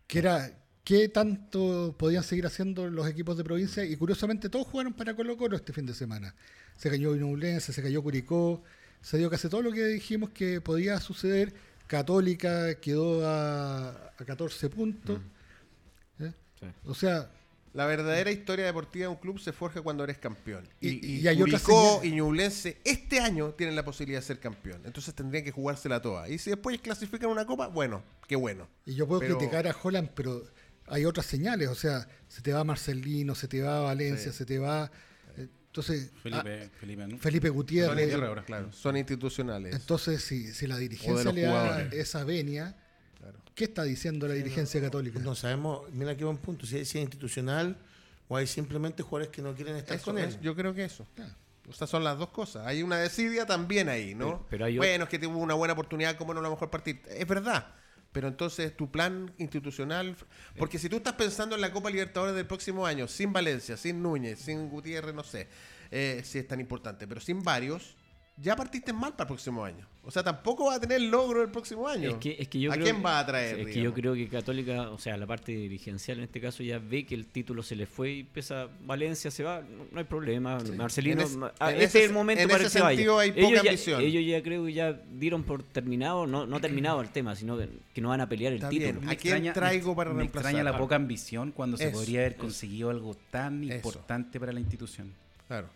que 0.06 0.18
era 0.18 0.50
qué 0.84 1.08
tanto 1.08 1.94
podían 1.98 2.24
seguir 2.24 2.46
haciendo 2.46 2.88
los 2.90 3.06
equipos 3.06 3.36
de 3.36 3.44
provincia 3.44 3.84
y 3.84 3.96
curiosamente 3.96 4.48
todos 4.48 4.66
jugaron 4.66 4.92
para 4.92 5.14
Colo 5.14 5.36
Colo 5.36 5.56
este 5.56 5.72
fin 5.72 5.86
de 5.86 5.94
semana. 5.94 6.34
Se 6.76 6.90
cayó 6.90 7.14
Ñublense, 7.14 7.72
se 7.72 7.82
cayó 7.82 8.02
Curicó, 8.02 8.62
se 9.00 9.18
dio 9.18 9.30
casi 9.30 9.48
todo 9.48 9.62
lo 9.62 9.72
que 9.72 9.84
dijimos 9.86 10.30
que 10.30 10.60
podía 10.60 10.98
suceder. 11.00 11.52
Católica 11.86 12.74
quedó 12.80 13.26
a, 13.26 13.90
a 14.18 14.24
14 14.24 14.70
puntos. 14.70 15.20
¿eh? 16.18 16.32
Sí. 16.58 16.66
O 16.84 16.94
sea, 16.94 17.30
La 17.74 17.86
verdadera 17.86 18.30
historia 18.30 18.66
deportiva 18.66 19.04
de 19.04 19.08
un 19.08 19.16
club 19.16 19.38
se 19.40 19.52
forja 19.52 19.80
cuando 19.80 20.04
eres 20.04 20.18
campeón. 20.18 20.68
Y, 20.80 20.88
Y- 20.88 21.20
y, 21.26 21.28
y 21.28 21.36
Curicó 21.38 22.00
y 22.04 22.10
Ñublense 22.12 22.78
este 22.84 23.20
año 23.20 23.52
tienen 23.54 23.74
la 23.76 23.84
posibilidad 23.84 24.20
de 24.20 24.26
ser 24.26 24.40
campeón. 24.40 24.82
Entonces 24.84 25.14
tendrían 25.14 25.42
que 25.44 25.52
jugársela 25.52 26.02
toda. 26.02 26.28
Y 26.28 26.36
si 26.38 26.50
después 26.50 26.78
clasifican 26.80 27.30
una 27.30 27.46
copa, 27.46 27.68
bueno, 27.68 28.02
qué 28.28 28.36
bueno. 28.36 28.68
Y 28.84 28.94
yo 28.94 29.06
puedo 29.08 29.20
Pero- 29.20 29.38
criticar 29.38 29.66
a 29.66 29.74
Holland, 29.82 30.10
pero 30.14 30.44
hay 30.86 31.06
otras 31.06 31.24
señales. 31.24 31.68
O 31.70 31.74
sea, 31.74 32.06
se 32.28 32.42
te 32.42 32.52
va 32.52 32.62
Marcelino, 32.62 33.34
se 33.34 33.48
te 33.48 33.62
va 33.62 33.80
Valencia, 33.80 34.32
Sí. 34.32 34.38
se 34.38 34.44
te 34.44 34.58
va. 34.58 34.90
eh, 35.38 35.48
Entonces, 35.68 36.10
Felipe, 36.22 36.68
Felipe, 36.78 37.06
¿no? 37.06 37.14
ah, 37.14 37.18
Felipe 37.18 37.48
Gutiérrez. 37.48 38.04
inter- 38.12 38.24
ahora, 38.24 38.44
claro, 38.44 38.70
son 38.74 38.98
institucionales. 38.98 39.74
Entonces, 39.74 40.22
si, 40.22 40.52
si 40.52 40.66
la 40.66 40.76
dirigencia 40.76 41.32
le 41.32 41.40
da 41.42 41.84
esa 41.92 42.24
venia, 42.24 42.76
Claro. 43.22 43.38
¿qué 43.54 43.64
está 43.64 43.84
diciendo 43.84 44.26
la 44.26 44.34
dirigencia 44.34 44.80
católica? 44.80 45.18
No 45.20 45.34
sabemos, 45.36 45.88
mira 45.92 46.16
qué 46.16 46.24
buen 46.24 46.38
punto, 46.38 46.66
si 46.66 46.78
es, 46.78 46.88
si 46.88 46.98
es 46.98 47.02
institucional 47.04 47.76
o 48.28 48.36
hay 48.36 48.46
simplemente 48.48 49.02
jugadores 49.02 49.28
que 49.32 49.42
no 49.42 49.54
quieren 49.54 49.76
estar 49.76 49.96
Eso 49.96 50.06
con 50.06 50.18
él. 50.18 50.28
es, 50.30 50.40
yo 50.40 50.56
creo 50.56 50.74
que 50.74 50.84
eso. 50.84 51.06
Ah. 51.18 51.28
O 51.68 51.72
sea, 51.72 51.86
son 51.86 52.02
las 52.02 52.18
dos 52.18 52.30
cosas. 52.30 52.66
Hay 52.66 52.82
una 52.82 52.98
desidia 52.98 53.46
también 53.46 53.88
ahí, 53.88 54.14
¿no? 54.16 54.26
Pero- 54.26 54.46
pero 54.50 54.64
hay 54.64 54.76
bueno, 54.76 55.04
es 55.04 55.10
que 55.10 55.18
tuvo 55.20 55.38
una 55.38 55.54
buena 55.54 55.74
oportunidad, 55.74 56.16
¿cómo 56.16 56.34
no 56.34 56.40
lo 56.40 56.50
mejor 56.50 56.68
partir? 56.70 57.00
Es 57.08 57.26
verdad. 57.28 57.68
Pero 58.10 58.28
entonces 58.28 58.76
tu 58.76 58.90
plan 58.90 59.32
institucional. 59.38 60.16
Porque 60.58 60.78
si 60.78 60.88
tú 60.88 60.96
estás 60.96 61.14
pensando 61.14 61.54
en 61.54 61.60
la 61.60 61.72
Copa 61.72 61.88
Libertadores 61.88 62.34
del 62.34 62.46
próximo 62.46 62.84
año, 62.84 63.06
sin 63.08 63.32
Valencia, 63.32 63.76
sin 63.76 64.02
Núñez, 64.02 64.40
sin 64.40 64.68
Gutiérrez, 64.68 65.14
no 65.14 65.22
sé 65.22 65.48
eh, 65.90 66.20
si 66.24 66.38
es 66.38 66.48
tan 66.48 66.58
importante, 66.60 67.06
pero 67.06 67.20
sin 67.20 67.42
varios, 67.42 67.94
ya 68.42 68.56
partiste 68.56 68.92
mal 68.92 69.12
para 69.12 69.22
el 69.24 69.28
próximo 69.28 69.64
año. 69.64 69.86
O 70.04 70.10
sea, 70.10 70.24
tampoco 70.24 70.64
va 70.66 70.74
a 70.74 70.80
tener 70.80 71.00
logro 71.00 71.42
el 71.42 71.50
próximo 71.50 71.86
año. 71.86 72.10
Es 72.10 72.16
que, 72.16 72.36
es 72.36 72.48
que 72.48 72.58
yo 72.58 72.72
¿A 72.72 72.74
creo 72.74 72.84
quién 72.86 72.96
que- 72.96 73.02
va 73.02 73.20
a 73.20 73.24
traer? 73.26 73.60
Es 73.60 73.66
que 73.68 73.80
yo 73.80 73.94
creo 73.94 74.14
que 74.14 74.28
Católica, 74.28 74.90
o 74.90 74.98
sea, 74.98 75.16
la 75.16 75.28
parte 75.28 75.52
dirigencial 75.52 76.18
en 76.18 76.24
este 76.24 76.40
caso 76.40 76.64
ya 76.64 76.80
ve 76.80 77.06
que 77.06 77.14
el 77.14 77.26
título 77.26 77.62
se 77.62 77.76
le 77.76 77.86
fue 77.86 78.10
y 78.10 78.24
pesa 78.24 78.68
Valencia, 78.84 79.30
se 79.30 79.44
va, 79.44 79.60
no, 79.60 79.86
no 79.92 79.98
hay 79.98 80.04
problema. 80.04 80.58
Marcelino, 80.76 81.20
En 81.20 81.26
ese- 81.28 81.36
ma- 81.36 81.52
ah, 81.60 81.70
en 81.70 81.74
este 81.82 81.84
ese- 81.84 81.98
es 82.00 82.04
el 82.08 82.12
momento 82.14 82.42
en 82.42 82.48
para 82.48 82.64
ese 82.64 82.66
que 82.66 82.70
se 82.70 82.80
vaya. 82.80 82.96
sentido 82.96 83.18
hay 83.20 83.30
ellos, 83.30 83.44
poca 83.44 83.54
ya, 83.54 83.60
ambición. 83.70 84.00
ellos 84.00 84.22
ya 84.26 84.42
creo 84.42 84.64
que 84.66 84.72
ya 84.72 84.92
dieron 84.92 85.44
por 85.44 85.62
terminado, 85.62 86.26
no, 86.26 86.46
no 86.46 86.60
terminado 86.60 87.00
el 87.00 87.10
tema, 87.10 87.36
sino 87.36 87.56
que, 87.56 87.68
que 87.94 88.00
no 88.00 88.08
van 88.08 88.22
a 88.22 88.28
pelear 88.28 88.52
el 88.54 88.56
Está 88.58 88.70
título. 88.70 88.98
bien. 89.00 89.08
¿A 89.08 89.14
quién 89.14 89.52
traigo 89.52 89.94
para 89.94 90.10
me 90.10 90.18
reemplazar? 90.18 90.50
extraña 90.50 90.68
la 90.68 90.76
poca 90.76 90.96
ambición 90.96 91.52
cuando 91.52 91.76
se 91.76 91.90
podría 91.90 92.20
haber 92.22 92.32
eso. 92.32 92.40
conseguido 92.40 92.90
algo 92.90 93.16
tan 93.30 93.62
Eso. 93.62 93.74
importante 93.76 94.40
para 94.40 94.52
la 94.52 94.58
institución. 94.58 95.12
Claro. 95.46 95.68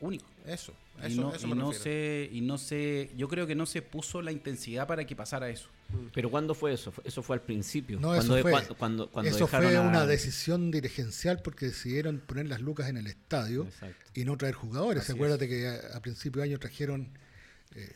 Único. 0.00 0.24
Eso. 0.46 0.74
Y 1.08 1.12
Eso, 1.12 1.20
no, 1.22 1.34
eso 1.34 1.46
y 1.46 1.50
no 1.50 1.70
refiero. 1.70 1.82
se, 1.82 2.28
y 2.32 2.40
no 2.40 2.58
se, 2.58 3.10
yo 3.16 3.28
creo 3.28 3.46
que 3.46 3.54
no 3.54 3.66
se 3.66 3.82
puso 3.82 4.20
la 4.22 4.32
intensidad 4.32 4.86
para 4.86 5.06
que 5.06 5.14
pasara 5.16 5.48
eso. 5.48 5.68
Pero 6.14 6.30
¿cuándo 6.30 6.54
fue 6.54 6.72
eso? 6.72 6.92
Fue- 6.92 7.02
Eso 7.06 7.22
fue 7.22 7.36
al 7.36 7.42
principio. 7.42 7.98
No, 7.98 8.08
cuando, 8.14 8.36
eso 8.36 8.42
fue, 8.42 8.50
cuando, 8.52 8.74
cuando, 8.76 9.10
cuando 9.10 9.30
eso 9.30 9.46
fue 9.46 9.76
a- 9.76 9.80
una 9.80 10.06
decisión 10.06 10.70
dirigencial 10.70 11.40
porque 11.42 11.66
decidieron 11.66 12.18
poner 12.20 12.46
las 12.48 12.60
lucas 12.60 12.88
en 12.88 12.96
el 12.96 13.06
estadio 13.06 13.64
Exacto. 13.64 13.96
y 14.14 14.24
no 14.24 14.36
traer 14.36 14.54
jugadores. 14.54 15.02
Así 15.04 15.12
Acuérdate 15.12 15.48
que 15.48 15.66
a, 15.68 15.96
a 15.96 16.00
principio 16.00 16.42
de 16.42 16.48
año 16.48 16.58
trajeron, 16.58 17.08
eh, 17.74 17.92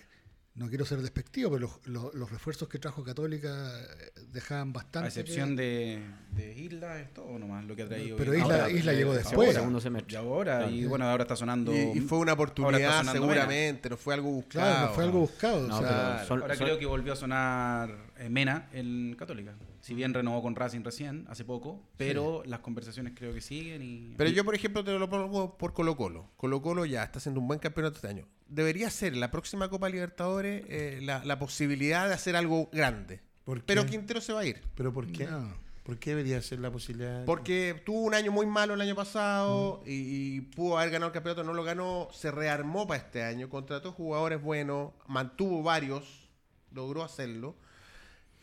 no 0.57 0.69
quiero 0.69 0.85
ser 0.85 1.01
despectivo, 1.03 1.51
pero 1.51 1.67
los, 1.67 1.87
los- 1.87 2.15
los 2.15 2.31
refuerzos 2.31 2.69
que 2.69 2.79
trajo 2.79 3.03
Católica 3.03 3.49
eh, 3.81 4.11
dejaban 4.33 4.73
bastante. 4.73 5.07
A 5.07 5.09
excepción 5.09 5.57
de, 5.57 6.01
de 6.31 6.53
Isla, 6.59 7.01
es 7.01 7.13
todo 7.13 7.39
nomás 7.39 7.65
lo 7.65 7.75
que 7.75 7.83
ha 7.83 7.89
traído. 7.89 8.17
Pero. 8.17 8.35
Isla- 8.35 8.71
Isla 8.71 8.93
llegó 8.93 9.15
después. 9.15 9.49
ahora, 9.49 9.53
Segundo 9.53 9.81
semestre. 9.81 10.13
Y 10.13 10.17
ahora, 10.17 10.71
y 10.71 10.87
bueno, 10.87 11.07
ahora 11.09 11.25
está 11.25 11.35
sonando. 11.37 11.75
Y, 11.75 11.99
y 11.99 12.01
fue 12.01 12.19
una 12.19 12.33
ahora 12.33 12.45
está 12.47 12.53
oportunidad 12.63 12.99
sonando 12.99 13.13
seguramente, 13.13 13.91
no 13.91 13.97
fue 13.97 14.15
algo 14.15 14.31
buscado. 14.31 14.65
Claro, 14.71 14.87
no 14.89 14.95
fue 14.95 15.05
algo 15.05 15.19
buscado. 15.21 15.67
No, 15.69 15.77
o 15.79 15.81
sea, 15.81 16.25
son- 16.27 16.43
ahora 16.43 16.55
son- 16.55 16.65
creo 16.67 16.79
que 16.79 16.87
volvió 16.87 17.13
a 17.13 17.17
sonar 17.17 17.97
eh, 18.19 18.29
Mena 18.29 18.69
en 18.73 19.17
Católica. 19.19 19.55
Si 19.85 19.93
bien 19.93 20.15
renovó 20.15 20.41
con 20.41 20.57
Racing 20.57 20.83
recién, 20.83 21.27
hace 21.29 21.45
poco, 21.45 21.79
pero 21.99 22.43
las 22.47 22.61
conversaciones 22.61 23.13
creo 23.15 23.35
que 23.35 23.43
siguen 23.43 23.83
y... 23.83 24.15
Pero 24.17 24.31
yo, 24.31 24.43
por 24.43 24.55
ejemplo, 24.55 24.83
te 24.83 24.99
lo 24.99 25.11
pongo 25.11 25.59
por 25.59 25.75
Colo 25.75 25.95
Colo. 25.95 26.31
Colo 26.39 26.63
Colo 26.63 26.87
ya 26.87 27.05
está 27.05 27.19
haciendo 27.19 27.39
un 27.43 27.49
buen 27.49 27.61
campeonato 27.61 27.97
este 27.97 28.09
año. 28.09 28.27
Debería 28.49 28.89
ser 28.89 29.13
en 29.13 29.21
la 29.21 29.31
próxima 29.31 29.69
Copa 29.69 29.91
Libertadores 29.91 30.65
eh, 30.71 31.01
la, 31.03 31.23
la 31.27 31.39
posibilidad 31.39 32.09
de 32.09 32.15
hacer 32.15 32.35
algo 32.35 32.71
grande. 32.73 33.21
¿Por 33.45 33.59
qué? 33.59 33.65
Pero 33.67 33.85
Quintero 33.85 34.23
se 34.23 34.33
va 34.33 34.41
a 34.41 34.47
ir. 34.47 34.63
¿Pero 34.75 34.91
por 34.91 35.07
qué? 35.07 35.27
No. 35.27 35.53
¿Por 35.83 35.99
qué 35.99 36.15
debería 36.15 36.41
ser 36.41 36.61
la 36.61 36.71
posibilidad? 36.71 37.27
Porque 37.27 37.83
tuvo 37.85 38.01
un 38.05 38.15
año 38.15 38.33
muy 38.33 38.47
malo 38.47 38.73
el 38.73 38.81
año 38.81 38.95
pasado 38.95 39.83
y, 39.85 40.37
y 40.37 40.41
pudo 40.41 40.79
haber 40.79 40.93
ganado 40.93 41.09
el 41.09 41.13
campeonato, 41.13 41.45
no 41.45 41.53
lo 41.53 41.63
ganó, 41.63 42.09
se 42.11 42.31
rearmó 42.31 42.87
para 42.87 43.03
este 43.03 43.23
año, 43.23 43.51
contrató 43.51 43.93
jugadores 43.93 44.41
buenos, 44.41 44.93
mantuvo 45.09 45.63
varios, 45.63 46.31
logró 46.73 47.05
hacerlo. 47.05 47.55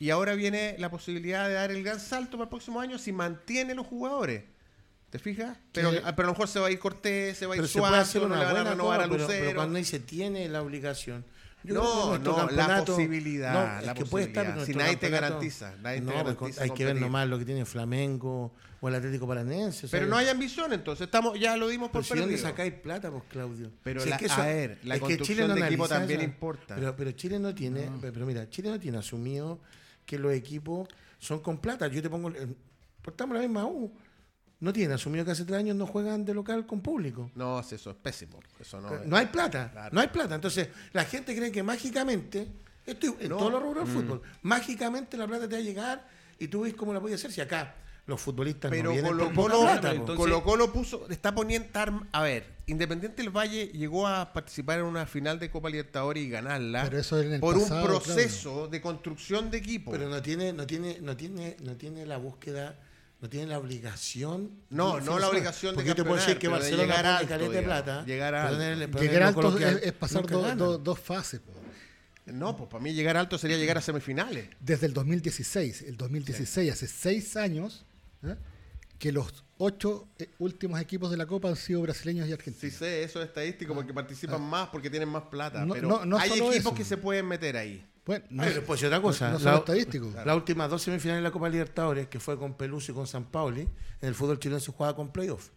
Y 0.02 0.10
ahora 0.10 0.34
viene 0.34 0.76
la 0.80 0.90
posibilidad 0.90 1.48
de 1.48 1.54
dar 1.54 1.70
el 1.70 1.84
gran 1.84 2.00
salto 2.00 2.32
para 2.32 2.46
el 2.46 2.50
próximo 2.50 2.82
año 2.82 2.98
si 2.98 3.12
mantiene 3.12 3.76
los 3.76 3.86
jugadores. 3.86 4.44
¿Te 5.12 5.20
fijas? 5.20 5.56
Pero, 5.74 5.92
Que- 5.92 6.00
pero 6.00 6.12
a 6.24 6.26
lo 6.26 6.32
mejor 6.32 6.48
se 6.48 6.60
va 6.60 6.68
a 6.68 6.72
ir 6.72 6.80
Cortés, 6.80 7.38
se 7.38 7.46
va 7.46 7.54
a 7.54 7.58
ir 7.58 7.62
pero 7.62 7.68
Suazo, 7.68 8.28
no 8.28 8.36
le 8.36 8.46
van 8.46 8.58
a 8.58 8.64
renovar 8.72 9.00
a 9.02 9.04
pero, 9.04 9.18
Lucero. 9.20 9.46
pero 9.46 9.56
cuando 9.60 9.78
ahí 9.78 9.86
se 9.86 10.00
tiene 10.00 10.50
la 10.50 10.64
obligación. 10.64 11.24
Yo 11.64 11.76
No, 11.76 12.18
no, 12.18 12.50
la 12.50 12.84
posibilidad, 12.84 13.54
No, 13.54 13.86
la 13.86 13.92
es 13.92 13.98
que 14.00 14.06
puede 14.06 14.26
estar, 14.26 14.46
posibilidad. 14.56 14.56
pero 14.56 14.66
Si 14.66 14.74
nadie 14.74 14.96
te 14.98 15.10
garantiza, 15.12 15.76
nadie 15.84 16.02
no, 16.02 16.08
pero 16.14 16.24
garantiza 16.24 16.64
hay 16.64 16.72
que 16.72 16.86
ver 16.86 16.96
nomás 16.96 17.28
lo 17.28 17.38
que 17.38 17.46
tiene 17.46 17.64
Flamengo 17.66 18.52
o 18.80 18.90
el 18.90 18.96
Atlético 18.96 19.28
Paranense. 19.28 19.88
Pero 19.88 20.08
no 20.08 20.18
hay 20.18 20.30
ambición 20.30 20.74
entonces, 20.74 21.06
estamos, 21.06 21.40
ya 21.40 21.56
lo 21.58 21.68
dimos 21.68 21.92
por 21.92 22.02
Pero 22.02 22.16
si 22.16 22.20
¿dónde 22.22 22.34
perdido. 22.38 22.50
sacáis 22.50 22.74
plata, 22.74 23.12
pues, 23.12 23.24
Claudio? 23.30 23.70
Pero 23.84 24.00
Si 24.02 24.06
es 24.08 24.10
la- 24.10 24.18
que 24.18 24.26
eso- 24.26 24.42
a 24.42 24.46
ver, 24.48 24.80
la 24.84 24.96
es 24.96 25.02
que 25.04 25.18
Chile 25.20 25.48
no 25.48 25.54
de 25.54 25.62
equipo 25.68 25.88
también 25.88 26.22
importa. 26.22 26.74
Pero, 26.74 26.96
pero 26.96 27.12
Chile 27.12 27.38
no 27.38 27.54
tiene, 27.54 27.88
pero 28.02 28.26
mira, 28.26 28.50
Chile 28.50 28.70
no 28.72 28.80
tiene 28.80 28.98
asumido 28.98 29.60
que 30.06 30.18
los 30.20 30.34
equipos 30.34 30.88
son 31.20 31.40
con 31.40 31.58
plata. 31.60 31.88
Yo 31.88 32.02
te 32.02 32.10
pongo, 32.10 32.30
el- 32.30 32.56
portamos 33.02 33.36
la 33.36 33.42
misma 33.42 33.66
U. 33.66 33.92
No 34.60 34.72
tienen 34.72 34.92
asumido 34.94 35.26
que 35.26 35.32
hace 35.32 35.44
tres 35.44 35.58
años 35.58 35.76
no 35.76 35.88
juegan 35.88 36.24
de 36.24 36.34
local 36.36 36.68
con 36.68 36.82
público. 36.82 37.32
No, 37.34 37.60
eso 37.60 37.76
es 37.90 37.96
pésimo. 37.98 38.40
Eso 38.60 38.80
no, 38.80 38.90
No 39.06 39.18
hay 39.18 39.26
plata, 39.26 39.72
Claro. 39.72 39.90
no 39.96 40.02
hay 40.02 40.08
plata. 40.10 40.36
Entonces, 40.36 40.70
la 40.94 41.04
gente 41.04 41.36
cree 41.36 41.52
que 41.52 41.64
mágicamente, 41.64 42.48
esto 42.86 43.16
en 43.20 43.30
No. 43.30 43.38
todos 43.38 43.52
los 43.52 43.62
rubros 43.64 43.88
del 43.88 43.96
fútbol, 44.04 44.22
mágicamente 44.44 45.18
la 45.18 45.26
plata 45.28 45.48
te 45.50 45.56
va 45.56 45.60
a 45.62 45.64
llegar 45.64 46.08
y 46.38 46.48
tú 46.48 46.62
ves 46.62 46.76
cómo 46.76 46.94
la 46.94 47.00
puedes 47.02 47.20
hacer. 47.20 47.32
Si 47.32 47.42
acá 47.42 47.74
los 48.12 48.22
futbolistas 48.22 48.70
Pero 48.70 48.84
no 48.84 48.92
vienen 48.92 49.12
Colo 49.12 49.26
por 49.34 49.52
Colo, 49.52 49.62
plata, 49.64 49.82
pero 49.82 49.94
po. 49.94 50.00
entonces- 50.02 50.18
Colo 50.18 50.44
Colo 50.44 50.74
puso, 50.74 51.10
está 51.10 51.34
poniendo, 51.34 51.68
a 52.12 52.22
ver, 52.22 52.62
Independiente 52.68 53.22
del 53.22 53.32
Valle 53.36 53.68
llegó 53.74 54.08
a 54.08 54.32
participar 54.32 54.80
en 54.80 54.86
una 54.86 55.06
final 55.06 55.40
de 55.40 55.50
Copa 55.50 55.70
Libertadores 55.70 56.24
y 56.24 56.30
ganarla 56.30 56.84
Pero 56.84 57.00
eso 57.00 57.20
en 57.20 57.34
el 57.34 57.40
por 57.42 57.60
pasado, 57.60 57.82
un 57.82 57.88
proceso 57.88 58.68
de 58.70 58.80
construcción 58.82 59.50
de 59.52 59.58
equipo. 59.58 59.92
Pero 59.92 60.08
no 60.08 60.22
tiene, 60.22 60.54
no 60.54 60.66
tiene, 60.68 61.00
no 61.02 61.18
tiene, 61.18 61.58
no 61.64 61.76
tiene 61.76 62.06
la 62.06 62.16
búsqueda, 62.18 62.80
no 63.20 63.28
tiene 63.30 63.48
la 63.48 63.58
obligación. 63.58 64.52
No, 64.70 65.00
no 65.02 65.20
la 65.20 65.28
obligación 65.28 65.76
de 65.76 65.84
te 65.84 66.04
puedo 66.04 66.16
decir 66.16 66.38
que 66.38 66.48
Barcelona 66.48 66.84
llegar 66.84 67.28
caleta 67.28 67.52
de 67.52 67.62
plata. 67.62 68.06
llegar 68.06 68.34
en 68.36 68.92
Llegar 68.92 69.24
alto 69.24 69.58
es, 69.58 69.84
es 69.84 69.94
pasar 69.94 70.26
do- 70.28 70.56
do- 70.56 70.78
dos 70.78 71.00
fases. 71.00 71.40
po. 71.42 71.52
no, 72.28 72.56
pues 72.56 72.70
para 72.70 72.82
mí 72.82 72.94
llegar 72.94 73.18
alto 73.18 73.38
sería 73.38 73.58
llegar 73.58 73.78
a 73.80 73.82
semifinales. 73.82 74.48
Desde 74.62 74.86
el 74.86 74.94
2016. 74.94 75.82
El 75.82 75.98
2016, 75.98 76.72
hace 76.72 76.88
seis 76.88 77.36
años, 77.36 77.86
¿eh? 78.24 78.36
que 79.00 79.12
los 79.12 79.44
ocho 79.58 80.08
eh, 80.20 80.30
últimos 80.40 80.80
equipos 80.80 81.10
de 81.10 81.18
la 81.18 81.26
Copa 81.26 81.50
han 81.50 81.56
sido 81.56 81.82
brasileños 81.82 82.26
y 82.26 82.30
Sí 82.30 82.34
argentinos. 82.34 82.76
sé, 82.76 83.04
eso 83.04 83.20
es 83.22 83.28
estadístico 83.30 83.74
porque 83.74 83.94
participan 83.94 84.42
más 84.42 84.70
porque 84.70 84.90
tienen 84.92 85.10
más 85.10 85.24
plata. 85.24 85.66
No- 85.66 85.74
pero 85.74 85.88
no- 85.88 86.06
no 86.06 86.18
hay 86.18 86.30
solo 86.30 86.52
equipos 86.52 86.72
eso. 86.72 86.74
que 86.76 86.84
se 86.86 86.98
pueden 86.98 87.28
meter 87.28 87.58
ahí. 87.58 87.84
Bueno, 88.06 88.26
no, 88.30 88.44
Ay, 88.44 88.50
es- 88.50 88.56
les 88.56 88.64
puedo 88.64 88.76
decir 88.76 88.88
otra 88.88 89.02
cosa. 89.02 89.32
no- 89.32 89.40
no 89.40 89.46
La- 89.46 89.52
son 89.52 89.60
estadísticos. 89.60 90.14
Las 90.26 90.36
últimas 90.36 90.70
dos 90.70 90.82
semifinales 90.84 91.20
de 91.20 91.24
la 91.24 91.32
Copa 91.32 91.50
Libertadores, 91.50 92.08
que 92.08 92.20
fue 92.20 92.38
con 92.38 92.54
Peluso 92.56 92.92
y 92.92 92.96
con 92.96 93.08
San 93.08 93.26
Pauli, 93.26 93.62
en 93.62 94.08
el 94.08 94.14
fútbol 94.16 94.40
chileno 94.40 94.60
se 94.60 94.72
jugaba 94.72 94.96
con 94.96 95.12
playoff. 95.12 95.50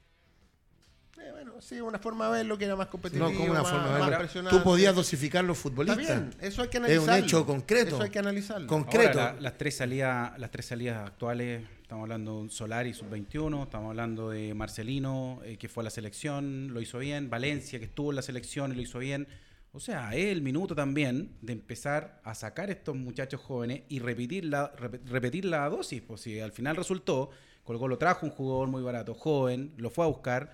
Eh, 1.21 1.31
bueno, 1.33 1.55
sí, 1.61 1.81
una 1.81 1.99
forma 1.99 2.27
de 2.27 2.33
verlo 2.33 2.59
que 2.59 2.65
era 2.65 2.77
más 2.77 2.89
competitivo. 2.89 3.29
No 3.31 3.37
como 3.37 3.51
una 3.51 3.63
más- 3.63 3.71
forma 3.71 3.87
de 3.89 3.93
verlo. 3.95 4.13
impresionante. 4.13 4.59
Tú 4.59 4.65
podías 4.65 4.95
dosificar 4.95 5.45
los 5.45 5.57
Está 5.59 5.69
futbolistas. 5.71 6.07
bien, 6.07 6.35
eso 6.41 6.63
hay 6.63 6.69
que 6.69 6.77
Es 6.79 6.83
un 6.83 6.87
analizarlo. 6.91 7.25
hecho 7.27 7.47
concreto. 7.47 7.95
Eso 7.97 8.03
hay 8.03 8.11
que 8.11 8.19
analizarlo. 8.19 8.71
Ahora, 8.71 8.85
Concreto. 8.85 9.19
la- 9.19 9.33
las, 9.41 9.57
tres 9.59 9.77
salidas, 9.77 10.39
las 10.39 10.51
tres 10.51 10.67
salidas 10.67 11.07
actuales, 11.07 11.65
estamos 11.85 12.05
hablando 12.05 12.45
de 12.45 12.49
Solari, 12.49 12.95
sub-21, 12.95 13.65
estamos 13.65 13.91
hablando 13.91 14.31
de 14.31 14.55
Marcelino, 14.55 15.41
eh, 15.45 15.59
que 15.59 15.69
fue 15.69 15.83
a 15.83 15.85
la 15.85 15.91
selección, 15.91 16.73
lo 16.73 16.81
hizo 16.81 16.99
bien, 16.99 17.29
Valencia, 17.29 17.79
que 17.79 17.85
estuvo 17.85 18.09
en 18.11 18.17
la 18.17 18.23
selección 18.23 18.73
y 18.73 18.77
lo 18.77 18.81
hizo 18.81 18.99
bien. 19.01 19.29
O 19.71 19.81
sea, 19.81 20.15
es 20.15 20.27
el 20.33 20.41
minuto 20.41 20.75
también 20.75 21.33
de 21.43 21.53
empezar 21.53 22.23
a 22.25 22.35
sacar 22.35 22.71
estos 22.71 22.97
muchachos 22.97 23.43
jóvenes 23.43 23.83
y 23.91 23.99
repetir 23.99 24.47
la, 24.47 24.75
rep- 24.77 25.05
repetir 25.05 25.45
la 25.45 25.69
dosis. 25.69 26.01
Pues 26.01 26.23
si 26.23 26.41
al 26.41 26.53
final 26.53 26.75
resultó, 26.75 27.29
Colo 27.65 27.87
lo 27.87 27.99
trajo 27.99 28.25
un 28.25 28.33
jugador 28.33 28.69
muy 28.69 28.83
barato, 28.83 29.13
joven, 29.13 29.75
lo 29.77 29.91
fue 29.91 30.07
a 30.07 30.09
buscar, 30.09 30.53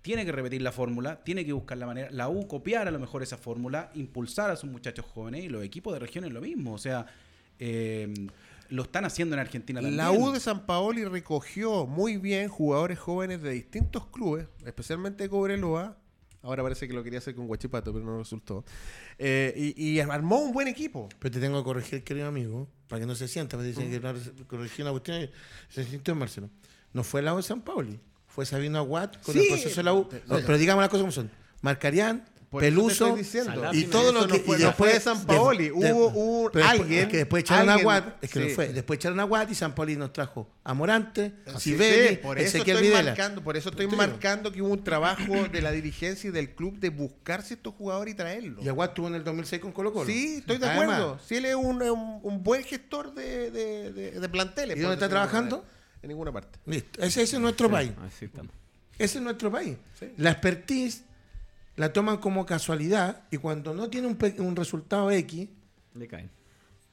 tiene 0.00 0.24
que 0.24 0.32
repetir 0.32 0.62
la 0.62 0.72
fórmula, 0.72 1.22
tiene 1.22 1.44
que 1.46 1.52
buscar 1.52 1.78
la 1.78 1.86
manera, 1.86 2.10
la 2.10 2.28
U 2.28 2.48
copiar 2.48 2.88
a 2.88 2.90
lo 2.90 2.98
mejor 2.98 3.22
esa 3.22 3.36
fórmula, 3.36 3.92
impulsar 3.94 4.50
a 4.50 4.56
sus 4.56 4.68
muchachos 4.68 5.06
jóvenes 5.06 5.44
y 5.44 5.48
los 5.48 5.62
equipos 5.62 5.92
de 5.92 6.00
regiones 6.00 6.32
lo 6.32 6.40
mismo. 6.40 6.72
O 6.72 6.78
sea, 6.78 7.06
eh, 7.60 8.12
lo 8.72 8.82
están 8.82 9.04
haciendo 9.04 9.34
en 9.34 9.40
Argentina 9.40 9.80
también. 9.80 9.96
La 9.96 10.10
U 10.12 10.32
de 10.32 10.40
San 10.40 10.66
Paoli 10.66 11.04
recogió 11.04 11.86
muy 11.86 12.16
bien 12.16 12.48
jugadores 12.48 12.98
jóvenes 12.98 13.42
de 13.42 13.50
distintos 13.52 14.06
clubes, 14.06 14.46
especialmente 14.64 15.24
de 15.24 15.28
Cobreloa. 15.30 15.96
Ahora 16.42 16.62
parece 16.64 16.88
que 16.88 16.94
lo 16.94 17.04
quería 17.04 17.20
hacer 17.20 17.36
con 17.36 17.46
Guachipato, 17.46 17.92
pero 17.92 18.04
no 18.04 18.18
resultó. 18.18 18.64
Eh, 19.18 19.74
y, 19.76 19.90
y 19.90 20.00
armó 20.00 20.38
un 20.40 20.52
buen 20.52 20.66
equipo. 20.66 21.08
Pero 21.20 21.30
te 21.32 21.38
tengo 21.38 21.58
que 21.58 21.64
corregir, 21.64 22.02
querido 22.02 22.26
amigo, 22.26 22.68
para 22.88 22.98
que 23.00 23.06
no 23.06 23.14
se 23.14 23.28
sienta. 23.28 23.56
Me 23.56 23.62
dicen 23.62 23.90
que 23.90 24.00
no 24.00 24.12
corregí 24.48 24.82
una 24.82 24.90
cuestión 24.90 25.22
y 25.22 25.30
se 25.68 25.84
sintió 25.84 26.14
Marcelo. 26.16 26.50
No 26.92 27.04
fue 27.04 27.22
la 27.22 27.32
U 27.32 27.36
de 27.36 27.44
San 27.44 27.60
Pauli, 27.62 28.00
fue 28.26 28.44
Sabino 28.44 28.78
Aguat 28.78 29.22
con 29.22 29.34
Sí. 29.34 29.40
el 29.42 29.46
proceso 29.48 29.76
de 29.76 29.82
la 29.84 29.94
U. 29.94 30.08
No, 30.26 30.36
pero 30.44 30.58
digamos 30.58 30.82
las 30.82 30.88
cosas 30.90 31.02
como 31.02 31.12
son. 31.12 31.30
Marcarián, 31.60 32.24
Por 32.52 32.60
Peluso 32.60 33.06
estoy 33.06 33.18
diciendo. 33.22 33.50
Salá, 33.50 33.70
y 33.72 33.84
todo 33.84 34.12
lo 34.12 34.20
no 34.20 34.26
que. 34.28 34.40
fue- 34.40 34.60
y 34.60 34.62
no 34.62 34.72
fue 34.74 34.92
de 34.92 35.00
San 35.00 35.24
Paoli, 35.24 35.70
hubo 35.70 36.08
un- 36.08 36.50
pero 36.52 36.64
después- 36.66 36.80
alguien- 36.82 37.02
es 37.04 37.08
que 37.08 37.16
después 37.16 37.42
echaron 37.44 37.70
a 37.70 37.74
Aguat, 37.74 38.22
es 38.22 38.30
que 38.30 38.40
no 38.40 38.46
sí. 38.46 38.54
fue. 38.54 38.68
Después 38.68 38.98
echaron 38.98 39.18
a 39.20 39.22
Aguat 39.22 39.50
y 39.50 39.54
San 39.54 39.74
Pauli 39.74 39.96
nos 39.96 40.12
trajo 40.12 40.50
a 40.62 40.74
Morante, 40.74 41.32
Sí, 41.56 41.70
Sibeli, 41.70 42.08
sí, 42.10 42.16
por 42.16 42.38
eso 42.38 42.48
Ezequiel 42.58 42.76
estoy 42.76 42.88
Videla. 42.90 43.10
marcando, 43.12 43.42
por 43.42 43.56
eso 43.56 43.70
estoy 43.70 43.86
marcando 43.86 44.52
que 44.52 44.60
hubo 44.60 44.70
un 44.74 44.84
trabajo 44.84 45.48
de 45.50 45.62
la 45.62 45.72
dirigencia 45.72 46.28
y 46.28 46.30
del 46.30 46.50
club 46.54 46.78
de 46.78 46.90
buscarse 46.90 47.54
estos 47.54 47.72
jugadores 47.74 48.12
y 48.12 48.16
traerlos. 48.18 48.62
Y 48.62 48.68
Aguat 48.68 48.90
estuvo 48.90 49.08
en 49.08 49.14
el 49.14 49.24
2006 49.24 49.62
con 49.62 49.72
Colo 49.72 49.90
Colo. 49.92 50.04
Sí, 50.10 50.36
estoy 50.40 50.58
de 50.58 50.66
Además, 50.66 50.98
acuerdo. 51.00 51.18
Sí, 51.26 51.36
él 51.36 51.46
es 51.46 51.54
un, 51.54 51.80
un- 51.82 52.20
un 52.22 52.42
buen 52.44 52.62
gestor 52.64 53.14
de, 53.14 53.50
de, 53.50 53.92
de- 53.94 54.10
de 54.20 54.28
planteles. 54.28 54.76
¿Y 54.76 54.80
dónde 54.80 54.96
está 54.96 55.08
trabajando? 55.08 55.64
En 56.02 56.08
ninguna 56.08 56.30
parte. 56.32 56.58
Listo. 56.66 57.00
Ese, 57.00 57.22
ese 57.22 57.36
es 57.36 57.40
nuestro 57.40 57.70
país. 57.70 57.92
Así 58.06 58.26
estamos. 58.26 58.52
Ese 58.98 59.16
es 59.18 59.24
nuestro 59.24 59.50
país. 59.50 59.76
Sí. 59.98 60.12
La 60.18 60.32
expertise 60.32 61.02
la 61.76 61.92
toman 61.92 62.18
como 62.18 62.44
casualidad 62.46 63.22
y 63.30 63.38
cuando 63.38 63.74
no 63.74 63.88
tiene 63.88 64.06
un, 64.08 64.16
pe- 64.16 64.36
un 64.40 64.54
resultado 64.56 65.10
X, 65.10 65.48
Le 65.94 66.06
caen. 66.08 66.30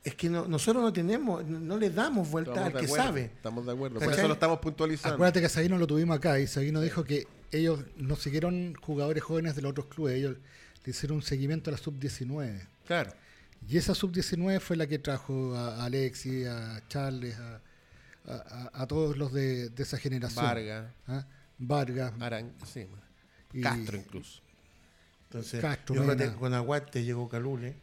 es 0.03 0.15
que 0.15 0.29
no- 0.29 0.47
nosotros 0.47 0.81
no 0.83 0.93
tenemos, 0.93 1.45
no, 1.45 1.59
no 1.59 1.77
le 1.77 1.89
damos 1.89 2.29
vuelta 2.29 2.51
Estamos 2.51 2.73
al 2.73 2.79
que 2.79 2.85
acuerdo, 2.85 3.05
sabe. 3.05 3.21
Estamos 3.25 3.65
de 3.65 3.71
acuerdo. 3.73 3.95
Por 3.95 4.03
¿Cachai? 4.07 4.19
eso 4.19 4.27
lo 4.27 4.33
estamos 4.35 4.59
puntualizando. 4.59 5.15
Acuérdate 5.15 5.41
que 5.41 5.49
Sabino 5.49 5.77
lo 5.77 5.85
tuvimos 5.87 6.17
acá 6.17 6.39
y 6.39 6.47
Sabino 6.47 6.81
dijo 6.81 7.03
que 7.03 7.27
ellos 7.51 7.83
no 7.97 8.15
siguieron 8.15 8.73
jugadores 8.75 9.23
jóvenes 9.23 9.55
de 9.55 9.61
los 9.63 9.71
otros 9.71 9.87
clubes, 9.87 10.15
ellos 10.15 10.37
le 10.85 10.91
hicieron 10.91 11.17
un 11.17 11.23
seguimiento 11.23 11.69
a 11.69 11.73
la 11.73 11.77
sub-19. 11.77 12.67
Claro. 12.87 13.11
Y 13.67 13.77
esa 13.77 13.93
sub-19 13.93 14.59
fue 14.61 14.77
la 14.77 14.87
que 14.87 14.99
trajo 14.99 15.53
a 15.55 15.83
Alexis, 15.83 16.47
a 16.47 16.81
Charles, 16.87 17.35
a, 17.37 17.61
a- 18.25 18.33
a- 18.73 18.83
a 18.83 18.87
todos 18.87 19.17
los 19.17 19.33
de, 19.33 19.69
de 19.69 19.83
esa 19.83 19.97
generación. 19.97 20.45
Vargas, 20.45 20.85
¿Ah? 21.07 21.25
Vargas. 21.57 22.13
Aran, 22.21 22.53
sí, 22.65 22.87
y- 23.51 23.59
Castro 23.61 23.97
incluso. 23.97 24.41
Entonces, 25.29 25.61
Castro, 25.61 25.95
yo 25.95 26.03
creo 26.03 26.15
Mena. 26.15 26.31
que 26.33 26.37
con 26.39 26.53
Aguat 26.53 26.89
te 26.89 27.03
llegó 27.03 27.29
Calule 27.29 27.75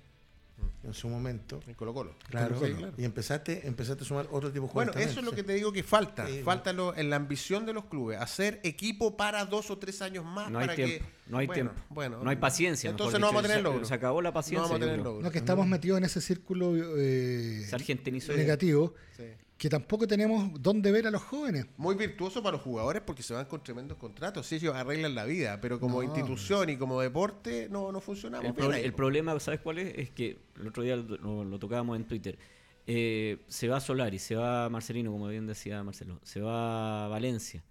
en 0.82 0.94
su 0.94 1.08
momento. 1.08 1.60
En 1.66 1.74
Colo 1.74 1.92
Colo. 1.94 2.14
Claro, 2.28 2.58
Sí, 2.64 2.72
claro. 2.72 2.92
Y 2.96 3.04
empezaste, 3.04 3.66
empezaste 3.68 4.02
a 4.02 4.06
sumar 4.06 4.26
otro 4.32 4.50
tipo 4.50 4.66
de 4.66 4.72
Bueno, 4.72 4.90
jugadores 4.92 5.10
eso 5.10 5.20
es 5.20 5.26
lo 5.26 5.32
que 5.32 5.42
te 5.44 5.52
digo 5.54 5.70
que 5.72 5.82
falta. 5.84 6.26
Sí, 6.26 6.40
falta 6.42 6.72
lo- 6.72 6.96
en 6.96 7.08
la 7.10 7.16
ambición 7.16 7.64
de 7.66 7.72
los 7.72 7.84
clubes. 7.84 8.18
Hacer 8.20 8.60
equipo 8.64 9.16
para 9.16 9.44
dos 9.44 9.70
o 9.70 9.78
tres 9.78 10.02
años 10.02 10.24
más. 10.24 10.50
No 10.50 10.58
hay 10.58 10.66
para 10.66 10.76
tiempo. 10.76 11.04
que, 11.06 11.30
No 11.30 11.38
hay 11.38 11.46
bueno, 11.46 11.70
tiempo. 11.70 11.82
Bueno, 11.94 12.24
no 12.24 12.30
hay 12.30 12.36
paciencia. 12.36 12.90
Entonces 12.90 13.20
no 13.20 13.26
vamos 13.26 13.40
a 13.40 13.42
tener 13.42 13.58
Se- 13.58 13.62
logro. 13.62 13.84
Se 13.84 13.94
acabó 13.94 14.22
la 14.22 14.32
paciencia. 14.32 14.62
No 14.62 14.68
vamos 14.68 14.76
a 14.82 14.84
tener 14.90 15.04
logro. 15.04 15.22
No, 15.22 15.30
que 15.30 15.38
estamos 15.38 15.66
metidos 15.68 15.98
en 15.98 16.04
ese 16.04 16.20
círculo 16.20 16.74
eh, 16.96 17.64
Se 17.68 17.74
argentinizó. 17.74 18.32
negativo, 18.32 18.94
Sí. 19.16 19.24
Que 19.58 19.70
tampoco 19.70 20.06
tenemos 20.06 20.50
dónde 20.60 20.92
ver 20.92 21.06
a 21.06 21.10
los 21.10 21.22
jóvenes. 21.22 21.66
Muy 21.78 21.94
virtuoso 21.94 22.42
para 22.42 22.56
los 22.58 22.62
jugadores 22.62 23.02
porque 23.06 23.22
se 23.22 23.32
van 23.32 23.46
con 23.46 23.62
tremendos 23.62 23.96
contratos. 23.96 24.46
Sí, 24.46 24.56
ellos 24.56 24.74
arreglan 24.74 25.14
la 25.14 25.24
vida, 25.24 25.60
pero 25.62 25.80
como 25.80 25.96
No. 25.96 26.02
institución 26.02 26.68
y 26.68 26.76
como 26.76 27.00
deporte 27.00 27.68
no, 27.70 27.90
no 27.90 28.00
funcionamos 28.00 28.46
El, 28.46 28.54
pro- 28.54 28.72
el 28.72 28.92
problema, 28.92 29.38
¿sabes 29.40 29.60
cuál 29.60 29.78
es? 29.78 29.96
Es 29.98 30.10
que 30.10 30.38
el 30.60 30.66
otro 30.68 30.82
día 30.82 30.96
lo, 30.96 31.16
lo- 31.16 31.44
lo 31.44 31.58
tocábamos 31.58 31.96
en 31.96 32.04
Twitter. 32.04 32.38
Eh, 32.86 33.38
se 33.48 33.66
va 33.68 33.80
Solari, 33.80 34.18
se 34.18 34.36
va 34.36 34.68
Marcelino, 34.68 35.10
como 35.10 35.26
bien 35.28 35.46
decía 35.46 35.82
Marcelo, 35.82 36.20
se 36.22 36.40
va 36.40 37.08
Valencia. 37.08 37.64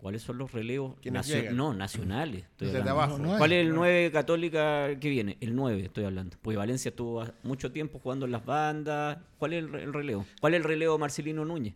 ¿Cuáles 0.00 0.22
son 0.22 0.38
los 0.38 0.52
relevos? 0.52 0.94
¿Quiénes 1.02 1.26
nacio- 1.26 1.36
llegan? 1.40 1.56
no, 1.56 1.74
nacionales. 1.74 2.44
estoy 2.44 2.68
Desde 2.68 2.88
abajo. 2.88 3.18
No, 3.18 3.32
no 3.32 3.38
¿Cuál 3.38 3.52
es 3.52 3.66
el 3.66 3.74
9 3.74 4.10
católica 4.12 4.88
que 5.00 5.08
viene? 5.10 5.36
El 5.40 5.56
9 5.56 5.82
estoy 5.84 6.04
hablando. 6.04 6.36
Pues 6.40 6.56
Valencia 6.56 6.90
estuvo 6.90 7.24
mucho 7.42 7.72
tiempo 7.72 7.98
jugando 7.98 8.26
en 8.26 8.32
las 8.32 8.44
bandas. 8.44 9.18
¿Cuál 9.38 9.54
es 9.54 9.58
el, 9.64 9.72
re- 9.72 9.82
el 9.82 9.92
relevo? 9.92 10.24
¿Cuál 10.40 10.54
es 10.54 10.58
el 10.58 10.64
relevo 10.64 10.98
Marcelino 10.98 11.44
Núñez? 11.44 11.74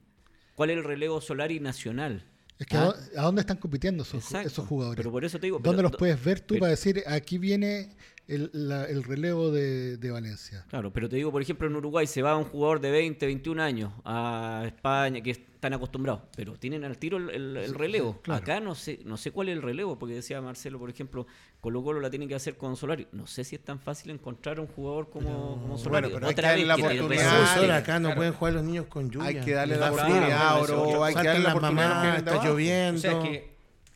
¿Cuál 0.55 0.71
es 0.71 0.77
el 0.77 0.85
relevo 0.85 1.21
Solari 1.21 1.59
nacional? 1.61 2.25
Es 2.59 2.67
que 2.69 2.77
Ah. 2.77 2.83
¿a 2.83 2.85
dó- 2.85 2.97
¿a 3.19 3.23
dónde 3.23 3.41
están 3.41 3.57
compitiendo 3.57 4.05
esos, 4.05 4.25
jugadores? 4.69 4.97
Pero 4.99 5.11
por 5.11 5.25
eso 5.25 5.41
te 5.41 5.47
digo. 5.49 5.59
¿Dónde 5.59 5.79
pero- 5.79 5.89
los 5.89 5.99
puedes 5.99 6.23
ver 6.25 6.39
tú 6.41 6.55
pero- 6.55 6.61
para 6.61 6.71
decir 6.71 7.03
aquí 7.09 7.39
viene 7.39 7.91
el, 8.29 8.51
la- 8.53 8.85
el 8.87 9.03
relevo 9.05 9.51
de, 9.51 9.97
de 9.97 10.11
Valencia? 10.11 10.65
Claro, 10.69 10.93
pero 10.93 11.09
te 11.09 11.17
digo, 11.17 11.31
por 11.33 11.43
ejemplo, 11.43 11.67
en 11.67 11.77
Uruguay 11.77 12.07
se 12.07 12.23
va 12.23 12.37
un 12.37 12.45
jugador 12.45 12.81
de 12.81 12.91
20, 12.91 13.27
21 13.27 13.63
años 13.63 13.93
a 14.05 14.63
España, 14.67 15.21
que 15.21 15.31
están 15.33 15.73
acostumbrados, 15.75 16.23
pero 16.37 16.55
tienen 16.57 16.85
al 16.85 16.99
tiro 16.99 17.19
el, 17.19 17.31
el- 17.31 17.57
el 17.57 17.75
relevo. 17.75 18.21
claro. 18.23 18.43
Acá 18.43 18.61
no 18.61 18.75
sé 18.75 19.01
no 19.05 19.17
sé 19.17 19.31
cuál 19.31 19.49
es 19.49 19.57
el 19.57 19.63
relevo, 19.63 19.99
porque 19.99 20.15
decía 20.15 20.41
Marcelo, 20.41 20.79
por 20.79 20.91
ejemplo, 20.91 21.27
Colo 21.61 21.83
Colo 21.85 22.01
la 22.01 22.11
tienen 22.11 22.29
que 22.29 22.35
hacer 22.35 22.57
con 22.57 22.77
Solari. 22.77 23.07
No 23.13 23.27
sé 23.27 23.45
si 23.45 23.55
es 23.57 23.63
tan 23.63 23.79
fácil 23.79 24.11
encontrar 24.11 24.59
un 24.59 24.67
jugador 24.67 25.09
como, 25.11 25.61
como 25.61 25.79
Solari. 25.79 26.09
bueno, 26.09 26.15
pero 26.17 26.27
hay 26.29 26.35
que 26.35 26.41
Otra 26.41 26.49
darle 26.51 26.65
vez 26.65 26.69
la 26.69 26.75
oportunidad. 26.75 27.77
acá 27.77 27.99
no 28.01 28.09
claro. 28.09 28.17
pueden 28.17 28.33
jugar 28.33 28.55
los 28.55 28.65
niños 28.65 28.87
con 28.87 29.11
lluvia. 29.11 29.29
Hay 29.29 29.41
que 29.41 29.53
darle 29.53 29.77
la 29.77 29.91
oportunidad, 29.93 30.63
eso- 30.65 31.05
Hay 31.05 31.15
que 31.15 31.23
darle 31.29 31.43
la 31.45 31.51
oportunidad 31.55 32.13
de 32.13 32.19
está 32.19 32.45
lloviendo. 32.45 32.99
O 32.99 33.01
sea, 33.01 33.13
es 33.13 33.29
que 33.29 33.52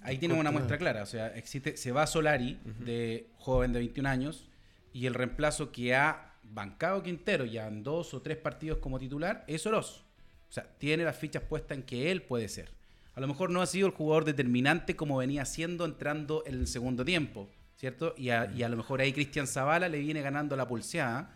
ahí 0.06 0.18
tienen 0.18 0.38
una 0.38 0.50
muestra 0.50 0.78
clara. 0.78 1.02
O 1.02 1.06
sea, 1.06 1.28
existe, 1.36 1.76
se 1.76 1.92
va 1.92 2.06
Solari, 2.06 2.58
de 2.80 3.28
joven 3.38 3.72
de 3.72 3.80
21 3.80 4.08
años, 4.08 4.48
y 4.92 5.06
el 5.06 5.14
reemplazo 5.14 5.72
que 5.72 5.94
ha 5.94 6.34
bancado 6.42 7.02
Quintero 7.02 7.44
ya 7.44 7.66
en 7.66 7.82
dos 7.82 8.14
o 8.14 8.22
tres 8.22 8.36
partidos 8.36 8.78
como 8.78 8.98
titular 8.98 9.44
es 9.48 9.66
Oroz. 9.66 10.04
O 10.48 10.52
sea, 10.52 10.64
tiene 10.78 11.04
las 11.04 11.16
fichas 11.16 11.42
puestas 11.42 11.76
en 11.76 11.82
que 11.82 12.10
él 12.12 12.22
puede 12.22 12.48
ser. 12.48 12.70
A 13.14 13.20
lo 13.20 13.26
mejor 13.26 13.50
no 13.50 13.60
ha 13.60 13.66
sido 13.66 13.88
el 13.88 13.92
jugador 13.92 14.24
determinante 14.24 14.94
como 14.94 15.16
venía 15.16 15.44
siendo 15.44 15.84
entrando 15.84 16.44
en 16.46 16.54
el 16.54 16.66
segundo 16.66 17.04
tiempo, 17.04 17.50
¿cierto? 17.74 18.14
Y 18.16 18.30
a, 18.30 18.50
y 18.54 18.62
a 18.62 18.68
lo 18.68 18.76
mejor 18.76 19.00
ahí 19.00 19.12
Cristian 19.12 19.46
Zavala 19.46 19.88
le 19.88 19.98
viene 19.98 20.22
ganando 20.22 20.54
la 20.54 20.68
pulseada. 20.68 21.34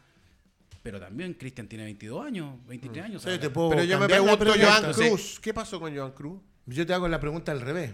Pero 0.83 1.01
también 1.01 1.35
Cristian 1.35 1.69
tiene 1.69 1.85
22 1.85 2.25
años, 2.25 2.67
23 2.67 3.05
años. 3.05 3.23
Sí, 3.23 3.39
te 3.39 3.51
puedo 3.51 3.71
Pero 3.71 3.85
yo 3.85 3.99
me 3.99 4.09
pregunto. 4.09 4.47
Joan 4.59 4.93
Cruz. 4.93 5.39
¿Qué 5.41 5.53
pasó 5.53 5.79
con 5.81 5.95
Joan 5.95 6.13
Cruz? 6.13 6.41
Yo 6.67 6.87
te 6.87 6.95
hago 6.95 7.09
la 7.09 7.21
pregunta 7.21 7.53
al 7.53 7.61
revés. 7.61 7.93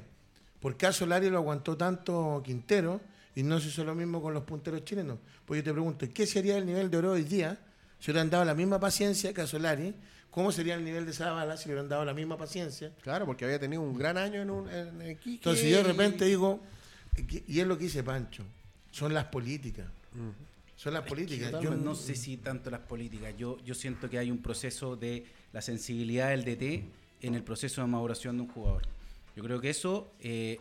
¿Por 0.67 0.77
qué 0.77 0.87
a 0.87 0.93
Solari 0.93 1.31
lo 1.31 1.37
aguantó 1.39 1.77
tanto 1.77 2.43
Quintero 2.45 3.01
y 3.37 3.45
no 3.45 3.61
se 3.61 3.69
hizo 3.69 3.85
lo 3.85 3.95
mismo 3.95 4.21
con 4.21 4.35
los 4.35 4.43
punteros 4.43 4.85
chilenos? 4.85 5.17
Pues 5.45 5.61
yo 5.61 5.65
te 5.67 5.73
pregunto, 5.73 6.09
¿qué 6.13 6.27
sería 6.27 6.59
el 6.59 6.67
nivel 6.67 6.91
de 6.91 6.97
oro 6.97 7.13
hoy 7.13 7.23
día 7.23 7.57
si 8.01 8.11
hubieran 8.11 8.31
dado 8.31 8.45
la 8.45 8.53
misma 8.53 8.81
paciencia 8.81 9.33
que 9.33 9.43
a 9.43 9.47
Solari? 9.47 9.95
¿Cómo 10.29 10.51
sería 10.51 10.75
el 10.75 10.85
nivel 10.85 11.07
de 11.07 11.13
Zavala 11.13 11.57
si 11.57 11.69
le 11.69 11.75
hubieran 11.75 11.89
dado 11.89 12.05
la 12.05 12.15
misma 12.15 12.37
paciencia? 12.37 12.91
Claro, 13.03 13.27
porque 13.27 13.45
había 13.45 13.61
tenido 13.61 13.81
un 13.81 13.97
gran 13.97 14.17
año 14.19 14.43
en, 14.43 14.51
un, 14.51 14.69
en, 14.69 15.01
en 15.03 15.11
Iquique 15.13 15.35
Entonces 15.37 15.71
yo 15.71 15.77
de 15.77 15.83
y- 15.83 15.87
repente 15.87 16.25
digo, 16.25 16.59
y 17.47 17.61
es 17.61 17.65
lo 17.69 17.79
que 17.79 17.85
dice 17.85 18.03
Pancho, 18.03 18.43
son 18.91 19.15
las 19.15 19.27
políticas. 19.27 19.87
Son 20.75 20.95
las 20.95 21.05
políticas. 21.05 21.53
Yo 21.53 21.63
Yo 21.63 21.75
no 21.77 21.95
sé 21.95 22.17
si 22.17 22.39
tanto 22.39 22.73
las 22.73 22.81
políticas. 22.81 23.33
Yo, 23.39 23.57
yo 23.65 23.73
siento 23.77 24.11
que 24.11 24.19
hay 24.19 24.33
un 24.33 24.39
proceso 24.43 24.97
de 24.97 25.27
la 25.53 25.63
sensibilidad 25.63 26.31
del 26.31 26.45
DT 26.45 26.83
en 27.25 27.37
el 27.37 27.45
proceso 27.45 27.83
de 27.83 27.87
maduración 27.87 28.35
de 28.39 28.43
un 28.43 28.49
jugador. 28.49 28.96
Yo 29.37 29.43
creo 29.45 29.61
que 29.61 29.71
eso 29.71 30.13
eh, 30.21 30.59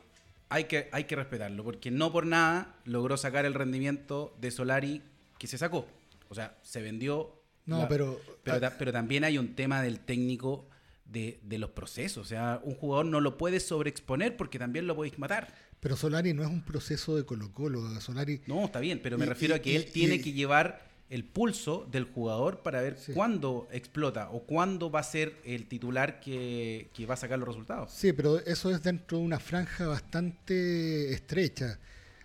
hay, 0.49 0.65
que, 0.65 0.89
hay 0.91 1.05
que 1.05 1.15
respetarlo, 1.15 1.63
porque 1.63 1.89
no 1.91 2.11
por 2.11 2.25
nada 2.27 2.75
logró 2.85 3.17
sacar 3.17 3.45
el 3.45 3.53
rendimiento 3.53 4.35
de 4.39 4.51
Solari 4.51 5.01
que 5.39 5.47
se 5.47 5.57
sacó. 5.57 5.87
O 6.29 6.35
sea, 6.35 6.57
se 6.61 6.81
vendió. 6.81 7.41
No, 7.65 7.87
pero- 7.87 8.19
Pero, 8.43 8.59
ta- 8.59 8.77
pero 8.77 8.91
también 8.91 9.23
hay 9.23 9.37
un 9.37 9.55
tema 9.55 9.81
del 9.81 9.99
técnico 9.99 10.67
de, 11.05 11.39
de 11.43 11.57
los 11.57 11.69
procesos. 11.71 12.25
O 12.25 12.29
sea, 12.29 12.59
un 12.63 12.75
jugador 12.75 13.05
no 13.07 13.21
lo 13.21 13.37
puedes 13.37 13.65
sobreexponer 13.65 14.35
porque 14.37 14.59
también 14.59 14.85
lo 14.87 14.95
podéis 14.95 15.17
matar. 15.17 15.53
Pero 15.79 15.95
Solari 15.95 16.33
no 16.33 16.43
es 16.43 16.49
un 16.49 16.63
proceso 16.63 17.15
de 17.15 17.25
Colo-Colo. 17.25 17.99
Solari 18.01 18.41
No, 18.47 18.65
está 18.65 18.79
bien, 18.79 18.99
pero 19.01 19.17
me 19.17 19.25
Y- 19.25 19.29
refiero 19.29 19.55
y- 19.55 19.57
a 19.57 19.61
que 19.61 19.71
y- 19.71 19.75
él 19.77 19.85
tiene 19.91 20.19
que 20.21 20.33
llevar 20.33 20.83
el 21.09 21.23
pulso 21.23 21.87
del 21.91 22.05
jugador 22.05 22.61
para 22.63 22.81
ver 22.81 22.97
Sí. 22.97 23.13
cuándo 23.13 23.67
explota 23.71 24.29
o 24.31 24.43
cuándo 24.43 24.89
va 24.89 25.01
a 25.01 25.03
ser 25.03 25.35
el 25.45 25.67
titular 25.67 26.19
que, 26.19 26.89
que 26.93 27.05
va 27.05 27.13
a 27.13 27.17
sacar 27.17 27.37
los 27.39 27.47
resultados. 27.47 27.91
Sí, 27.91 28.11
pero 28.11 28.39
eso 28.39 28.71
es 28.71 28.81
dentro 28.81 29.19
de 29.19 29.23
una 29.23 29.39
franja 29.39 29.85
bastante 29.87 31.11
estrecha. 31.13 31.79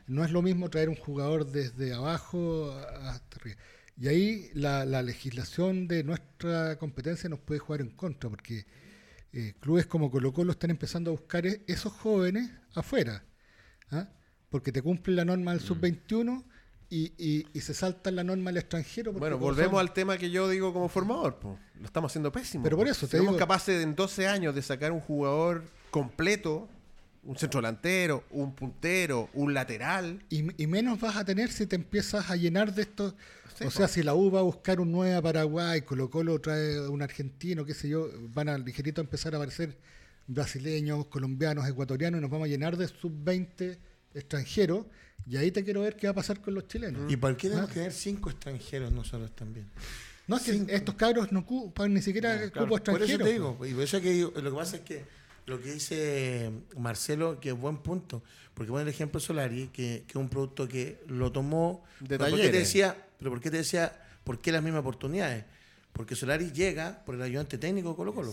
No 0.06 0.24
es 0.24 0.30
lo 0.32 0.42
mismo 0.42 0.70
traer 0.70 0.88
un 0.88 0.96
jugador 0.96 1.46
desde 1.50 1.92
abajo 1.94 2.72
hasta 2.72 3.36
arriba. 3.40 3.56
Y 3.98 4.08
ahí 4.08 4.50
la, 4.54 4.84
la 4.86 5.02
legislación 5.02 5.86
de 5.86 6.02
nuestra 6.02 6.76
competencia 6.78 7.28
nos 7.28 7.38
puede 7.40 7.60
jugar 7.60 7.82
en 7.82 7.90
contra, 7.90 8.30
porque 8.30 8.64
eh, 9.32 9.52
clubes 9.60 9.86
como 9.86 10.10
Colo 10.10 10.32
Colo 10.32 10.52
están 10.52 10.70
empezando 10.70 11.10
a 11.10 11.12
buscar 11.12 11.46
e- 11.46 11.60
esos 11.68 11.92
jóvenes 11.92 12.50
afuera, 12.74 13.22
¿ah? 13.90 14.08
porque 14.48 14.72
te 14.72 14.80
cumplen 14.82 15.16
la 15.16 15.24
norma 15.26 15.52
Mm. 15.52 15.58
del 15.58 15.66
sub-21 15.66 16.44
y, 16.90 17.12
y- 17.18 17.46
y 17.54 17.60
se 17.60 17.72
saltan 17.72 18.16
la 18.16 18.24
norma 18.24 18.50
al 18.50 18.56
extranjero. 18.56 19.12
Bueno, 19.12 19.38
volvemos 19.38 19.72
son- 19.72 19.80
al 19.80 19.92
tema 19.94 20.18
que 20.18 20.30
yo 20.30 20.48
digo 20.48 20.72
como 20.72 20.88
formador. 20.88 21.36
po. 21.38 21.58
Lo 21.78 21.86
estamos 21.86 22.10
haciendo 22.10 22.32
pésimo. 22.32 22.64
Pero 22.64 22.76
por 22.76 22.86
po. 22.86 22.92
eso 22.92 23.06
te 23.06 23.16
somos 23.18 23.34
digo- 23.34 23.38
capaces 23.38 23.82
en 23.82 23.94
12 23.94 24.26
años 24.26 24.54
de 24.54 24.62
sacar 24.62 24.90
un 24.92 25.00
jugador 25.00 25.62
completo, 25.90 26.68
un 27.22 27.36
centro 27.38 27.60
delantero, 27.60 28.24
un 28.30 28.54
puntero, 28.54 29.28
un 29.34 29.54
lateral. 29.54 30.24
Y, 30.30 30.62
y 30.62 30.66
menos 30.66 30.98
vas 31.00 31.16
a 31.16 31.24
tener 31.24 31.52
si 31.52 31.66
te 31.66 31.76
empiezas 31.76 32.28
a 32.30 32.36
llenar 32.36 32.74
de 32.74 32.82
estos. 32.82 33.14
Sí, 33.56 33.64
o 33.64 33.66
po. 33.66 33.70
sea, 33.72 33.88
si 33.88 34.02
la 34.02 34.14
U 34.14 34.30
va 34.30 34.40
a 34.40 34.42
buscar 34.42 34.80
un 34.80 34.90
9 34.90 35.14
a 35.14 35.22
Paraguay, 35.22 35.82
Colo 35.82 36.08
Colo 36.10 36.40
trae 36.40 36.80
un 36.88 37.02
argentino, 37.02 37.64
qué 37.64 37.74
sé 37.74 37.88
yo, 37.88 38.08
van 38.34 38.48
a 38.48 38.56
ligerito 38.58 39.00
empezar 39.00 39.34
a 39.34 39.36
aparecer 39.36 39.76
brasileños, 40.26 41.06
colombianos, 41.06 41.68
ecuatorianos, 41.68 42.18
y 42.18 42.22
nos 42.22 42.30
vamos 42.30 42.46
a 42.46 42.48
llenar 42.48 42.76
de 42.76 42.88
sub-20 42.88 43.78
extranjeros. 44.14 44.86
Y 45.28 45.36
ahí 45.36 45.50
te 45.50 45.62
quiero 45.64 45.82
ver 45.82 45.96
qué 45.96 46.06
va 46.06 46.12
a 46.12 46.14
pasar 46.14 46.40
con 46.40 46.54
los 46.54 46.66
chilenos. 46.68 47.10
¿Y 47.10 47.16
por 47.16 47.36
qué 47.36 47.48
tenemos 47.48 47.70
Ah. 47.70 47.72
que 47.72 47.80
tener 47.80 47.92
cinco 47.92 48.30
extranjeros 48.30 48.90
nosotros 48.92 49.30
también? 49.36 49.66
No, 50.26 50.36
es 50.36 50.42
que 50.42 50.64
estos 50.68 50.94
cabros 50.94 51.32
no 51.32 51.40
ocupan 51.40 51.92
ni 51.92 52.02
siquiera 52.02 52.36
No, 52.36 52.42
el 52.42 52.52
claro. 52.52 52.68
cupo 52.68 52.82
Por 52.84 53.02
eso 53.02 53.12
extranjero. 53.14 53.24
te 53.24 53.32
digo, 53.32 53.66
y 53.66 53.74
por 53.74 53.82
eso 53.82 54.00
que 54.00 54.10
digo, 54.10 54.32
lo 54.36 54.50
que 54.50 54.56
pasa 54.56 54.76
es 54.76 54.82
que 54.82 55.04
lo 55.46 55.60
que 55.60 55.72
dice 55.72 56.50
Marcelo, 56.76 57.40
que 57.40 57.48
es 57.50 57.56
buen 57.58 57.78
punto, 57.78 58.22
porque 58.54 58.70
pone 58.70 58.82
el 58.82 58.88
ejemplo 58.88 59.18
Solari, 59.20 59.68
que, 59.72 60.04
que 60.06 60.10
es 60.12 60.16
un 60.16 60.28
producto 60.28 60.68
que 60.68 61.00
lo 61.08 61.32
tomó 61.32 61.82
De 62.00 62.18
pero 62.18 62.18
¿por 62.18 62.30
qué 62.30 62.36
te 62.36 62.42
talleres. 62.48 62.60
decía, 62.68 62.96
pero 63.18 63.30
por 63.30 63.40
qué 63.40 63.50
te 63.50 63.56
decía, 63.56 63.92
por 64.22 64.40
qué 64.40 64.52
las 64.52 64.62
mismas 64.62 64.80
oportunidades? 64.80 65.44
Porque 65.92 66.14
Solari 66.14 66.52
llega 66.52 67.02
por 67.04 67.14
el 67.16 67.22
ayudante 67.22 67.58
técnico 67.58 67.90
de 67.90 67.96
Colo 67.96 68.14
Colo. 68.14 68.32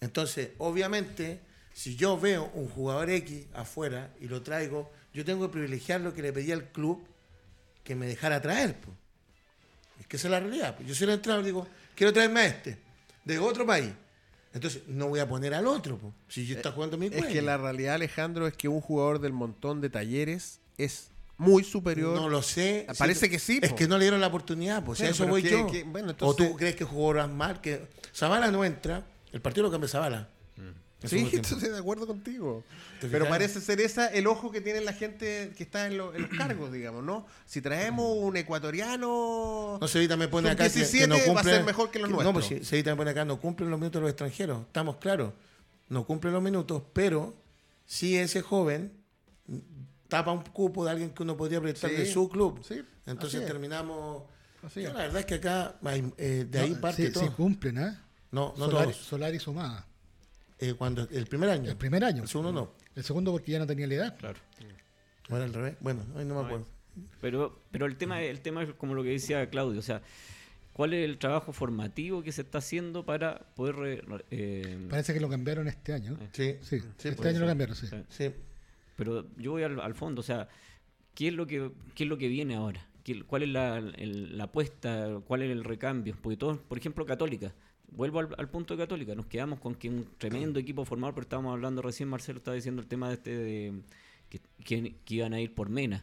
Entonces, 0.00 0.50
obviamente, 0.58 1.40
si 1.72 1.96
yo 1.96 2.18
veo 2.20 2.50
un 2.54 2.68
jugador 2.68 3.10
X 3.10 3.46
afuera 3.54 4.10
y 4.20 4.28
lo 4.28 4.42
traigo, 4.42 4.92
yo 5.14 5.24
tengo 5.24 5.46
que 5.46 5.52
privilegiar 5.52 6.00
lo 6.00 6.12
que 6.12 6.20
le 6.22 6.32
pedí 6.32 6.52
al 6.52 6.64
club 6.70 7.02
que 7.82 7.94
me 7.94 8.06
dejara 8.06 8.40
traer. 8.42 8.74
po. 8.76 8.90
Es 10.00 10.06
que 10.06 10.16
esa 10.16 10.28
es 10.28 10.32
la 10.32 10.40
realidad. 10.40 10.76
po. 10.76 10.82
Yo 10.82 10.94
soy 10.94 11.06
el 11.06 11.14
entrenador 11.14 11.44
y 11.44 11.46
digo, 11.46 11.66
quiero 11.94 12.12
traerme 12.12 12.40
a 12.40 12.46
este, 12.46 12.78
de 13.24 13.38
otro 13.38 13.64
país. 13.66 13.90
Entonces, 14.52 14.82
no 14.86 15.08
voy 15.08 15.18
a 15.20 15.28
poner 15.28 15.52
al 15.54 15.66
otro, 15.66 15.98
po, 15.98 16.12
si 16.28 16.46
yo 16.46 16.56
está 16.56 16.70
jugando 16.70 16.96
mi 16.96 17.06
Es 17.06 17.12
cuello. 17.12 17.28
que 17.32 17.42
la 17.42 17.56
realidad, 17.56 17.94
Alejandro, 17.96 18.46
es 18.46 18.54
que 18.54 18.68
un 18.68 18.80
jugador 18.80 19.18
del 19.20 19.32
montón 19.32 19.80
de 19.80 19.90
talleres 19.90 20.60
es 20.78 21.08
muy 21.36 21.64
superior. 21.64 22.14
No 22.14 22.28
lo 22.28 22.40
sé. 22.42 22.86
Parece 22.96 23.28
que 23.28 23.40
sí, 23.40 23.58
Es 23.60 23.70
po. 23.70 23.76
que 23.76 23.88
no 23.88 23.98
le 23.98 24.04
dieron 24.04 24.20
la 24.20 24.28
oportunidad, 24.28 24.84
pues. 24.84 25.00
Bueno, 25.00 25.10
a 25.10 25.14
eso 25.14 25.26
voy 25.26 25.42
que- 25.42 25.50
yo. 25.50 25.66
que- 25.66 25.82
bueno, 25.82 26.14
O 26.20 26.34
tú 26.36 26.54
crees 26.56 26.76
que 26.76 26.84
jugó 26.84 27.12
mal, 27.28 27.60
que 27.60 27.88
Zavala 28.14 28.52
no 28.52 28.64
entra, 28.64 29.04
el 29.32 29.40
partido 29.40 29.64
lo 29.64 29.70
cambia 29.72 29.88
Zavala. 29.88 30.28
Sí, 31.08 31.28
estoy 31.32 31.60
de 31.70 31.78
acuerdo 31.78 32.06
contigo. 32.06 32.64
¿Te 33.00 33.08
Pero 33.08 33.28
parece 33.28 33.60
ser 33.60 33.80
esa 33.80 34.06
el 34.08 34.26
ojo 34.26 34.50
que 34.50 34.60
tiene 34.60 34.80
la 34.80 34.92
gente 34.92 35.52
que 35.56 35.62
está 35.62 35.86
en, 35.86 35.98
lo- 35.98 36.14
en 36.14 36.22
los 36.22 36.30
cargos, 36.38 36.72
digamos, 36.72 37.02
¿no? 37.04 37.26
Si 37.46 37.60
traemos 37.60 38.16
un 38.18 38.36
ecuatoriano... 38.36 39.78
No, 39.80 39.88
Sevita 39.88 40.16
me 40.16 40.28
pone 40.28 40.50
acá 40.50 40.68
que, 40.68 40.72
que 40.80 40.84
Sub-17 40.86 41.08
no 41.08 41.14
va 41.16 41.20
a 41.20 41.24
cumple. 41.26 41.52
ser 41.52 41.64
mejor 41.64 41.90
que 41.90 41.98
los 41.98 42.10
No, 42.10 42.22
nuestros. 42.22 42.48
pues 42.58 42.68
Sevita 42.68 42.90
me 42.90 42.96
pone 42.96 43.10
acá, 43.10 43.24
no 43.24 43.40
cumplen 43.40 43.70
los 43.70 43.78
minutos 43.78 44.00
los 44.02 44.10
extranjeros. 44.10 44.62
Estamos 44.62 44.96
claros. 44.96 45.32
No 45.88 46.04
cumplen 46.06 46.32
los 46.32 46.42
minutos, 46.42 46.82
pero 46.92 47.34
si 47.86 48.16
ese 48.16 48.40
joven 48.40 48.92
mm, 49.46 49.56
tapa 50.08 50.32
un 50.32 50.42
cupo 50.42 50.84
de 50.84 50.90
alguien 50.92 51.10
que 51.10 51.22
uno 51.22 51.36
podría 51.36 51.60
proyectar 51.60 51.90
Sí, 51.90 51.96
de 51.96 52.06
su 52.10 52.28
club. 52.28 52.62
sí, 52.66 52.82
Entonces 53.06 53.36
así 53.40 53.44
es. 53.44 53.46
terminamos. 53.46 54.22
Así 54.62 54.80
Yo 54.82 54.92
la 54.94 55.00
verdad 55.00 55.20
es 55.20 55.26
que 55.26 55.34
acá 55.34 55.74
hay, 55.84 56.10
eh, 56.16 56.46
de 56.48 56.58
ahí 56.58 56.70
No, 56.70 56.80
parte 56.80 57.06
sí, 57.06 57.12
todo. 57.12 57.24
sí 57.24 57.30
cumplen, 57.36 57.78
¿ah? 57.78 58.00
No, 58.30 58.54
no 58.56 58.64
Solari, 58.66 58.92
todos. 58.92 59.04
Solari 59.04 59.38
sumada. 59.38 59.86
Eh, 60.70 60.74
cuando 60.74 61.08
el 61.10 61.26
primer 61.26 61.50
año. 61.50 61.70
El 61.70 61.76
primer 61.76 62.04
año. 62.04 62.22
El 62.22 62.28
segundo 62.28 62.52
no. 62.52 62.72
El 62.94 63.04
segundo 63.04 63.32
porque 63.32 63.52
ya 63.52 63.58
no 63.58 63.66
tenía 63.66 63.86
la 63.86 63.94
edad. 63.94 64.16
Claro. 64.18 64.38
¿O 65.30 65.36
era 65.36 65.44
al 65.44 65.54
revés? 65.54 65.76
Bueno, 65.80 66.04
ahí 66.16 66.24
no 66.24 66.34
me 66.40 66.46
acuerdo. 66.46 66.66
Pero, 67.20 67.60
pero 67.70 67.86
el 67.86 67.96
tema, 67.96 68.22
el 68.22 68.40
tema 68.40 68.62
es 68.62 68.72
como 68.74 68.94
lo 68.94 69.02
que 69.02 69.08
decía 69.10 69.48
Claudio, 69.50 69.80
o 69.80 69.82
sea, 69.82 70.00
¿cuál 70.72 70.94
es 70.94 71.04
el 71.04 71.18
trabajo 71.18 71.52
formativo 71.52 72.22
que 72.22 72.30
se 72.30 72.42
está 72.42 72.58
haciendo 72.58 73.04
para 73.04 73.38
poder 73.56 73.74
re- 73.76 74.24
eh, 74.30 74.86
Parece 74.90 75.12
que 75.12 75.18
lo 75.20 75.28
cambiaron 75.28 75.66
este 75.66 75.92
año. 75.92 76.16
Sí, 76.32 76.56
Sí, 76.62 76.80
sí, 76.98 77.08
este 77.08 77.28
año 77.28 77.40
lo 77.40 77.46
cambiaron, 77.46 77.74
sí. 77.74 77.88
Sí. 77.88 77.96
Sí. 78.10 78.30
Pero 78.96 79.26
yo 79.36 79.52
voy 79.52 79.64
al, 79.64 79.80
al 79.80 79.94
fondo, 79.94 80.20
o 80.20 80.22
sea, 80.22 80.48
¿qué 81.14 81.28
es 81.28 81.34
lo 81.34 81.46
que, 81.48 81.72
qué 81.96 82.04
es 82.04 82.08
lo 82.08 82.16
que 82.16 82.28
viene 82.28 82.54
ahora? 82.54 82.86
¿Qué- 83.04 83.22
¿Cuál 83.22 83.44
es 83.44 83.48
la, 83.50 83.80
la 83.80 84.44
apuesta? 84.44 85.20
¿Cuál 85.26 85.42
es 85.42 85.50
el 85.52 85.62
recambio? 85.62 86.16
Porque 86.20 86.36
todos, 86.36 86.58
por 86.58 86.76
ejemplo, 86.78 87.06
Católica. 87.06 87.54
Vuelvo 87.92 88.18
al, 88.20 88.48
punto 88.48 88.74
de 88.74 88.82
Católica. 88.82 89.14
Nos 89.14 89.26
quedamos 89.26 89.60
con 89.60 89.76
que 89.76 89.88
un 89.88 90.08
tremendo 90.18 90.58
equipo 90.58 90.84
formado, 90.84 91.14
pero 91.14 91.22
estábamos 91.22 91.52
hablando 91.52 91.80
recién, 91.82 92.08
Marcelo 92.08 92.38
estaba 92.38 92.56
diciendo 92.56 92.82
el 92.82 92.88
tema 92.88 93.08
de 93.08 93.14
este 93.14 93.36
de 93.36 93.82
que, 94.28 94.40
que- 94.64 94.94
que 95.04 95.14
iban 95.14 95.32
a 95.34 95.40
ir 95.40 95.54
por 95.54 95.68
Mena. 95.68 96.02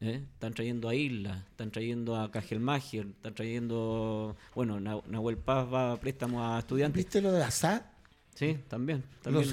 ¿eh? 0.00 0.22
Están 0.34 0.52
trayendo 0.52 0.90
a 0.90 0.94
Isla, 0.94 1.46
están 1.48 1.70
trayendo 1.70 2.16
a 2.16 2.30
Cajelmagier, 2.30 3.06
están 3.06 3.32
trayendo. 3.34 4.36
Bueno, 4.54 4.78
Na- 4.78 5.00
Nahuel 5.08 5.38
Paz 5.38 5.72
va 5.72 5.92
a 5.92 5.96
préstamo 5.96 6.44
a 6.44 6.58
estudiantes. 6.58 7.02
¿Viste 7.02 7.22
lo 7.22 7.32
de 7.32 7.42
Assad? 7.42 7.80
Sí, 8.36 8.58
también. 8.68 9.02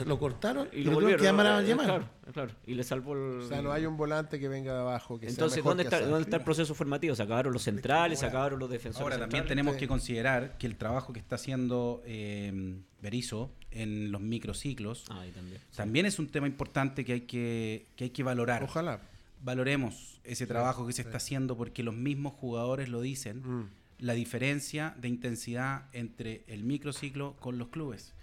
Lo, 0.06 0.20
cortaron 0.20 0.68
y, 0.74 0.80
y 0.80 0.84
lo 0.84 0.92
volvieron. 0.92 1.18
que 1.20 1.24
llamar 1.24 1.48
a 1.48 1.62
llamar. 1.62 1.86
Claro, 1.86 2.08
claro. 2.34 2.52
Y 2.68 2.74
le 2.76 2.84
salvó 2.84 3.14
el. 3.14 3.40
O 3.42 3.48
sea, 3.48 3.62
no 3.62 3.72
hay 3.72 3.86
un 3.86 3.96
volante 3.98 4.40
que 4.40 4.48
venga 4.50 4.74
de 4.74 4.80
abajo. 4.82 5.18
Que 5.20 5.28
sea 5.28 5.32
Entonces, 5.32 5.58
mejor 5.60 5.72
¿dónde 5.72 5.84
que 5.90 5.96
está. 5.96 6.06
¿dónde 6.06 6.22
está 6.24 6.36
el 6.36 6.44
proceso 6.44 6.76
formativo? 6.76 7.16
Se 7.16 7.24
acabaron 7.24 7.54
los 7.54 7.64
centrales, 7.64 8.20
se 8.20 8.26
acabaron 8.26 8.60
los 8.60 8.70
defensores. 8.70 9.02
Ahora 9.04 9.16
también 9.16 9.44
centrales. 9.44 9.48
tenemos 9.50 9.76
que 9.78 9.88
considerar 9.88 10.58
que 10.58 10.68
el 10.68 10.76
trabajo 10.76 11.14
que 11.14 11.20
está 11.20 11.36
haciendo 11.36 12.04
eh, 12.06 12.76
Berizzo 13.02 13.52
en 13.72 14.12
los 14.12 14.22
microciclos 14.22 15.06
Ah, 15.10 15.24
también 15.76 16.06
es 16.06 16.20
un 16.20 16.28
tema 16.28 16.46
importante 16.46 17.04
que 17.06 17.14
hay 17.14 17.22
que, 17.22 17.88
que 17.96 18.04
hay 18.04 18.10
que 18.12 18.22
valorar. 18.24 18.64
Ojalá. 18.64 19.00
Valoremos 19.42 20.20
ese 20.24 20.48
trabajo 20.48 20.88
que 20.88 20.94
se 20.94 21.02
está 21.02 21.18
haciendo 21.18 21.58
porque 21.58 21.84
los 21.84 21.96
mismos 21.96 22.34
jugadores 22.34 22.90
lo 22.90 23.02
dicen, 23.02 23.42
Mm. 23.44 23.70
la 24.00 24.14
diferencia 24.14 24.96
de 25.00 25.08
intensidad 25.10 25.86
entre 25.94 26.44
el 26.48 26.64
microciclo 26.64 27.36
con 27.40 27.58
los 27.58 27.68
clubes. 27.70 28.14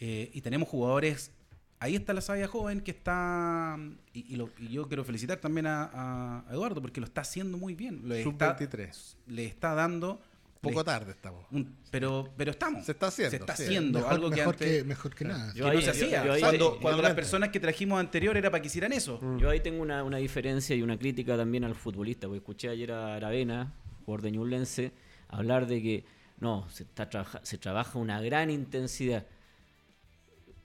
Eh, 0.00 0.30
y 0.34 0.40
tenemos 0.42 0.68
jugadores, 0.68 1.30
ahí 1.78 1.94
está 1.96 2.12
la 2.12 2.20
sabia 2.20 2.48
joven 2.48 2.80
que 2.80 2.90
está, 2.90 3.78
y, 4.12 4.32
y 4.34 4.36
lo- 4.36 4.50
y 4.58 4.68
yo 4.68 4.86
quiero 4.88 5.04
felicitar 5.04 5.38
también 5.38 5.66
a, 5.66 6.44
a 6.46 6.52
Eduardo 6.52 6.80
porque 6.82 7.00
lo 7.00 7.06
está 7.06 7.22
haciendo 7.22 7.56
muy 7.58 7.74
bien. 7.74 8.08
Le 8.08 8.22
está, 8.22 8.56
Sub-23. 8.58 9.14
le 9.28 9.46
está 9.46 9.74
dando... 9.74 10.20
Poco 10.60 10.80
le- 10.80 10.84
tarde 10.84 11.12
estamos. 11.12 11.44
un- 11.52 11.76
pero, 11.90 12.28
pero 12.36 12.50
estamos. 12.50 12.84
Se 12.84 12.92
está 12.92 13.06
haciendo, 13.08 13.30
Se 13.30 13.36
está 13.36 13.54
sí. 13.56 13.64
haciendo. 13.64 13.98
Mejor, 14.00 14.12
algo 14.14 14.30
que 14.30 14.36
mejor 14.36 14.54
antes 14.54 14.76
que, 14.78 14.84
mejor 14.84 15.14
que 15.14 15.24
nada. 15.24 15.52
Yo 15.54 15.64
que 15.64 15.70
ahí- 15.70 15.76
no 15.76 15.80
se 15.80 15.86
yo- 15.86 15.92
hacía. 15.92 16.56
yo 16.58 16.78
cuando 16.80 17.02
las 17.02 17.14
personas 17.14 17.50
que 17.50 17.60
trajimos 17.60 18.00
anterior 18.00 18.36
era 18.36 18.50
para 18.50 18.60
que 18.62 18.66
hicieran 18.66 18.92
eso. 18.92 19.20
Yo 19.38 19.48
ahí 19.48 19.60
tengo 19.60 19.80
una, 19.82 20.02
una 20.02 20.16
diferencia 20.16 20.74
y 20.74 20.82
una 20.82 20.98
crítica 20.98 21.36
también 21.36 21.62
al 21.64 21.74
futbolista, 21.74 22.26
porque 22.26 22.38
escuché 22.38 22.68
ayer 22.68 22.90
a 22.90 23.14
Aravena, 23.14 23.74
jugador 24.04 24.22
de 24.22 24.30
Ñublense, 24.32 24.92
hablar 25.28 25.66
de 25.66 25.82
que 25.82 26.04
no, 26.40 26.68
se, 26.70 26.82
está 26.82 27.08
trabaja- 27.10 27.40
se 27.44 27.58
trabaja 27.58 27.98
una 27.98 28.20
gran 28.20 28.50
intensidad. 28.50 29.24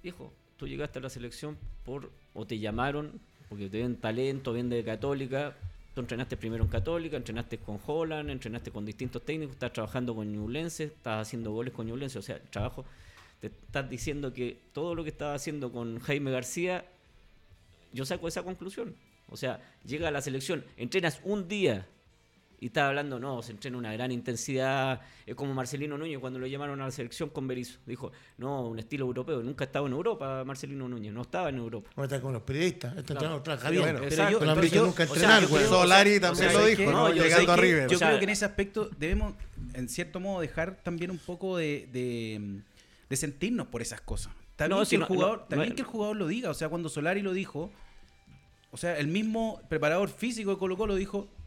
Viejo, 0.03 0.31
tú 0.57 0.67
llegaste 0.67 0.99
a 0.99 1.01
la 1.01 1.09
selección 1.09 1.57
por 1.85 2.11
o 2.33 2.45
te 2.45 2.59
llamaron 2.59 3.19
porque 3.49 3.69
te 3.69 3.81
ven 3.81 3.97
talento, 3.97 4.53
ven 4.53 4.69
de 4.69 4.83
Católica. 4.83 5.55
Tú 5.93 5.99
entrenaste 5.99 6.37
primero 6.37 6.63
en 6.63 6.69
Católica, 6.69 7.17
entrenaste 7.17 7.57
con 7.57 7.79
Holland, 7.85 8.29
entrenaste 8.29 8.71
con 8.71 8.85
distintos 8.85 9.23
técnicos, 9.23 9.55
estás 9.55 9.73
trabajando 9.73 10.15
con 10.15 10.31
Ñublense, 10.31 10.85
estás 10.85 11.27
haciendo 11.27 11.51
goles 11.51 11.73
con 11.73 11.85
Ñublense. 11.85 12.17
O 12.17 12.21
sea, 12.21 12.39
trabajo, 12.39 12.85
te 13.41 13.47
estás 13.47 13.89
diciendo 13.89 14.31
que 14.33 14.57
todo 14.71 14.95
lo 14.95 15.03
que 15.03 15.09
estás 15.09 15.35
haciendo 15.35 15.71
con 15.71 15.99
Jaime 15.99 16.31
García 16.31 16.85
yo 17.91 18.05
saco 18.05 18.27
esa 18.27 18.43
conclusión. 18.43 18.95
O 19.27 19.37
sea, 19.37 19.61
llega 19.85 20.07
a 20.07 20.11
la 20.11 20.21
selección, 20.21 20.63
entrenas 20.77 21.19
un 21.23 21.47
día 21.47 21.85
y 22.62 22.68
estás 22.68 22.84
hablando, 22.84 23.20
no, 23.20 23.41
se 23.41 23.51
entrena 23.53 23.76
una 23.80 23.91
gran 23.91 24.12
intensidad. 24.12 25.01
Es 25.26 25.34
como 25.34 25.51
Marcelino 25.51 25.97
Núñez 25.97 26.20
cuando 26.20 26.38
lo 26.38 26.45
llamaron 26.45 26.80
a 26.80 26.86
la 26.86 26.91
selección 26.91 27.30
con 27.30 27.47
Berizzo. 27.47 27.80
Dijo, 27.88 28.12
no, 28.38 28.68
un 28.68 28.78
estilo 28.78 29.03
europeo. 29.07 29.41
Nunca 29.41 29.64
ha 29.64 29.66
estado 29.66 29.88
en 29.88 29.93
Europa 29.93 30.43
Marcelino 30.45 30.88
Núñez, 30.88 31.12
no 31.12 31.24
estaba 31.24 31.49
en 31.49 31.57
Europa. 31.57 31.89
Vamos 31.95 32.03
a 32.03 32.16
estar 32.16 32.22
con 32.22 32.34
los 32.34 32.43
periodistas. 32.43 32.95
Este 32.95 33.16
Claro. 33.16 33.41
bien. 33.72 33.82
bueno, 33.82 33.99
pero 34.07 34.24
han 34.51 34.55
pero 34.59 34.68
yo- 34.68 34.86
nunca 34.86 35.03
o 35.03 35.07
sea, 35.07 35.16
entrenar, 35.16 35.41
yo 35.41 35.49
creo- 35.49 35.70
Solari 35.70 36.09
o 36.09 36.14
sea, 36.14 36.22
también 36.22 36.49
o 36.49 36.53
lo 36.59 36.66
dijo, 36.68 36.78
que- 36.84 36.91
¿no? 36.91 37.14
yo 37.14 37.24
Llegando 37.24 37.51
a 37.51 37.55
que- 37.55 37.62
River. 37.62 37.89
Yo 37.89 37.95
O 37.95 37.99
sea, 37.99 38.07
creo 38.09 38.20
que 38.20 38.24
en 38.26 38.30
ese 38.30 38.45
aspecto 38.45 38.89
debemos, 38.95 39.34
en 39.74 39.89
cierto 39.89 40.20
modo, 40.20 40.41
dejar 40.41 40.76
también 40.84 41.09
un 41.09 41.18
poco 41.18 41.57
de, 41.57 41.89
de, 41.91 42.62
de 43.09 43.16
sentirnos 43.18 43.66
por 43.68 43.82
esas 43.82 44.01
cosas. 44.01 44.34
Está 44.51 44.68
No, 44.68 44.76
bien, 44.76 44.86
si 44.86 44.89
que, 44.91 44.95
el 44.97 44.99
no- 45.01 45.07
jugador, 45.07 45.38
no- 45.39 45.43
está 45.45 45.55
no- 45.55 45.62
bien 45.64 45.74
que 45.74 45.82
el 45.82 45.88
jugador 45.88 46.16
lo 46.16 46.28
diga, 46.28 46.51
o 46.51 46.53
sea, 46.53 46.70
cuando 46.70 46.89
Solari 46.89 47.24
lo 47.24 47.34
dijo, 47.34 47.72
o 48.70 48.78
sea, 48.78 48.99
el 48.99 49.07
mismo 49.07 49.59
preparador 49.68 50.09
físico 50.09 50.51
de 50.51 50.57
Colo 50.59 50.78
Colo 50.78 50.93
dijo, 50.95 51.28
"Eh, 51.28 51.40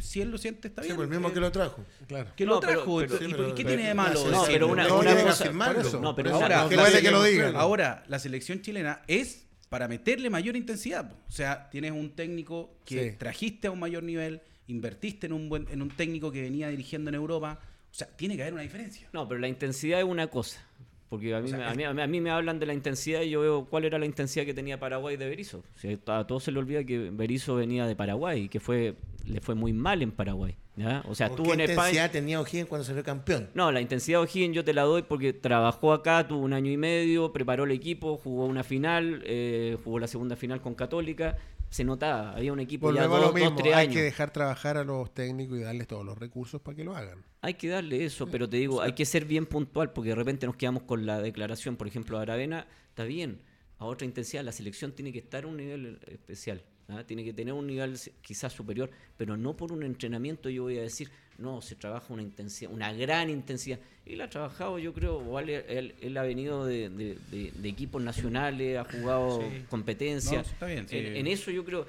si 0.00 0.20
él 0.20 0.30
lo 0.30 0.38
siente, 0.38 0.68
está 0.68 0.82
Sí, 0.82 0.88
bien. 0.88 0.96
pues 0.96 1.06
el 1.06 1.10
mismo 1.10 1.28
eh, 1.28 1.32
que 1.32 1.40
lo 1.40 1.52
trajo. 1.52 1.84
Claro. 2.06 2.30
que 2.36 2.44
lo 2.46 2.54
No, 2.54 2.60
trajo. 2.60 2.98
pero- 2.98 3.14
¿Y, 3.14 3.18
sí, 3.18 3.26
pero- 3.30 3.48
¿y 3.48 3.52
qué 3.52 3.64
pero- 3.64 3.68
tiene 3.68 3.88
de 3.88 3.94
malo? 3.94 4.30
no, 4.30 4.44
pero 4.46 4.68
una, 4.68 4.88
No 4.88 4.98
una 5.00 5.22
cosa. 5.22 5.44
eso. 5.80 6.00
No, 6.00 6.14
pero 6.14 6.34
Ahora, 6.34 6.66
Que 6.68 6.76
la 6.76 6.82
vale 6.82 6.94
que 6.96 6.98
selección- 7.02 7.12
lo 7.14 7.22
digan. 7.22 7.56
ahora, 7.56 8.04
la 8.08 8.18
selección 8.18 8.60
chilena 8.62 9.02
es 9.06 9.46
para 9.68 9.88
meterle 9.88 10.30
mayor 10.30 10.56
intensidad. 10.56 11.08
po. 11.10 11.16
O 11.28 11.32
sea, 11.32 11.68
tienes 11.70 11.92
un 11.92 12.10
técnico 12.14 12.76
que 12.84 13.10
Sí. 13.10 13.16
trajiste 13.16 13.68
a 13.68 13.70
un 13.70 13.80
mayor 13.80 14.02
nivel, 14.02 14.40
invertiste 14.68 15.26
en 15.26 15.32
un 15.32 15.48
buen, 15.48 15.66
en 15.70 15.82
un 15.82 15.90
técnico 15.90 16.30
que 16.32 16.42
venía 16.42 16.68
dirigiendo 16.68 17.08
en 17.10 17.14
Europa. 17.16 17.60
O 17.90 17.94
sea, 17.96 18.08
tiene 18.08 18.34
que 18.36 18.42
haber 18.42 18.54
una 18.54 18.62
diferencia. 18.62 19.08
No, 19.12 19.28
pero 19.28 19.38
la 19.40 19.46
intensidad 19.48 20.00
es 20.00 20.04
una 20.04 20.26
cosa. 20.28 20.60
Porque 21.08 21.34
a 21.34 21.40
mí, 21.40 21.48
sea, 21.48 21.58
me, 21.58 21.84
a, 21.84 21.92
mí, 21.92 22.02
a 22.02 22.06
mí 22.06 22.20
me 22.20 22.30
hablan 22.30 22.58
de 22.58 22.66
la 22.66 22.74
intensidad 22.74 23.22
y 23.22 23.30
yo 23.30 23.40
veo 23.40 23.66
cuál 23.66 23.84
era 23.84 23.98
la 23.98 24.06
intensidad 24.06 24.44
que 24.44 24.54
tenía 24.54 24.80
Paraguay 24.80 25.16
de 25.16 25.28
Berizzo. 25.28 25.62
O 25.76 25.78
sea, 25.78 25.96
a 26.18 26.26
todos 26.26 26.44
se 26.44 26.50
le 26.50 26.58
olvida 26.58 26.82
que 26.84 27.10
Berizzo 27.10 27.54
venía 27.56 27.86
de 27.86 27.94
Paraguay 27.94 28.42
y 28.42 28.48
que 28.48 28.60
fue 28.60 28.96
le 29.26 29.40
fue 29.40 29.54
muy 29.54 29.72
mal 29.72 30.02
en 30.02 30.12
Paraguay. 30.12 30.56
¿ya? 30.76 31.04
O 31.08 31.14
sea, 31.14 31.28
¿Con 31.28 31.38
estuvo 31.38 31.56
qué 31.56 31.64
en 31.64 31.70
España. 31.70 31.88
intensidad 31.88 32.10
tenía 32.10 32.40
O'Higgins 32.40 32.68
cuando 32.68 32.84
salió 32.84 33.02
campeón? 33.02 33.48
No, 33.54 33.72
la 33.72 33.80
intensidad 33.80 34.18
de 34.20 34.24
O'Higgins 34.24 34.54
yo 34.54 34.64
te 34.64 34.72
la 34.72 34.82
doy 34.82 35.02
porque 35.02 35.32
trabajó 35.32 35.92
acá, 35.92 36.26
tuvo 36.26 36.40
un 36.40 36.52
año 36.52 36.70
y 36.70 36.76
medio, 36.76 37.32
preparó 37.32 37.64
el 37.64 37.70
equipo, 37.70 38.16
jugó 38.16 38.46
una 38.46 38.64
final, 38.64 39.22
eh, 39.24 39.76
jugó 39.82 39.98
la 39.98 40.06
segunda 40.06 40.36
final 40.36 40.60
con 40.60 40.74
Católica. 40.74 41.36
Se 41.74 41.82
notaba, 41.82 42.30
había 42.36 42.52
un 42.52 42.60
equipo 42.60 42.92
ya 42.92 43.08
Volvemos 43.08 43.16
a 43.16 43.18
dos, 43.18 43.20
lo 43.20 43.32
dos, 43.32 43.34
mismo. 43.34 43.56
tres 43.56 43.74
Hay 43.74 43.82
años. 43.86 43.94
que 43.96 44.02
dejar 44.02 44.30
trabajar 44.30 44.76
a 44.76 44.84
los 44.84 45.12
técnicos 45.12 45.58
y 45.58 45.62
darles 45.62 45.88
todos 45.88 46.04
los 46.04 46.16
recursos 46.16 46.60
para 46.60 46.76
que 46.76 46.84
lo 46.84 46.94
hagan. 46.94 47.24
Hay 47.40 47.54
que 47.54 47.66
darle 47.66 48.04
eso, 48.04 48.28
pero 48.28 48.48
te 48.48 48.58
digo, 48.58 48.80
hay 48.80 48.92
que 48.92 49.04
ser 49.04 49.24
bien 49.24 49.44
puntual 49.44 49.92
porque 49.92 50.10
de 50.10 50.14
repente 50.14 50.46
nos 50.46 50.54
quedamos 50.54 50.84
con 50.84 51.04
la 51.04 51.20
declaración, 51.20 51.74
por 51.74 51.88
ejemplo, 51.88 52.16
de 52.18 52.22
Aravena, 52.22 52.68
está 52.90 53.02
bien, 53.02 53.42
a 53.78 53.86
otra 53.86 54.04
intensidad, 54.06 54.44
la 54.44 54.52
selección 54.52 54.92
tiene 54.92 55.12
que 55.12 55.18
estar 55.18 55.42
a 55.42 55.46
un 55.48 55.56
nivel 55.56 55.98
especial, 56.06 56.62
¿ah? 56.88 57.04
tiene 57.04 57.24
que 57.24 57.32
tener 57.32 57.54
un 57.54 57.66
nivel 57.66 57.96
quizás 58.22 58.52
superior, 58.52 58.90
pero 59.16 59.36
no 59.36 59.56
por 59.56 59.72
un 59.72 59.82
entrenamiento 59.82 60.48
yo 60.50 60.64
voy 60.64 60.78
a 60.78 60.82
decir, 60.82 61.10
no, 61.38 61.60
se 61.60 61.74
trabaja 61.74 62.12
una 62.14 62.22
intensidad, 62.22 62.70
una 62.72 62.92
gran 62.92 63.28
intensidad. 63.30 63.80
Él 64.06 64.20
ha 64.20 64.30
trabajado, 64.30 64.78
yo 64.78 64.92
creo, 64.92 65.16
o 65.18 65.38
él, 65.40 65.50
él- 65.50 65.94
él 66.00 66.16
ha 66.16 66.22
venido 66.22 66.64
de, 66.64 66.88
de- 66.90 67.18
de- 67.30 67.50
de 67.50 67.68
equipos 67.68 68.00
nacionales, 68.02 68.78
ha 68.78 68.84
jugado 68.84 69.40
Sí. 69.40 69.64
competencia. 69.68 70.38
No, 70.38 70.44
está 70.44 70.66
bien, 70.66 70.88
sí. 70.88 70.96
En, 70.98 71.16
en 71.16 71.26
eso 71.26 71.50
yo 71.50 71.64
creo, 71.64 71.86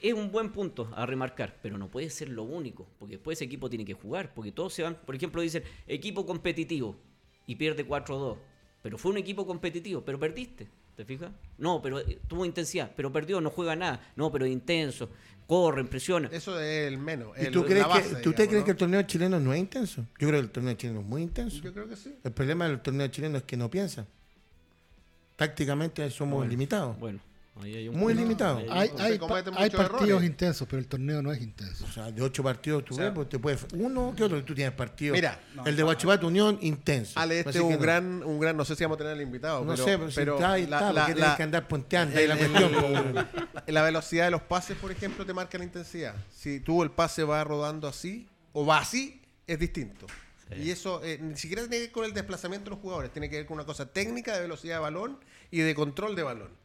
es 0.00 0.12
un 0.14 0.30
buen 0.30 0.52
punto 0.52 0.88
a 0.94 1.06
remarcar, 1.06 1.58
pero 1.62 1.76
no 1.78 1.88
puede 1.88 2.08
ser 2.10 2.28
lo 2.28 2.42
único, 2.44 2.86
porque 2.98 3.14
después 3.16 3.38
ese 3.38 3.46
equipo 3.46 3.68
tiene 3.68 3.84
que 3.84 3.94
jugar, 3.94 4.32
porque 4.34 4.52
todos 4.52 4.72
se 4.74 4.82
van, 4.82 4.94
por 5.04 5.14
ejemplo, 5.16 5.42
dicen 5.42 5.62
equipo 5.88 6.24
competitivo 6.26 6.96
y 7.46 7.56
pierde 7.56 7.84
4-2, 7.86 8.36
pero 8.82 8.96
fue 8.98 9.10
un 9.12 9.18
equipo 9.18 9.44
competitivo, 9.46 10.02
pero 10.04 10.18
perdiste, 10.20 10.68
¿te 10.96 11.04
fijas? 11.04 11.30
No, 11.58 11.80
pero 11.82 12.00
eh, 12.00 12.20
tuvo 12.28 12.44
intensidad, 12.44 12.92
pero 12.96 13.12
perdió, 13.12 13.40
no 13.40 13.50
juega 13.50 13.74
nada, 13.76 14.00
no, 14.16 14.30
pero 14.32 14.44
es 14.44 14.52
intenso, 14.52 15.08
corre, 15.46 15.84
presiona. 15.84 16.28
Eso 16.32 16.58
es 16.60 16.86
el 16.88 16.98
menos. 16.98 17.36
¿Y 17.38 17.46
el- 17.46 17.52
tú 17.52 17.60
la 17.60 17.66
crees 17.66 17.88
base, 17.88 18.02
que, 18.02 18.14
¿tú 18.16 18.30
digamos, 18.30 18.34
crees 18.48 18.52
¿no? 18.60 18.64
que 18.64 18.70
el 18.72 18.76
torneo 18.76 19.02
chileno 19.02 19.40
no 19.40 19.52
es 19.52 19.60
intenso? 19.60 20.02
Yo 20.18 20.28
creo 20.28 20.32
que 20.40 20.46
el 20.46 20.50
torneo 20.50 20.74
chileno 20.74 21.00
es 21.00 21.06
muy 21.06 21.22
intenso. 21.22 21.62
Yo 21.62 21.72
creo 21.72 21.88
que 21.88 21.96
sí. 21.96 22.14
El 22.22 22.32
problema 22.32 22.68
del 22.68 22.80
torneo 22.80 23.06
chileno 23.08 23.38
es 23.38 23.44
que 23.44 23.56
no 23.56 23.70
piensa. 23.70 24.06
Tácticamente 25.36 26.08
somos 26.10 26.46
limitados. 26.46 26.98
Bueno, 26.98 27.18
Muy 27.54 27.90
punto. 27.90 28.08
limitado. 28.14 28.58
Hay, 28.70 28.88
se 28.88 29.02
hay, 29.02 29.12
hay 29.12 29.18
partidos 29.18 29.78
errores. 30.08 30.24
intensos, 30.24 30.66
pero 30.68 30.80
el 30.80 30.88
torneo 30.88 31.20
no 31.22 31.30
es 31.32 31.42
intenso. 31.42 31.84
O 31.84 31.88
sea, 31.92 32.10
de 32.10 32.22
ocho 32.22 32.42
partidos 32.42 32.84
tú 32.84 32.94
O 32.94 32.96
sea, 32.96 33.06
ves, 33.06 33.14
pues 33.14 33.28
te 33.28 33.38
puedes. 33.38 33.66
Uno 33.74 34.14
que 34.16 34.24
otro, 34.24 34.42
tú 34.42 34.54
tienes 34.54 34.72
partidos. 34.74 35.14
Mira, 35.14 35.38
el 35.66 35.76
de 35.76 35.82
Guachipato 35.82 36.26
Unión, 36.26 36.58
intenso. 36.62 37.20
Ale, 37.20 37.40
este 37.40 37.50
es 37.50 37.56
un 37.60 37.72
no. 37.72 37.78
gran, 37.78 38.22
un 38.24 38.40
gran, 38.40 38.56
no 38.56 38.64
sé 38.64 38.74
si 38.74 38.82
vamos 38.84 38.96
a 38.96 38.98
tener 38.98 39.12
al 39.12 39.20
invitado, 39.20 39.64
No 39.64 39.72
pero, 39.72 39.84
sé, 39.84 39.98
pero, 39.98 40.10
si 40.10 40.16
pero 40.16 40.34
está 40.36 40.52
ahí, 40.52 40.66
la- 40.66 40.76
está, 40.78 40.92
la- 40.92 41.08
la- 41.08 41.14
tienes 41.14 41.34
que 41.36 41.42
andar 41.42 41.68
ponteando 41.68 42.18
ahí 42.18 42.26
la 42.26 42.34
el- 42.38 42.50
cuestión. 42.50 42.74
el- 42.74 43.12
pues. 43.12 43.26
la 43.66 43.82
velocidad 43.82 44.24
de 44.24 44.30
los 44.30 44.42
pases, 44.42 44.76
por 44.78 44.90
ejemplo, 44.90 45.26
te 45.26 45.34
marca 45.34 45.58
la 45.58 45.64
intensidad. 45.64 46.14
Si 46.34 46.58
tú 46.60 46.82
el 46.82 46.90
pase 46.90 47.22
va 47.22 47.44
rodando 47.44 47.86
así 47.86 48.28
o 48.54 48.64
va 48.64 48.78
así, 48.78 49.20
es 49.46 49.58
distinto. 49.58 50.06
Y 50.56 50.70
eso 50.70 51.00
eh, 51.04 51.18
ni 51.20 51.36
siquiera 51.36 51.62
tiene 51.62 51.76
que 51.76 51.82
ver 51.84 51.92
con 51.92 52.04
el 52.06 52.12
desplazamiento 52.14 52.64
de 52.64 52.70
los 52.70 52.78
jugadores, 52.80 53.10
tiene 53.12 53.28
que 53.30 53.36
ver 53.36 53.46
con 53.46 53.54
una 53.54 53.64
cosa 53.66 53.86
técnica 53.92 54.34
de 54.34 54.40
velocidad 54.42 54.76
de 54.76 54.80
balón 54.80 55.18
y 55.50 55.58
de 55.60 55.74
control 55.74 56.16
de 56.16 56.22
balón. 56.22 56.61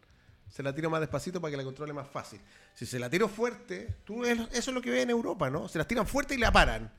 Se 0.49 0.63
la 0.63 0.73
tiro 0.73 0.89
más 0.89 0.99
despacito 1.01 1.39
para 1.41 1.51
que 1.51 1.57
la 1.57 1.63
controle 1.63 1.93
más 1.93 2.07
fácil. 2.07 2.39
Si 2.73 2.85
se 2.85 2.99
la 2.99 3.09
tiro 3.09 3.27
fuerte, 3.27 3.95
tú 4.05 4.23
es- 4.25 4.39
eso 4.51 4.71
es 4.71 4.73
lo 4.73 4.81
que 4.81 4.89
ves 4.89 5.03
en 5.03 5.09
Europa, 5.09 5.49
¿no? 5.49 5.67
Se 5.67 5.77
las 5.77 5.87
tiran 5.87 6.07
fuerte 6.07 6.35
y 6.35 6.37
la 6.37 6.51
paran. 6.51 6.91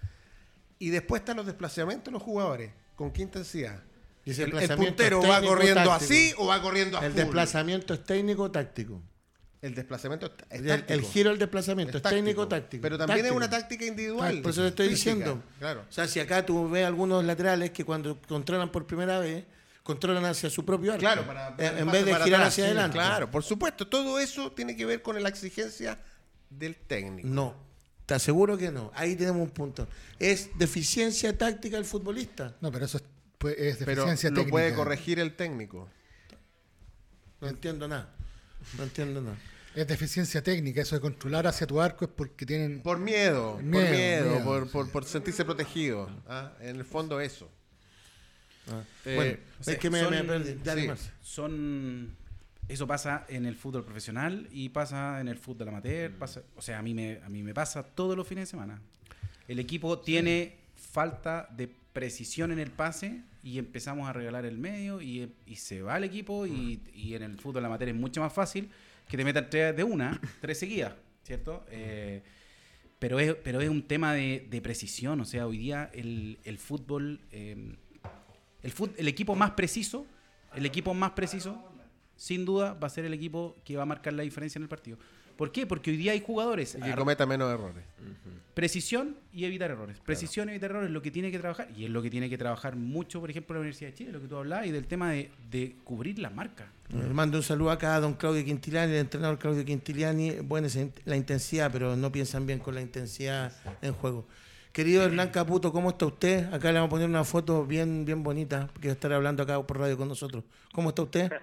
Y 0.78 0.90
después 0.90 1.20
están 1.20 1.36
los 1.36 1.46
desplazamientos 1.46 2.07
de 2.07 2.12
los 2.12 2.22
jugadores. 2.22 2.70
¿Con 2.94 3.11
qué 3.11 3.22
intensidad? 3.22 3.82
Y 4.24 4.30
ese 4.32 4.44
El, 4.44 4.51
puntero 4.76 5.22
va 5.22 5.40
corriendo 5.40 5.74
táctico. 5.82 5.92
así 5.92 6.34
o 6.36 6.46
va 6.49 6.61
corriendo 6.61 6.99
a 6.99 7.07
El 7.07 7.12
full? 7.12 7.20
desplazamiento 7.22 7.94
es 7.94 8.05
técnico 8.05 8.42
o 8.44 8.51
táctico. 8.51 9.01
El 9.61 9.74
desplazamiento 9.74 10.26
es 10.51 10.61
El, 10.88 11.03
giro 11.03 11.30
del 11.30 11.38
desplazamiento 11.38 11.96
es, 11.96 12.03
técnico 12.03 12.42
o 12.42 12.49
táctico. 12.49 12.82
Pero 12.82 12.96
también 12.99 13.18
Táctico. 13.20 13.32
es 13.34 13.36
una 13.36 13.51
táctica 13.51 13.84
individual. 13.86 14.36
Ah, 14.38 14.42
Por 14.42 14.51
eso 14.53 14.62
te 14.62 14.68
estoy 14.68 14.88
física, 14.90 15.14
diciendo. 15.14 15.42
Claro. 15.59 15.84
O 15.88 15.92
sea, 15.92 16.07
si 16.07 16.20
acá 16.20 16.44
tú 16.46 16.68
ves 16.70 16.86
algunos 16.86 17.24
laterales 17.24 17.70
que 17.72 17.84
cuando 17.84 18.20
controlan 18.28 18.70
por 18.70 18.86
primera 18.86 19.18
vez, 19.18 19.44
controlan 19.89 20.24
hacia 20.26 20.51
su 20.51 20.64
propio 20.66 20.93
arco. 20.93 21.01
Claro, 21.01 21.26
para, 21.26 21.49
En- 21.49 21.57
para- 21.57 21.68
en 21.80 21.86
pase 21.86 21.97
vez 21.97 22.05
de 22.05 22.12
para 22.12 22.24
girar 22.26 22.41
atrás, 22.43 22.53
hacia 22.53 22.64
sí, 22.64 22.66
adelante. 22.68 22.95
Claro, 22.99 23.30
por 23.30 23.43
supuesto. 23.43 23.89
Todo 23.89 24.18
eso 24.20 24.53
tiene 24.53 24.76
que 24.76 24.84
ver 24.84 25.01
con 25.01 25.20
la 25.22 25.28
exigencia 25.30 25.99
del 26.51 26.76
técnico. 26.76 27.26
No, 27.28 27.55
te 28.05 28.12
aseguro 28.14 28.59
que 28.59 28.70
no. 28.70 28.93
Ahí 28.95 29.16
tenemos 29.16 29.41
un 29.43 29.51
punto. 29.51 29.89
Es 30.18 30.51
deficiencia 30.59 31.36
táctica 31.36 31.76
del 31.76 31.86
futbolista. 31.86 32.55
No, 32.61 32.70
pero 32.70 32.84
eso 32.84 32.99
es, 32.99 33.05
pues, 33.39 33.57
es 33.59 33.76
pero 33.78 34.03
deficiencia 34.03 34.28
lo 34.30 34.36
técnica. 34.36 34.51
puede 34.53 34.74
corregir 34.74 35.18
el 35.20 35.34
técnico. 35.34 35.89
No 37.41 37.49
entiendo 37.49 37.89
nada. 37.89 38.14
No 38.76 38.82
entiendo 38.84 39.22
nada. 39.22 39.36
Es 39.74 39.86
deficiencia 39.86 40.43
técnica. 40.43 40.82
Eso 40.82 40.97
de 40.97 41.01
controlar 41.01 41.47
hacia 41.47 41.66
tu 41.66 41.80
arco 41.80 42.05
es 42.05 42.11
porque 42.14 42.45
tienen. 42.45 42.82
Por 42.82 42.99
miedo, 42.99 43.55
por 43.55 43.62
Miedo, 43.62 43.91
miedo, 43.91 44.30
miedo, 44.30 44.45
por, 44.45 44.64
sí. 44.64 44.70
por- 44.72 44.91
por 44.91 45.05
sentirse 45.05 45.45
protegido. 45.45 46.11
¿ah? 46.26 46.53
En 46.61 46.76
el 46.76 46.84
fondo 46.84 47.20
eso. 47.20 47.49
Ah, 48.71 48.83
Eh, 49.05 49.14
bueno, 49.16 49.37
es 49.66 49.79
que 49.79 49.91
me, 49.91 50.01
son- 50.01 50.11
me 50.11 50.25
perdí. 50.25 50.55
Dale, 50.64 50.97
sí. 50.97 51.09
Son 51.23 52.16
eso 52.69 52.87
pasa 52.87 53.25
en 53.29 53.47
el 53.47 53.55
fútbol 53.57 53.83
profesional 53.85 54.47
y 54.53 54.69
pasa 54.69 55.21
en 55.21 55.29
el 55.29 55.39
fútbol 55.39 55.69
amateur 55.69 56.12
pasa 56.12 56.43
o 56.55 56.61
sea 56.61 56.79
a 56.79 56.83
mí 56.83 56.93
me 56.93 57.19
a 57.25 57.29
mí 57.31 57.43
me 57.43 57.55
pasa 57.55 57.83
todos 57.83 58.16
los 58.16 58.27
fines 58.29 58.43
de 58.43 58.51
semana. 58.51 58.81
El 59.47 59.59
equipo 59.59 59.99
tiene 60.01 60.57
falta 60.77 61.49
de 61.57 61.69
precisión 61.93 62.53
en 62.53 62.59
el 62.59 62.71
pase 62.71 63.23
y 63.43 63.59
empezamos 63.59 64.07
a 64.09 64.12
regalar 64.12 64.45
el 64.45 64.59
medio 64.59 65.01
y, 65.01 65.33
y 65.47 65.57
se 65.57 65.81
va 65.81 65.97
el 65.97 66.05
equipo 66.05 66.47
y, 66.47 66.81
y 66.95 67.14
en 67.14 67.23
el 67.23 67.39
fútbol 67.39 67.64
amateur 67.64 67.89
es 67.89 67.95
mucho 67.95 68.21
más 68.21 68.33
fácil 68.33 68.69
que 69.09 69.16
te 69.16 69.25
metan 69.25 69.49
tres 69.49 69.75
de 69.75 69.85
una 69.85 70.21
tres 70.41 70.59
seguidas 70.59 70.93
cierto 71.25 71.64
Eh, 71.71 72.23
pero 72.99 73.19
es, 73.21 73.35
pero 73.43 73.61
es 73.61 73.69
un 73.71 73.83
tema 73.85 74.12
de, 74.12 74.47
de 74.51 74.61
precisión 74.61 75.21
o 75.21 75.25
sea 75.25 75.47
hoy 75.47 75.57
día 75.59 75.91
el, 75.95 76.39
el 76.45 76.59
fútbol 76.59 77.21
eh, 77.33 77.57
el, 78.63 78.73
fut- 78.75 78.95
el 78.97 79.09
equipo 79.09 79.35
más 79.35 79.53
preciso, 79.53 80.07
el 80.55 80.67
equipo 80.67 80.95
más 80.95 81.13
preciso, 81.13 81.63
sin 82.17 82.45
duda, 82.45 82.75
va 82.75 82.87
a 82.87 82.91
ser 82.91 83.05
el 83.05 83.15
equipo 83.15 83.57
que 83.65 83.77
va 83.77 83.83
a 83.83 83.87
marcar 83.87 84.13
la 84.13 84.23
diferencia 84.23 84.59
en 84.59 84.65
el 84.65 84.69
partido. 84.69 84.99
¿Por 85.37 85.53
qué? 85.53 85.67
Porque 85.67 85.91
hoy 85.93 85.97
día 85.97 86.11
hay 86.13 86.21
jugadores. 86.21 86.75
Y 86.77 86.83
que 86.83 86.95
cometa 86.97 87.25
menos 87.27 87.53
errores. 87.53 87.85
Precisión 88.55 89.15
y 89.33 89.45
evitar 89.45 89.71
errores. 89.71 90.01
Precisión 90.05 90.49
y 90.49 90.53
evitar 90.53 90.71
errores 90.71 90.89
es 90.89 90.93
lo 90.93 91.01
que 91.01 91.13
tiene 91.13 91.31
que 91.31 91.39
trabajar. 91.39 91.69
Y 91.77 91.85
es 91.85 91.91
lo 91.91 92.03
que 92.03 92.11
tiene 92.11 92.29
que 92.29 92.37
trabajar 92.37 92.75
mucho, 92.75 93.21
por 93.21 93.31
ejemplo, 93.31 93.55
la 93.55 93.61
Universidad 93.61 93.91
de 93.91 93.95
Chile, 93.97 94.11
lo 94.13 94.21
que 94.21 94.27
tú 94.27 94.37
hablabas, 94.37 94.67
y 94.67 94.73
del 94.73 94.89
tema 94.89 95.13
de, 95.13 95.31
de 95.49 95.77
cubrir 95.85 96.19
la 96.19 96.31
marca. 96.31 96.67
Le 96.93 97.05
mando 97.15 97.37
un 97.39 97.45
saludo 97.45 97.71
acá 97.71 97.95
a 97.95 98.01
don 98.01 98.15
Claudio 98.15 98.45
Quintiliani, 98.45 98.93
el 98.95 98.99
entrenador 98.99 99.39
Claudio 99.39 99.65
Quintiliani. 99.65 100.41
Buena 100.41 100.67
esa- 100.67 100.89
la 101.05 101.17
intensidad, 101.17 101.71
pero 101.71 101.95
no 101.95 102.11
piensan 102.11 102.45
bien 102.47 102.59
con 102.59 102.75
la 102.75 102.81
intensidad 102.81 103.53
en 103.81 103.93
juego. 103.93 104.27
Querido 104.73 105.03
Hernán 105.03 105.31
Caputo, 105.31 105.73
¿cómo 105.73 105.91
está 105.91 106.07
usted? 106.07 106.53
Acá 106.53 106.69
le 106.73 106.75
vamos 106.75 106.89
a 106.89 106.91
poner 106.91 107.09
una 107.09 107.25
foto 107.25 107.64
bien, 107.66 108.05
bien 108.05 108.23
bonita, 108.23 108.69
que 108.81 108.89
va 108.89 108.93
a 108.93 108.95
estar 108.95 109.12
hablando 109.12 109.43
acá 109.43 109.61
por 109.62 109.79
radio 109.79 109.97
con 109.97 110.09
nosotros. 110.09 110.45
¿Cómo 110.73 110.91
está 110.91 111.03
usted? 111.03 111.31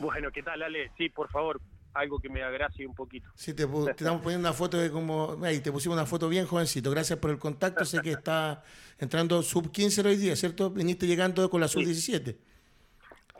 Bueno, 0.00 0.30
¿qué 0.30 0.44
tal, 0.44 0.62
Ale? 0.62 0.92
Sí, 0.96 1.08
por 1.08 1.28
favor, 1.28 1.60
algo 1.92 2.20
que 2.20 2.28
me 2.28 2.44
agracie 2.44 2.86
un 2.86 2.94
poquito. 2.94 3.28
Sí, 3.34 3.52
te, 3.52 3.66
te 3.66 3.90
estamos 3.90 4.22
poniendo 4.22 4.48
una 4.48 4.56
foto 4.56 4.76
de 4.76 4.92
como... 4.92 5.36
Ahí, 5.42 5.58
te 5.58 5.72
pusimos 5.72 5.96
una 5.96 6.06
foto 6.06 6.28
bien 6.28 6.46
jovencito. 6.46 6.92
Gracias 6.92 7.18
por 7.18 7.32
el 7.32 7.38
contacto. 7.40 7.84
Sé 7.84 8.00
que 8.00 8.12
está 8.12 8.62
entrando 9.00 9.42
sub 9.42 9.72
15 9.72 10.06
hoy 10.06 10.16
día, 10.16 10.36
¿cierto? 10.36 10.70
Viniste 10.70 11.04
llegando 11.08 11.50
con 11.50 11.60
la 11.60 11.66
sub 11.66 11.84
17. 11.84 12.38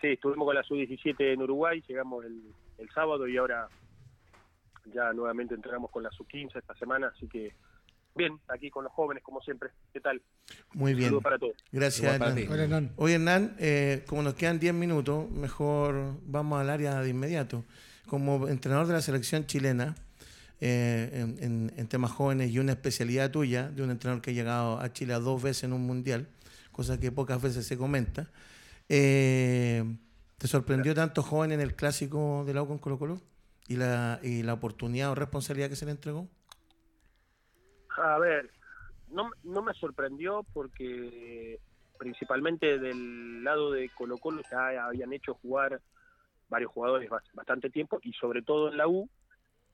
Sí, 0.00 0.06
estuvimos 0.08 0.46
con 0.46 0.54
la 0.54 0.62
sub-17 0.62 1.32
en 1.32 1.42
Uruguay, 1.42 1.82
llegamos 1.88 2.24
el, 2.24 2.40
el 2.78 2.90
sábado 2.90 3.26
y 3.26 3.36
ahora 3.36 3.68
ya 4.94 5.12
nuevamente 5.12 5.54
entrenamos 5.54 5.90
con 5.90 6.02
la 6.04 6.10
sub-15 6.10 6.56
esta 6.56 6.74
semana, 6.74 7.12
así 7.14 7.26
que 7.26 7.52
bien, 8.18 8.38
aquí 8.48 8.68
con 8.70 8.84
los 8.84 8.92
jóvenes 8.92 9.22
como 9.22 9.40
siempre. 9.40 9.70
¿Qué 9.94 10.00
tal? 10.00 10.20
Muy 10.74 10.92
bien. 10.92 11.06
Saludos 11.06 11.22
para 11.24 11.38
todos. 11.38 11.56
Gracias, 11.72 12.18
para 12.18 12.30
Hernán. 12.32 12.44
ti. 12.46 12.52
Hola, 12.52 12.62
Hernán. 12.64 12.92
Oye, 12.96 13.14
Hernán, 13.14 13.56
eh, 13.58 14.04
como 14.06 14.22
nos 14.22 14.34
quedan 14.34 14.58
10 14.58 14.74
minutos, 14.74 15.30
mejor 15.30 16.18
vamos 16.26 16.60
al 16.60 16.68
área 16.68 17.00
de 17.00 17.08
inmediato. 17.08 17.64
Como 18.06 18.46
entrenador 18.48 18.86
de 18.86 18.92
la 18.94 19.00
selección 19.00 19.46
chilena, 19.46 19.94
eh, 20.60 21.10
en, 21.14 21.42
en- 21.42 21.72
en 21.76 21.86
temas 21.88 22.10
jóvenes 22.10 22.50
y 22.50 22.58
una 22.58 22.72
especialidad 22.72 23.30
tuya, 23.30 23.68
de 23.70 23.82
un 23.82 23.90
entrenador 23.90 24.20
que 24.22 24.30
ha 24.32 24.34
llegado 24.34 24.80
a 24.80 24.92
Chile 24.92 25.14
a 25.14 25.18
dos 25.18 25.42
veces 25.42 25.64
en 25.64 25.72
un 25.72 25.86
mundial, 25.86 26.26
cosa 26.72 26.98
que 27.00 27.10
pocas 27.12 27.40
veces 27.40 27.66
se 27.66 27.78
comenta. 27.78 28.28
Eh, 28.88 29.84
¿Te 30.38 30.46
sorprendió 30.48 30.94
tanto 30.94 31.22
joven 31.22 31.52
en 31.52 31.60
el 31.60 31.74
clásico 31.74 32.44
de 32.46 32.54
la 32.54 32.62
U 32.62 32.68
con 32.68 32.78
Colo 32.78 32.98
Colo? 32.98 33.20
¿Y 33.66 33.76
la, 33.76 34.18
¿Y 34.22 34.42
la 34.42 34.54
oportunidad 34.54 35.10
o 35.10 35.14
responsabilidad 35.14 35.68
que 35.68 35.76
se 35.76 35.84
le 35.84 35.90
entregó? 35.90 36.28
A 38.02 38.18
ver, 38.18 38.50
no, 39.10 39.30
no 39.44 39.62
me 39.62 39.74
sorprendió 39.74 40.44
porque 40.52 41.58
principalmente 41.98 42.78
del 42.78 43.42
lado 43.42 43.72
de 43.72 43.90
Colo 43.90 44.18
Colo 44.18 44.42
ya 44.50 44.86
habían 44.86 45.12
hecho 45.12 45.34
jugar 45.34 45.80
varios 46.48 46.70
jugadores 46.72 47.10
bastante 47.34 47.70
tiempo 47.70 47.98
y 48.02 48.12
sobre 48.12 48.42
todo 48.42 48.70
en 48.70 48.76
la 48.76 48.88
U, 48.88 49.08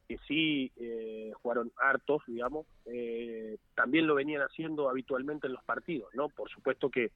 que 0.09 0.19
sí 0.27 0.73
eh, 0.77 1.33
jugaron 1.43 1.73
hartos, 1.77 2.23
digamos, 2.27 2.67
eh, 2.87 3.59
también 3.75 4.07
lo 4.07 4.15
venían 4.15 4.43
haciendo 4.43 4.89
habitualmente 4.89 5.47
en 5.47 5.55
los 5.55 5.65
partidos, 5.65 6.13
¿no? 6.15 6.29
Por 6.29 6.51
supuesto 6.51 6.91
que, 6.91 7.13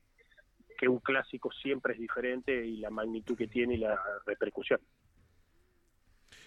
que 0.78 0.88
un 0.88 1.00
clásico 1.00 1.50
siempre 1.52 1.94
es 1.94 2.00
diferente 2.00 2.64
y 2.64 2.76
la 2.78 2.90
magnitud 2.90 3.36
que 3.36 3.48
tiene 3.48 3.74
y 3.74 3.78
la 3.78 4.00
repercusión. 4.24 4.80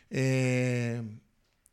Eh, 0.10 1.02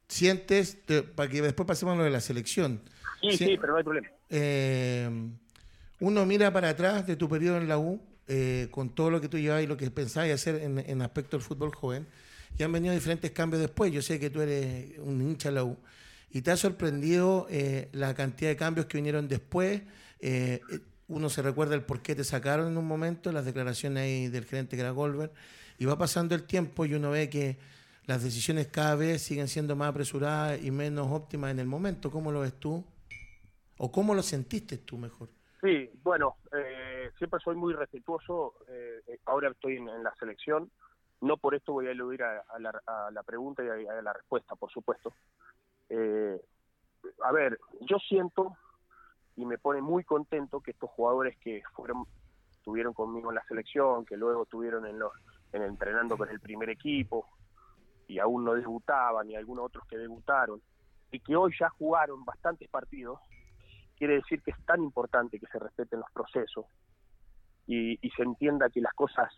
¿Sientes, 0.09 0.79
para 1.15 1.29
que 1.29 1.43
después 1.43 1.67
pasemos 1.67 1.95
a 1.95 1.99
lo 1.99 2.05
de 2.05 2.11
la 2.11 2.21
selección? 2.21 2.81
Sí, 3.21 3.37
sí, 3.37 3.57
pero 3.61 3.73
no 3.73 3.77
hay 3.77 3.85
problema. 3.85 4.09
Eh, 4.31 5.11
uno 6.01 6.25
mira 6.25 6.51
para 6.53 6.71
atrás 6.71 7.07
de 7.07 7.17
tu 7.17 7.29
periodo 7.29 7.59
en 7.59 7.69
la 7.69 7.79
U, 7.79 8.01
eh, 8.27 8.69
con 8.71 8.95
todo 8.95 9.11
lo 9.11 9.21
que 9.21 9.29
tú 9.29 9.39
llevas 9.39 9.63
y 9.63 9.67
lo 9.67 9.77
que 9.77 9.91
pensabas 9.91 10.31
hacer 10.31 10.57
en, 10.63 10.79
en, 10.79 11.03
aspecto 11.03 11.37
del 11.37 11.45
fútbol 11.45 11.75
joven, 11.75 12.07
y 12.57 12.63
han 12.63 12.73
venido 12.73 12.95
diferentes 12.95 13.31
cambios 13.33 13.61
después. 13.61 13.93
Yo 13.93 14.01
sé 14.01 14.19
que 14.19 14.31
tú 14.31 14.41
eres 14.41 14.99
un 14.99 15.21
hincha 15.21 15.51
de 15.51 15.57
la 15.57 15.65
U, 15.65 15.77
y 16.31 16.41
te 16.41 16.53
ha 16.53 16.57
sorprendido 16.57 17.47
eh, 17.51 17.91
la 17.93 18.15
cantidad 18.15 18.51
de 18.51 18.57
cambios 18.57 18.87
que 18.87 18.97
vinieron 18.97 19.29
después. 19.29 19.83
Uno 21.09 21.31
se 21.31 21.41
recuerda 21.41 21.75
el 21.75 21.83
por 21.83 22.01
qué 22.01 22.15
te 22.15 22.25
sacaron 22.25 22.69
en 22.69 22.77
un 22.77 22.87
momento, 22.87 23.33
las 23.33 23.45
declaraciones 23.45 24.03
ahí 24.03 24.29
del 24.29 24.45
gerente 24.45 24.77
que 24.77 24.83
era 24.83 24.91
Goldberg, 24.91 25.33
y 25.79 25.85
va 25.85 25.99
pasando 25.99 26.35
el 26.35 26.45
tiempo 26.45 26.87
y 26.87 26.95
uno 26.95 27.11
ve 27.11 27.29
que 27.29 27.59
las 28.09 28.25
decisiones 28.25 28.69
cada 28.69 28.97
vez 28.97 29.21
siguen 29.21 29.49
siendo 29.49 29.77
más 29.77 29.91
apresuradas 29.91 30.65
y 30.65 30.71
menos 30.71 31.09
óptimas 31.11 31.51
en 31.51 31.59
el 31.59 31.67
momento. 31.67 32.11
¿Cómo 32.11 32.33
lo 32.33 32.41
ves 32.41 32.59
tú? 32.59 32.83
¿O 33.77 33.93
cómo 33.93 34.15
lo 34.15 34.23
sentiste 34.23 34.79
tú 34.79 34.97
mejor? 34.97 35.29
Sí, 35.61 35.91
bueno, 36.03 36.37
eh, 36.51 37.11
siempre 37.19 37.39
soy 37.45 37.55
muy 37.55 37.75
respetuoso. 37.75 38.55
Eh, 38.67 39.19
ahora 39.27 39.51
estoy 39.51 39.77
en, 39.77 40.03
la 40.03 40.15
selección. 40.19 40.71
No 41.21 41.37
por 41.37 41.55
esto 41.55 41.75
voy 41.75 41.87
a 41.89 41.91
eludir 41.91 42.23
a, 42.23 42.43
la, 42.59 43.23
pregunta 43.25 43.63
y 43.63 43.87
a, 43.87 44.01
la 44.01 44.15
respuesta, 44.15 44.57
por 44.57 44.71
supuesto. 44.71 45.13
Eh, 45.91 46.41
a 47.23 47.33
ver, 47.33 47.59
yo 47.83 47.99
siento 47.99 48.57
y 49.37 49.45
me 49.45 49.59
pone 49.59 49.83
muy 49.83 50.03
contento 50.03 50.61
que 50.61 50.71
estos 50.71 50.89
jugadores 50.91 51.37
que 51.39 51.61
fueron 51.75 52.07
estuvieron 52.53 52.95
conmigo 52.95 53.31
en 53.31 53.35
la 53.35 53.45
selección, 53.45 54.07
que 54.07 54.17
luego 54.17 54.45
estuvieron 54.45 54.87
en 54.87 54.99
los 54.99 55.13
en 55.53 55.63
entrenando 55.63 56.17
con 56.17 56.31
el 56.31 56.41
primer 56.41 56.71
equipo 56.71 57.27
y 58.09 58.19
aún 58.19 58.45
no 58.45 58.55
debutaban 58.55 59.31
y 59.31 59.37
algunos 59.37 59.67
otros 59.67 59.87
que 59.87 59.99
debutaron 59.99 60.61
y 61.13 61.21
que 61.21 61.37
hoy 61.37 61.55
ya 61.59 61.69
jugaron 61.69 62.25
bastantes 62.25 62.69
partidos 62.69 63.21
quiere 63.97 64.15
decir 64.15 64.43
que 64.43 64.51
es 64.51 64.65
tan 64.65 64.83
importante 64.83 65.39
que 65.39 65.47
se 65.47 65.59
respeten 65.59 66.01
los 66.01 66.11
procesos 66.13 66.67
y, 67.67 67.99
se 68.17 68.23
entienda 68.23 68.71
que 68.71 68.81
las 68.81 68.95
cosas 68.95 69.31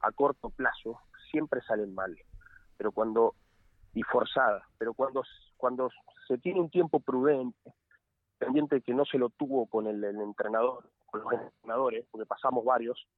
a 0.00 0.12
corto 0.12 0.50
plazo 0.50 1.00
siempre 1.30 1.62
salen 1.62 1.94
mal, 1.94 2.14
pero 2.76 2.92
cuando 2.92 3.34
y 3.94 4.02
forzadas, 4.02 4.62
pero 4.76 4.92
cuando 4.92 5.22
cuando 5.56 5.90
se 6.28 6.36
tiene 6.36 6.60
un 6.60 6.68
tiempo 6.68 7.00
prudente, 7.00 7.72
pendiente 8.36 8.82
que 8.82 8.92
no 8.92 9.06
se 9.06 9.16
lo 9.16 9.30
tuvo 9.30 9.66
con 9.66 9.86
el, 9.86 10.04
el 10.04 10.20
entrenador, 10.20 10.90
con 11.06 11.22
los 11.22 11.32
entrenadores, 11.32 12.06
porque 12.10 12.26
pasamos 12.26 12.62
varios, 12.62 13.08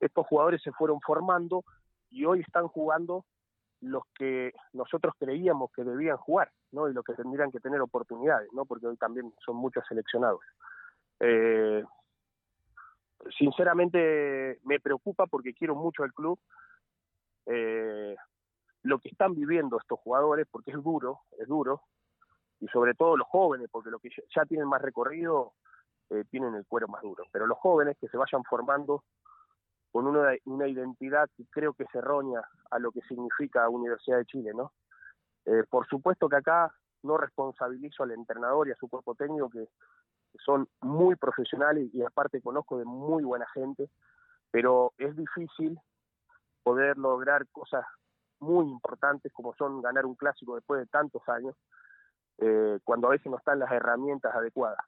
estos 0.00 0.26
jugadores 0.26 0.62
se 0.62 0.72
fueron 0.72 0.98
formando 1.02 1.62
y 2.10 2.24
hoy 2.24 2.40
están 2.40 2.68
jugando 2.68 3.26
los 3.82 4.04
que 4.14 4.52
nosotros 4.72 5.14
creíamos 5.18 5.70
que 5.72 5.82
debían 5.82 6.16
jugar, 6.16 6.50
¿no? 6.70 6.88
Y 6.88 6.94
los 6.94 7.04
que 7.04 7.14
tendrían 7.14 7.50
que 7.50 7.60
tener 7.60 7.80
oportunidades, 7.80 8.48
¿no? 8.52 8.64
Porque 8.64 8.86
hoy 8.86 8.96
también 8.96 9.34
son 9.44 9.56
muchos 9.56 9.84
seleccionados. 9.88 10.40
Eh, 11.18 11.84
sinceramente 13.36 14.60
me 14.64 14.80
preocupa 14.80 15.26
porque 15.26 15.52
quiero 15.52 15.74
mucho 15.74 16.04
al 16.04 16.12
club. 16.12 16.38
Eh, 17.46 18.14
lo 18.84 18.98
que 19.00 19.08
están 19.08 19.34
viviendo 19.34 19.78
estos 19.78 19.98
jugadores, 20.00 20.46
porque 20.50 20.70
es 20.70 20.82
duro, 20.82 21.20
es 21.38 21.48
duro, 21.48 21.82
y 22.60 22.68
sobre 22.68 22.94
todo 22.94 23.16
los 23.16 23.26
jóvenes, 23.26 23.68
porque 23.70 23.90
los 23.90 24.00
que 24.00 24.10
ya 24.34 24.44
tienen 24.44 24.68
más 24.68 24.80
recorrido 24.80 25.54
eh, 26.10 26.24
tienen 26.30 26.54
el 26.54 26.66
cuero 26.66 26.86
más 26.86 27.02
duro, 27.02 27.24
pero 27.32 27.46
los 27.46 27.58
jóvenes 27.58 27.96
que 28.00 28.08
se 28.08 28.16
vayan 28.16 28.44
formando 28.44 29.04
con 29.92 30.06
una, 30.06 30.32
una 30.46 30.66
identidad 30.66 31.28
que 31.36 31.44
creo 31.50 31.74
que 31.74 31.84
es 31.84 31.94
errónea 31.94 32.42
a 32.70 32.78
lo 32.78 32.90
que 32.90 33.02
significa 33.02 33.68
Universidad 33.68 34.16
de 34.16 34.24
Chile, 34.24 34.52
¿no? 34.54 34.72
Eh, 35.44 35.64
por 35.68 35.86
supuesto 35.86 36.28
que 36.28 36.36
acá 36.36 36.74
no 37.02 37.18
responsabilizo 37.18 38.02
al 38.02 38.12
entrenador 38.12 38.68
y 38.68 38.72
a 38.72 38.76
su 38.76 38.88
cuerpo 38.88 39.14
técnico 39.14 39.50
que, 39.50 39.68
son 40.46 40.66
muy 40.80 41.14
profesionales 41.14 41.90
y 41.92 42.00
aparte 42.00 42.40
conozco 42.40 42.78
de 42.78 42.86
muy 42.86 43.22
buena 43.22 43.46
gente, 43.52 43.90
pero 44.50 44.94
es 44.96 45.14
difícil 45.14 45.78
poder 46.62 46.96
lograr 46.96 47.46
cosas 47.48 47.84
muy 48.40 48.66
importantes 48.66 49.30
como 49.34 49.54
son 49.56 49.82
ganar 49.82 50.06
un 50.06 50.14
clásico 50.14 50.54
después 50.54 50.80
de 50.80 50.86
tantos 50.86 51.22
años, 51.28 51.54
eh, 52.38 52.78
cuando 52.82 53.08
a 53.08 53.10
veces 53.10 53.26
no 53.26 53.36
están 53.36 53.58
las 53.58 53.70
herramientas 53.70 54.34
adecuadas 54.34 54.82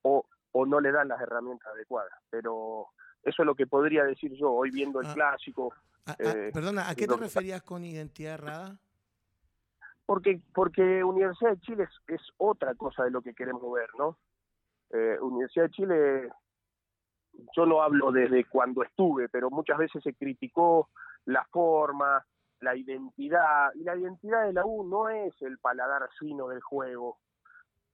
o, 0.00 0.24
o 0.52 0.64
no 0.64 0.80
le 0.80 0.92
dan 0.92 1.08
las 1.08 1.20
herramientas 1.20 1.70
adecuadas. 1.74 2.14
Pero 2.30 2.88
eso 3.26 3.42
es 3.42 3.46
lo 3.46 3.56
que 3.56 3.66
podría 3.66 4.04
decir 4.04 4.32
yo 4.34 4.52
hoy 4.52 4.70
viendo 4.70 5.00
el 5.00 5.08
ah, 5.08 5.14
clásico. 5.14 5.74
Ah, 6.06 6.16
ah, 6.18 6.32
eh, 6.32 6.50
perdona, 6.54 6.88
¿a 6.88 6.94
qué 6.94 7.08
te 7.08 7.16
referías 7.16 7.60
con 7.60 7.84
identidad 7.84 8.34
errada? 8.34 8.78
Porque, 10.06 10.40
porque 10.54 11.02
Universidad 11.02 11.50
de 11.50 11.60
Chile 11.60 11.88
es, 12.06 12.20
otra 12.36 12.76
cosa 12.76 13.02
de 13.02 13.10
lo 13.10 13.22
que 13.22 13.34
queremos 13.34 13.72
ver, 13.72 13.90
¿no? 13.98 14.16
Eh, 14.90 15.18
Universidad 15.20 15.64
de 15.64 15.70
Chile, 15.70 16.28
yo 17.56 17.66
no 17.66 17.82
hablo 17.82 18.12
desde 18.12 18.44
cuando 18.44 18.84
estuve, 18.84 19.28
pero 19.28 19.50
muchas 19.50 19.76
veces 19.76 20.04
se 20.04 20.14
criticó 20.14 20.90
la 21.24 21.44
forma, 21.50 22.24
la 22.60 22.76
identidad, 22.76 23.72
y 23.74 23.82
la 23.82 23.96
identidad 23.96 24.46
de 24.46 24.52
la 24.52 24.64
U 24.64 24.88
no 24.88 25.08
es 25.08 25.34
el 25.42 25.58
paladar 25.58 26.08
fino 26.16 26.46
del 26.46 26.60
juego. 26.60 27.18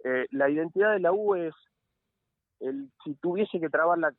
Eh, 0.05 0.27
la 0.33 0.51
identidad 0.51 0.93
de 0.93 1.01
la 1.01 1.13
U 1.13 1.35
es 1.35 1.55
el, 2.63 2.91
si 3.05 3.15
tuviese 3.15 3.61
que 3.61 3.69
trabar 3.69 3.99
la, 3.99 4.13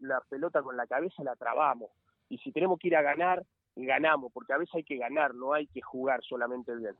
la 0.00 0.20
pelota 0.28 0.62
con 0.62 0.76
la 0.76 0.86
cabeza 0.86 1.22
la 1.22 1.36
trabamos. 1.36 1.90
Y 2.28 2.38
si 2.38 2.52
tenemos 2.52 2.78
que 2.78 2.88
ir 2.88 2.96
a 2.96 3.02
ganar, 3.02 3.44
ganamos, 3.76 4.32
porque 4.32 4.52
a 4.52 4.58
veces 4.58 4.74
hay 4.74 4.84
que 4.84 4.96
ganar, 4.96 5.34
no 5.34 5.52
hay 5.52 5.66
que 5.66 5.82
jugar 5.82 6.22
solamente 6.22 6.74
bien. 6.74 6.96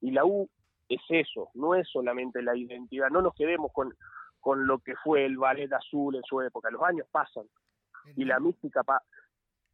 Y 0.00 0.12
la 0.12 0.24
U 0.24 0.48
es 0.88 1.00
eso, 1.08 1.50
no 1.54 1.74
es 1.74 1.88
solamente 1.88 2.42
la 2.42 2.56
identidad, 2.56 3.10
no 3.10 3.22
nos 3.22 3.34
quedemos 3.34 3.72
con, 3.72 3.94
con 4.40 4.66
lo 4.66 4.78
que 4.78 4.94
fue 4.96 5.24
el 5.24 5.36
ballet 5.36 5.72
azul 5.72 6.16
en 6.16 6.22
su 6.22 6.40
época, 6.40 6.70
los 6.70 6.82
años 6.82 7.06
pasan 7.10 7.46
y 8.16 8.24
la 8.24 8.40
mística 8.40 8.82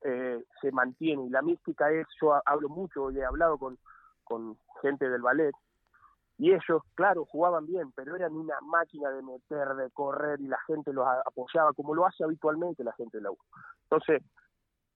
eh, 0.03 0.45
se 0.61 0.73
mantiene, 0.73 1.27
y 1.27 1.31
la 1.31 1.43
mística 1.43 1.91
es, 1.91 2.07
yo 2.21 2.35
hablo 2.45 2.69
mucho 2.69 3.11
y 3.11 3.19
he 3.19 3.25
hablado 3.25 3.57
con, 3.59 3.79
con 4.25 4.59
gente 4.83 5.09
del 5.09 5.23
ballet, 5.23 5.55
y 6.39 6.53
ellos, 6.53 6.83
claro, 6.95 7.25
jugaban 7.25 7.65
bien, 7.65 7.93
pero 7.93 8.15
eran 8.15 8.33
una 8.35 8.61
máquina 8.61 9.11
de 9.11 9.23
meter, 9.23 9.69
de 9.75 9.91
correr 9.91 10.41
y 10.41 10.47
la 10.47 10.59
gente 10.67 10.93
los 10.93 11.07
apoyaba, 11.25 11.73
como 11.73 11.95
lo 11.95 12.07
hace 12.07 12.25
habitualmente 12.25 12.85
la 12.85 12.93
gente 12.93 13.19
de 13.19 13.23
la 13.23 13.31
U. 13.31 13.39
Entonces, 13.85 14.23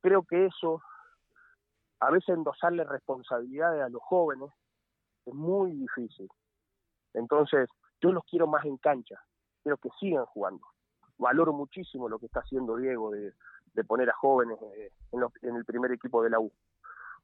creo 0.03 0.23
que 0.25 0.47
eso, 0.47 0.83
a 2.01 2.11
veces 2.11 2.31
endosarle 2.31 2.85
responsabilidades 2.85 3.83
a 3.83 3.89
los 3.89 4.03
jóvenes, 4.03 4.51
es 5.25 5.35
muy 5.35 5.73
difícil. 5.73 6.29
Entonces, 7.15 7.71
yo 8.03 8.13
los 8.13 8.25
quiero 8.25 8.47
más 8.47 8.67
en 8.67 8.77
cancha, 8.77 9.19
quiero 9.63 9.79
que 9.79 9.89
sigan 9.99 10.27
jugando. 10.27 10.67
Valoro 11.17 11.55
muchísimo 11.55 12.09
lo 12.09 12.19
que 12.19 12.27
está 12.27 12.41
haciendo 12.41 12.77
Diego 12.77 13.11
de, 13.13 13.33
poner 13.87 14.11
a 14.11 14.15
jóvenes 14.15 14.59
eh, 14.77 14.93
en, 15.13 15.23
en 15.41 15.57
el 15.57 15.65
primer 15.65 15.91
equipo 15.93 16.23
de 16.23 16.29
la 16.29 16.39
U. 16.39 16.53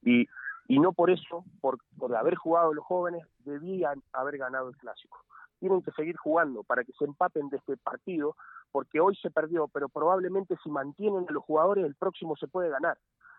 Y 0.03 0.27
y 0.69 0.81
no 0.81 0.93
por 0.93 1.11
eso, 1.11 1.45
por, 1.61 1.79
haber 2.17 2.35
jugado 2.35 2.75
los 2.75 2.85
jóvenes, 2.85 3.25
debían 3.39 4.03
haber 4.12 4.39
ganado 4.39 4.69
el 4.69 4.77
clásico. 4.77 5.19
Tienen 5.59 5.83
que 5.83 5.93
seguir 5.93 6.17
jugando 6.17 6.64
para 6.64 6.85
que 6.85 6.93
se 6.93 7.05
empapen 7.05 7.49
de 7.49 7.59
este 7.59 7.77
partido, 7.77 8.37
porque 8.73 9.01
hoy 9.01 9.17
se 9.17 9.31
perdió, 9.31 9.69
pero 9.69 9.89
probablemente 9.89 10.57
si 10.62 10.71
mantienen 10.71 11.27
a 11.29 11.33
los 11.33 11.45
jugadores, 11.45 11.85
el 11.85 11.95
próximo 11.95 12.37
se 12.37 12.49
puede 12.49 12.69
ganar. 12.69 12.99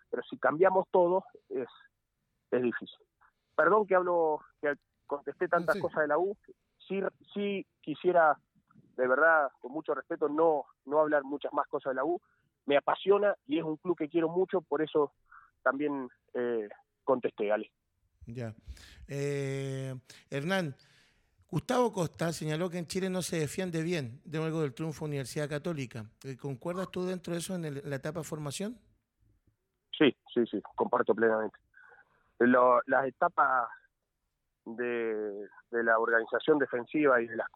Pero 0.09 0.23
si 0.23 0.37
cambiamos 0.37 0.87
todo, 0.89 1.25
es, 1.49 1.67
es 2.51 2.61
difícil. 2.61 3.05
Perdón 3.55 3.85
que 3.85 3.95
hablo, 3.95 4.39
que 4.61 4.75
contesté 5.05 5.47
tantas 5.47 5.79
cosas 5.79 6.01
de 6.01 6.07
la 6.07 6.17
U. 6.17 6.35
Sí, 6.87 7.01
sí 7.33 7.65
quisiera, 7.81 8.37
de 8.95 9.07
verdad, 9.07 9.49
con 9.59 9.73
mucho 9.73 9.93
respeto, 9.93 10.29
no, 10.29 10.63
no 10.85 10.99
hablar 10.99 11.23
muchas 11.23 11.51
más 11.51 11.67
cosas 11.67 11.91
de 11.91 11.95
la 11.95 12.05
U. 12.05 12.21
Me 12.65 12.77
apasiona 12.77 13.35
y 13.45 13.59
es 13.59 13.65
un 13.65 13.77
club 13.77 13.97
que 13.97 14.09
quiero 14.09 14.29
mucho, 14.29 14.61
por 14.61 14.81
eso 14.81 15.11
también 15.61 16.09
eh, 16.33 16.69
contesté, 17.07 17.51
Ale. 17.51 17.71
Ya. 18.27 18.53
Eh, 19.07 19.95
Hernán, 20.29 20.75
Gustavo 21.49 21.91
Costa 21.93 22.33
señaló 22.33 22.69
que 22.69 22.77
en 22.77 22.85
Chile 22.87 23.09
no 23.09 23.21
se 23.21 23.39
defiende 23.39 23.81
bien 23.81 24.21
de 24.25 24.37
algo 24.43 24.61
del 24.61 24.73
triunfo 24.73 25.05
Universidad 25.05 25.49
Católica. 25.49 26.05
Eh, 26.25 26.35
¿Concuerdas 26.37 26.91
tú 26.91 27.05
dentro 27.05 27.33
de 27.33 27.39
eso 27.39 27.55
en, 27.55 27.65
el- 27.65 27.81
la 27.85 27.95
etapa 27.95 28.19
de 28.19 28.25
formación? 28.25 28.77
Sí, 29.97 30.15
sí, 30.33 30.45
sí, 30.51 30.61
comparto 30.75 31.15
plenamente. 31.15 31.57
Lo- 32.39 32.81
las 32.85 33.07
etapas 33.07 33.69
de, 34.65 35.47
de 35.71 35.83
la 35.83 35.97
organización 35.97 36.59
defensiva 36.59 37.21
y 37.21 37.27
de, 37.27 37.37
las 37.37 37.47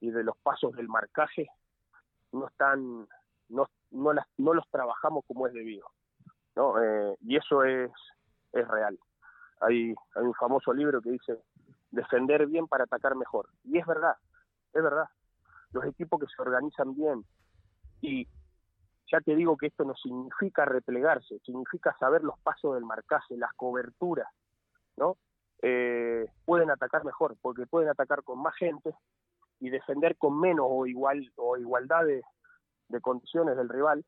y 0.00 0.10
de 0.10 0.22
los 0.22 0.36
pasos 0.38 0.72
del 0.76 0.88
marcaje 0.88 1.48
no 2.32 2.46
están, 2.46 3.06
no, 3.48 3.66
no, 3.90 4.12
las, 4.12 4.26
no 4.38 4.54
los 4.54 4.64
trabajamos 4.70 5.24
como 5.26 5.48
es 5.48 5.52
debido, 5.52 5.90
¿no? 6.54 6.80
Eh, 6.82 7.16
y 7.22 7.36
eso 7.36 7.64
es, 7.64 7.90
es 8.52 8.66
real. 8.68 8.98
Hay, 9.60 9.94
hay 10.14 10.22
un 10.22 10.34
famoso 10.34 10.72
libro 10.72 11.00
que 11.00 11.10
dice 11.10 11.38
defender 11.90 12.46
bien 12.46 12.66
para 12.66 12.84
atacar 12.84 13.14
mejor. 13.16 13.48
Y 13.64 13.78
es 13.78 13.86
verdad, 13.86 14.16
es 14.72 14.82
verdad. 14.82 15.08
Los 15.72 15.84
equipos 15.84 16.20
que 16.20 16.26
se 16.26 16.42
organizan 16.42 16.94
bien 16.94 17.24
y 18.00 18.26
ya 19.10 19.20
te 19.20 19.34
digo 19.34 19.56
que 19.56 19.66
esto 19.66 19.84
no 19.84 19.94
significa 19.94 20.64
replegarse, 20.64 21.38
significa 21.40 21.94
saber 21.98 22.22
los 22.22 22.38
pasos 22.40 22.74
del 22.74 22.84
marcaje, 22.84 23.36
las 23.36 23.52
coberturas, 23.54 24.28
¿no? 24.96 25.16
Eh, 25.62 26.26
pueden 26.44 26.70
atacar 26.70 27.04
mejor, 27.04 27.36
porque 27.42 27.66
pueden 27.66 27.90
atacar 27.90 28.22
con 28.22 28.40
más 28.40 28.54
gente 28.56 28.94
y 29.58 29.68
defender 29.68 30.16
con 30.16 30.38
menos 30.38 30.66
o 30.68 30.86
igual 30.86 31.30
o 31.36 31.56
igualdad 31.56 32.04
de, 32.06 32.22
de 32.88 33.00
condiciones 33.00 33.56
del 33.56 33.68
rival 33.68 34.04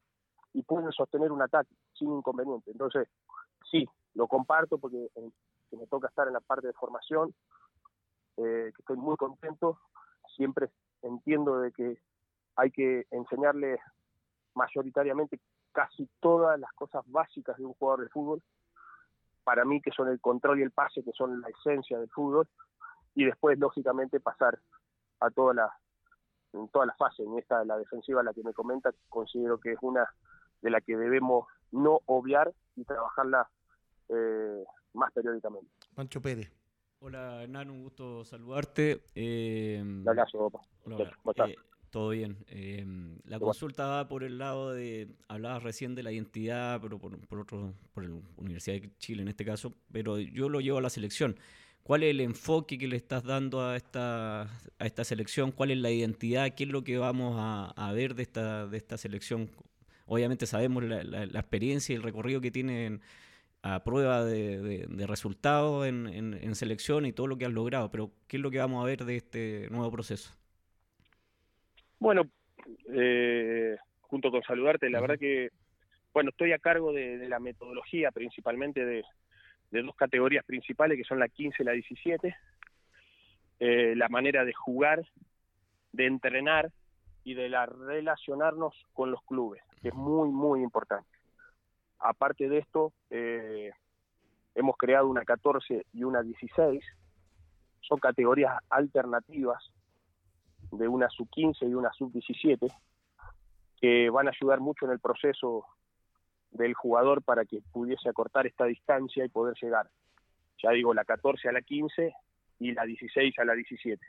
y 0.52 0.62
pueden 0.62 0.90
sostener 0.92 1.32
un 1.32 1.42
ataque 1.42 1.74
sin 1.94 2.12
inconveniente. 2.12 2.70
Entonces, 2.70 3.08
sí, 3.70 3.86
lo 4.14 4.26
comparto 4.26 4.78
porque 4.78 5.10
eh, 5.14 5.30
me 5.72 5.86
toca 5.86 6.08
estar 6.08 6.26
en 6.26 6.34
la 6.34 6.40
parte 6.40 6.66
de 6.66 6.72
formación, 6.74 7.34
eh, 8.36 8.72
que 8.74 8.80
estoy 8.82 8.96
muy 8.96 9.16
contento, 9.16 9.78
siempre 10.36 10.70
entiendo 11.02 11.58
de 11.58 11.72
que 11.72 11.98
hay 12.56 12.70
que 12.70 13.06
enseñarle 13.10 13.78
mayoritariamente 14.54 15.40
casi 15.72 16.08
todas 16.20 16.58
las 16.60 16.72
cosas 16.72 17.02
básicas 17.06 17.56
de 17.56 17.64
un 17.64 17.74
jugador 17.74 18.02
de 18.02 18.10
fútbol, 18.10 18.42
para 19.44 19.64
mí 19.64 19.80
que 19.80 19.90
son 19.90 20.08
el 20.08 20.20
control 20.20 20.60
y 20.60 20.62
el 20.62 20.70
pase, 20.70 21.02
que 21.02 21.12
son 21.12 21.40
la 21.40 21.48
esencia 21.48 21.98
del 21.98 22.10
fútbol, 22.10 22.48
y 23.14 23.24
después, 23.24 23.58
lógicamente, 23.58 24.20
pasar 24.20 24.58
a 25.20 25.30
toda 25.30 25.54
la, 25.54 25.72
en 26.52 26.68
todas 26.68 26.86
las 26.86 26.96
fases. 26.96 27.26
En 27.26 27.38
esta, 27.38 27.64
la 27.64 27.76
defensiva, 27.76 28.22
la 28.22 28.32
que 28.32 28.42
me 28.42 28.54
comenta, 28.54 28.90
considero 29.08 29.58
que 29.58 29.72
es 29.72 29.78
una 29.82 30.08
de 30.60 30.70
la 30.70 30.80
que 30.80 30.96
debemos 30.96 31.46
no 31.70 32.00
obviar 32.06 32.52
y 32.76 32.84
trabajarla 32.84 33.48
eh, 34.14 34.64
más 34.94 35.12
periódicamente. 35.12 35.68
Pancho 35.94 36.20
Pérez. 36.20 36.50
Hola 37.00 37.42
Hernán, 37.42 37.70
un 37.70 37.82
gusto 37.82 38.24
saludarte. 38.24 39.02
Eh, 39.14 39.80
Un 39.82 40.08
abrazo, 40.08 40.50
papá. 40.50 40.64
Hola, 40.84 40.96
¿Cómo 40.96 41.08
hola. 41.24 41.46
estás? 41.46 41.50
Eh, 41.50 41.56
todo 41.90 42.08
bien. 42.10 42.36
Eh, 42.48 42.86
la 43.24 43.38
consulta 43.40 43.86
va 43.86 44.08
por 44.08 44.22
el 44.24 44.38
lado 44.38 44.72
de, 44.72 45.08
hablabas 45.28 45.62
recién 45.62 45.94
de 45.94 46.02
la 46.02 46.12
identidad, 46.12 46.80
pero 46.80 46.98
por, 46.98 47.18
por 47.26 47.40
otro, 47.40 47.74
por 47.92 48.04
la 48.04 48.14
Universidad 48.36 48.80
de 48.80 48.90
Chile 48.98 49.22
en 49.22 49.28
este 49.28 49.44
caso, 49.44 49.74
pero 49.90 50.18
yo 50.18 50.48
lo 50.48 50.60
llevo 50.60 50.78
a 50.78 50.82
la 50.82 50.90
selección. 50.90 51.36
¿Cuál 51.82 52.04
es 52.04 52.10
el 52.12 52.20
enfoque 52.20 52.78
que 52.78 52.86
le 52.86 52.94
estás 52.96 53.24
dando 53.24 53.60
a 53.60 53.76
esta, 53.76 54.42
a 54.42 54.86
esta 54.86 55.02
selección? 55.02 55.50
¿Cuál 55.50 55.72
es 55.72 55.78
la 55.78 55.90
identidad? 55.90 56.54
¿Qué 56.54 56.62
es 56.64 56.70
lo 56.70 56.84
que 56.84 56.96
vamos 56.96 57.34
a, 57.36 57.72
a 57.72 57.92
ver 57.92 58.14
de 58.14 58.22
esta, 58.22 58.68
de 58.68 58.76
esta 58.76 58.96
selección? 58.96 59.50
Obviamente 60.06 60.46
sabemos 60.46 60.84
la, 60.84 61.02
la- 61.02 61.26
la 61.26 61.40
experiencia 61.40 61.92
y 61.92 61.96
el 61.96 62.04
recorrido 62.04 62.40
que 62.40 62.52
tienen 62.52 63.00
a 63.62 63.84
prueba 63.84 64.24
de, 64.24 64.60
de- 64.60 64.86
de 64.88 65.06
resultados 65.06 65.86
en, 65.86 66.06
en- 66.08 66.34
en 66.34 66.54
selección 66.54 67.06
y 67.06 67.12
todo 67.12 67.26
lo 67.28 67.38
que 67.38 67.44
han 67.44 67.54
logrado, 67.54 67.90
pero 67.90 68.10
¿qué 68.28 68.36
es 68.38 68.42
lo 68.42 68.50
que 68.50 68.58
vamos 68.58 68.82
a 68.82 68.86
ver 68.86 69.04
de 69.04 69.16
este 69.16 69.68
nuevo 69.70 69.90
proceso? 69.90 70.34
Bueno, 71.98 72.22
eh, 72.92 73.76
junto 74.00 74.30
con 74.30 74.42
saludarte, 74.42 74.90
la 74.90 75.00
verdad 75.00 75.18
que, 75.18 75.50
bueno, 76.12 76.30
estoy 76.30 76.52
a 76.52 76.58
cargo 76.58 76.92
de, 76.92 77.18
de 77.18 77.28
la 77.28 77.38
metodología 77.38 78.10
principalmente 78.10 78.84
de, 78.84 79.04
de 79.70 79.82
dos 79.82 79.94
categorías 79.96 80.44
principales 80.44 80.98
que 80.98 81.04
son 81.04 81.18
la 81.20 81.28
15 81.28 81.62
y 81.62 81.66
la 81.66 81.72
17, 81.72 82.36
eh, 83.60 83.94
la 83.96 84.08
manera 84.08 84.44
de 84.44 84.52
jugar, 84.52 85.06
de 85.92 86.06
entrenar 86.06 86.72
y 87.24 87.34
de 87.34 87.48
la 87.48 87.66
relacionarnos 87.66 88.74
con 88.92 89.12
los 89.12 89.22
clubes, 89.22 89.62
que 89.80 89.88
es 89.88 89.94
muy, 89.94 90.28
muy 90.28 90.60
importante. 90.62 91.08
Aparte 92.02 92.48
de 92.48 92.58
esto, 92.58 92.92
eh, 93.10 93.70
hemos 94.56 94.76
creado 94.76 95.08
una 95.08 95.24
14 95.24 95.86
y 95.92 96.02
una 96.02 96.22
16, 96.22 96.84
son 97.80 97.98
categorías 98.00 98.58
alternativas 98.68 99.70
de 100.72 100.88
una 100.88 101.08
sub-15 101.08 101.68
y 101.68 101.74
una 101.74 101.92
sub-17 101.92 102.72
que 103.80 104.10
van 104.10 104.26
a 104.26 104.30
ayudar 104.30 104.60
mucho 104.60 104.86
en 104.86 104.92
el 104.92 104.98
proceso 104.98 105.64
del 106.50 106.74
jugador 106.74 107.22
para 107.22 107.44
que 107.44 107.60
pudiese 107.72 108.08
acortar 108.08 108.46
esta 108.46 108.64
distancia 108.64 109.24
y 109.24 109.28
poder 109.28 109.56
llegar. 109.60 109.88
Ya 110.60 110.70
digo, 110.70 110.94
la 110.94 111.04
14 111.04 111.48
a 111.48 111.52
la 111.52 111.62
15 111.62 112.14
y 112.58 112.72
la 112.72 112.84
16 112.84 113.38
a 113.38 113.44
la 113.44 113.54
17. 113.54 114.04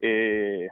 Eh, 0.00 0.68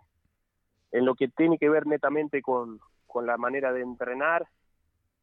en 0.92 1.04
lo 1.04 1.14
que 1.14 1.28
tiene 1.28 1.58
que 1.58 1.68
ver 1.68 1.86
netamente 1.86 2.42
con 2.42 2.80
la 3.24 3.38
manera 3.38 3.72
de 3.72 3.80
entrenar, 3.80 4.46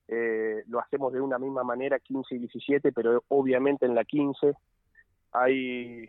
eh, 0.07 0.63
lo 0.67 0.79
hacemos 0.79 1.13
de 1.13 1.21
una 1.21 1.39
misma 1.39 1.63
manera 1.63 1.99
15 1.99 2.35
y 2.35 2.39
17, 2.39 2.91
pero 2.91 3.23
obviamente 3.29 3.85
en 3.85 3.95
la 3.95 4.03
15 4.03 4.53
hay 5.31 6.07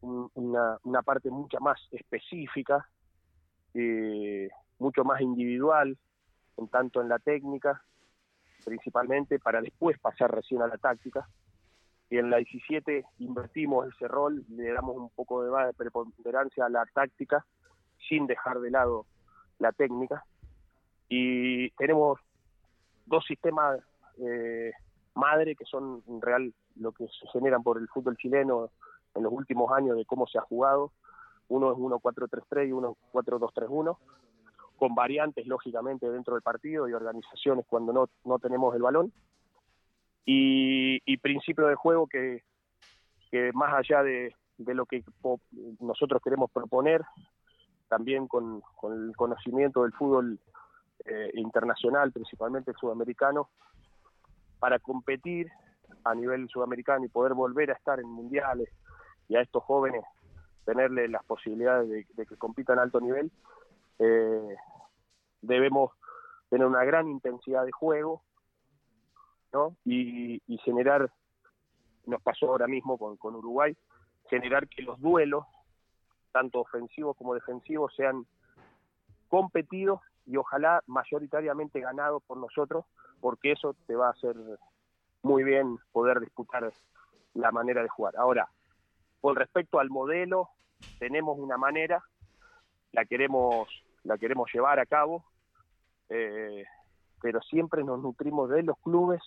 un- 0.00 0.30
una, 0.34 0.78
una 0.84 1.02
parte 1.02 1.30
mucha 1.30 1.58
más 1.60 1.78
específica, 1.90 2.88
eh, 3.74 4.48
mucho 4.78 5.04
más 5.04 5.20
individual, 5.20 5.96
en 6.56 6.68
tanto 6.68 7.00
en 7.00 7.08
la 7.08 7.18
técnica, 7.18 7.82
principalmente, 8.64 9.38
para 9.38 9.60
después 9.60 9.98
pasar 9.98 10.34
recién 10.34 10.62
a 10.62 10.66
la 10.66 10.78
táctica. 10.78 11.28
Y 12.08 12.18
en 12.18 12.30
la 12.30 12.38
17 12.38 13.04
invertimos 13.18 13.88
ese 13.94 14.08
rol, 14.08 14.44
le 14.48 14.72
damos 14.72 14.96
un 14.96 15.10
poco 15.10 15.42
de 15.42 15.50
más 15.50 15.66
de 15.66 15.74
preponderancia 15.74 16.66
a 16.66 16.68
la 16.68 16.84
táctica, 16.86 17.44
sin 18.08 18.26
dejar 18.26 18.60
de 18.60 18.70
lado 18.70 19.06
la 19.58 19.72
técnica. 19.72 20.24
Y 21.08 21.70
tenemos 21.70 22.18
dos 23.06 23.24
sistemas 23.24 23.80
eh, 24.18 24.72
madre 25.14 25.56
que 25.56 25.64
son 25.64 26.02
en 26.06 26.20
real 26.20 26.52
lo 26.76 26.92
que 26.92 27.06
se 27.06 27.26
generan 27.32 27.62
por 27.62 27.78
el 27.78 27.88
fútbol 27.88 28.16
chileno 28.16 28.70
en 29.14 29.22
los 29.22 29.32
últimos 29.32 29.72
años 29.72 29.96
de 29.96 30.04
cómo 30.04 30.26
se 30.26 30.38
ha 30.38 30.42
jugado. 30.42 30.92
Uno 31.48 31.72
es 31.72 31.78
1-4-3-3 31.78 32.68
y 32.68 32.72
uno 32.72 32.96
4-2-3-1, 33.12 33.96
con 34.76 34.94
variantes, 34.94 35.46
lógicamente, 35.46 36.10
dentro 36.10 36.34
del 36.34 36.42
partido 36.42 36.88
y 36.88 36.92
organizaciones 36.92 37.64
cuando 37.68 37.92
no, 37.92 38.08
no 38.24 38.38
tenemos 38.38 38.74
el 38.74 38.82
balón. 38.82 39.12
Y, 40.24 41.00
y 41.04 41.18
principio 41.18 41.68
de 41.68 41.76
juego 41.76 42.08
que, 42.08 42.42
que 43.30 43.52
más 43.52 43.72
allá 43.74 44.02
de, 44.02 44.34
de 44.58 44.74
lo 44.74 44.84
que 44.86 45.04
nosotros 45.78 46.20
queremos 46.22 46.50
proponer, 46.50 47.02
también 47.88 48.26
con, 48.26 48.60
con 48.74 48.92
el 48.92 49.16
conocimiento 49.16 49.84
del 49.84 49.92
fútbol 49.92 50.40
eh, 51.04 51.30
internacional, 51.34 52.12
principalmente 52.12 52.70
el 52.70 52.76
sudamericano, 52.76 53.50
para 54.58 54.78
competir 54.78 55.50
a 56.04 56.14
nivel 56.14 56.48
sudamericano 56.48 57.04
y 57.04 57.08
poder 57.08 57.34
volver 57.34 57.70
a 57.70 57.74
estar 57.74 58.00
en 58.00 58.08
mundiales 58.08 58.68
y 59.28 59.36
a 59.36 59.40
estos 59.40 59.62
jóvenes 59.64 60.02
tenerle 60.64 61.08
las 61.08 61.24
posibilidades 61.24 61.88
de, 61.88 62.06
de 62.14 62.26
que 62.26 62.36
compitan 62.36 62.78
a 62.78 62.82
alto 62.82 63.00
nivel, 63.00 63.30
eh, 63.98 64.56
debemos 65.40 65.92
tener 66.48 66.66
una 66.66 66.84
gran 66.84 67.08
intensidad 67.08 67.64
de 67.64 67.72
juego 67.72 68.22
¿no? 69.52 69.76
y, 69.84 70.40
generar, 70.64 71.10
nos 72.04 72.20
pasó 72.22 72.48
ahora 72.48 72.66
mismo 72.66 72.98
con, 72.98 73.16
con 73.16 73.36
Uruguay, 73.36 73.76
generar 74.28 74.68
que 74.68 74.82
los 74.82 75.00
duelos, 75.00 75.44
tanto 76.32 76.60
ofensivos 76.60 77.16
como 77.16 77.34
defensivos, 77.34 77.94
sean 77.94 78.26
competidos 79.28 80.00
y 80.26 80.36
ojalá 80.36 80.82
mayoritariamente 80.86 81.80
ganados 81.80 82.22
por 82.26 82.36
nosotros, 82.36 82.84
porque 83.20 83.52
eso 83.52 83.74
te 83.86 83.94
va 83.94 84.08
a 84.08 84.10
hacer 84.10 84.34
muy 85.22 85.44
bien 85.44 85.78
poder 85.92 86.20
disputar 86.20 86.72
la 87.34 87.52
manera 87.52 87.82
de 87.82 87.88
jugar. 87.88 88.16
Ahora, 88.16 88.48
con 89.20 89.36
respecto 89.36 89.78
al 89.78 89.90
modelo, 89.90 90.50
tenemos 90.98 91.38
una 91.38 91.56
manera, 91.56 92.02
la 92.92 93.04
queremos, 93.04 93.68
la 94.04 94.18
queremos 94.18 94.50
llevar 94.52 94.78
a 94.78 94.86
cabo, 94.86 95.24
eh, 96.08 96.64
pero 97.20 97.40
siempre 97.42 97.82
nos 97.82 98.00
nutrimos 98.00 98.50
de 98.50 98.62
los 98.62 98.78
clubes, 98.78 99.22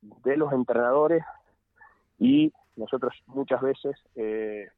de 0.00 0.36
los 0.36 0.52
entrenadores 0.52 1.24
y 2.18 2.52
nosotros 2.76 3.14
muchas 3.26 3.60
veces 3.60 3.96
eh, 4.16 4.68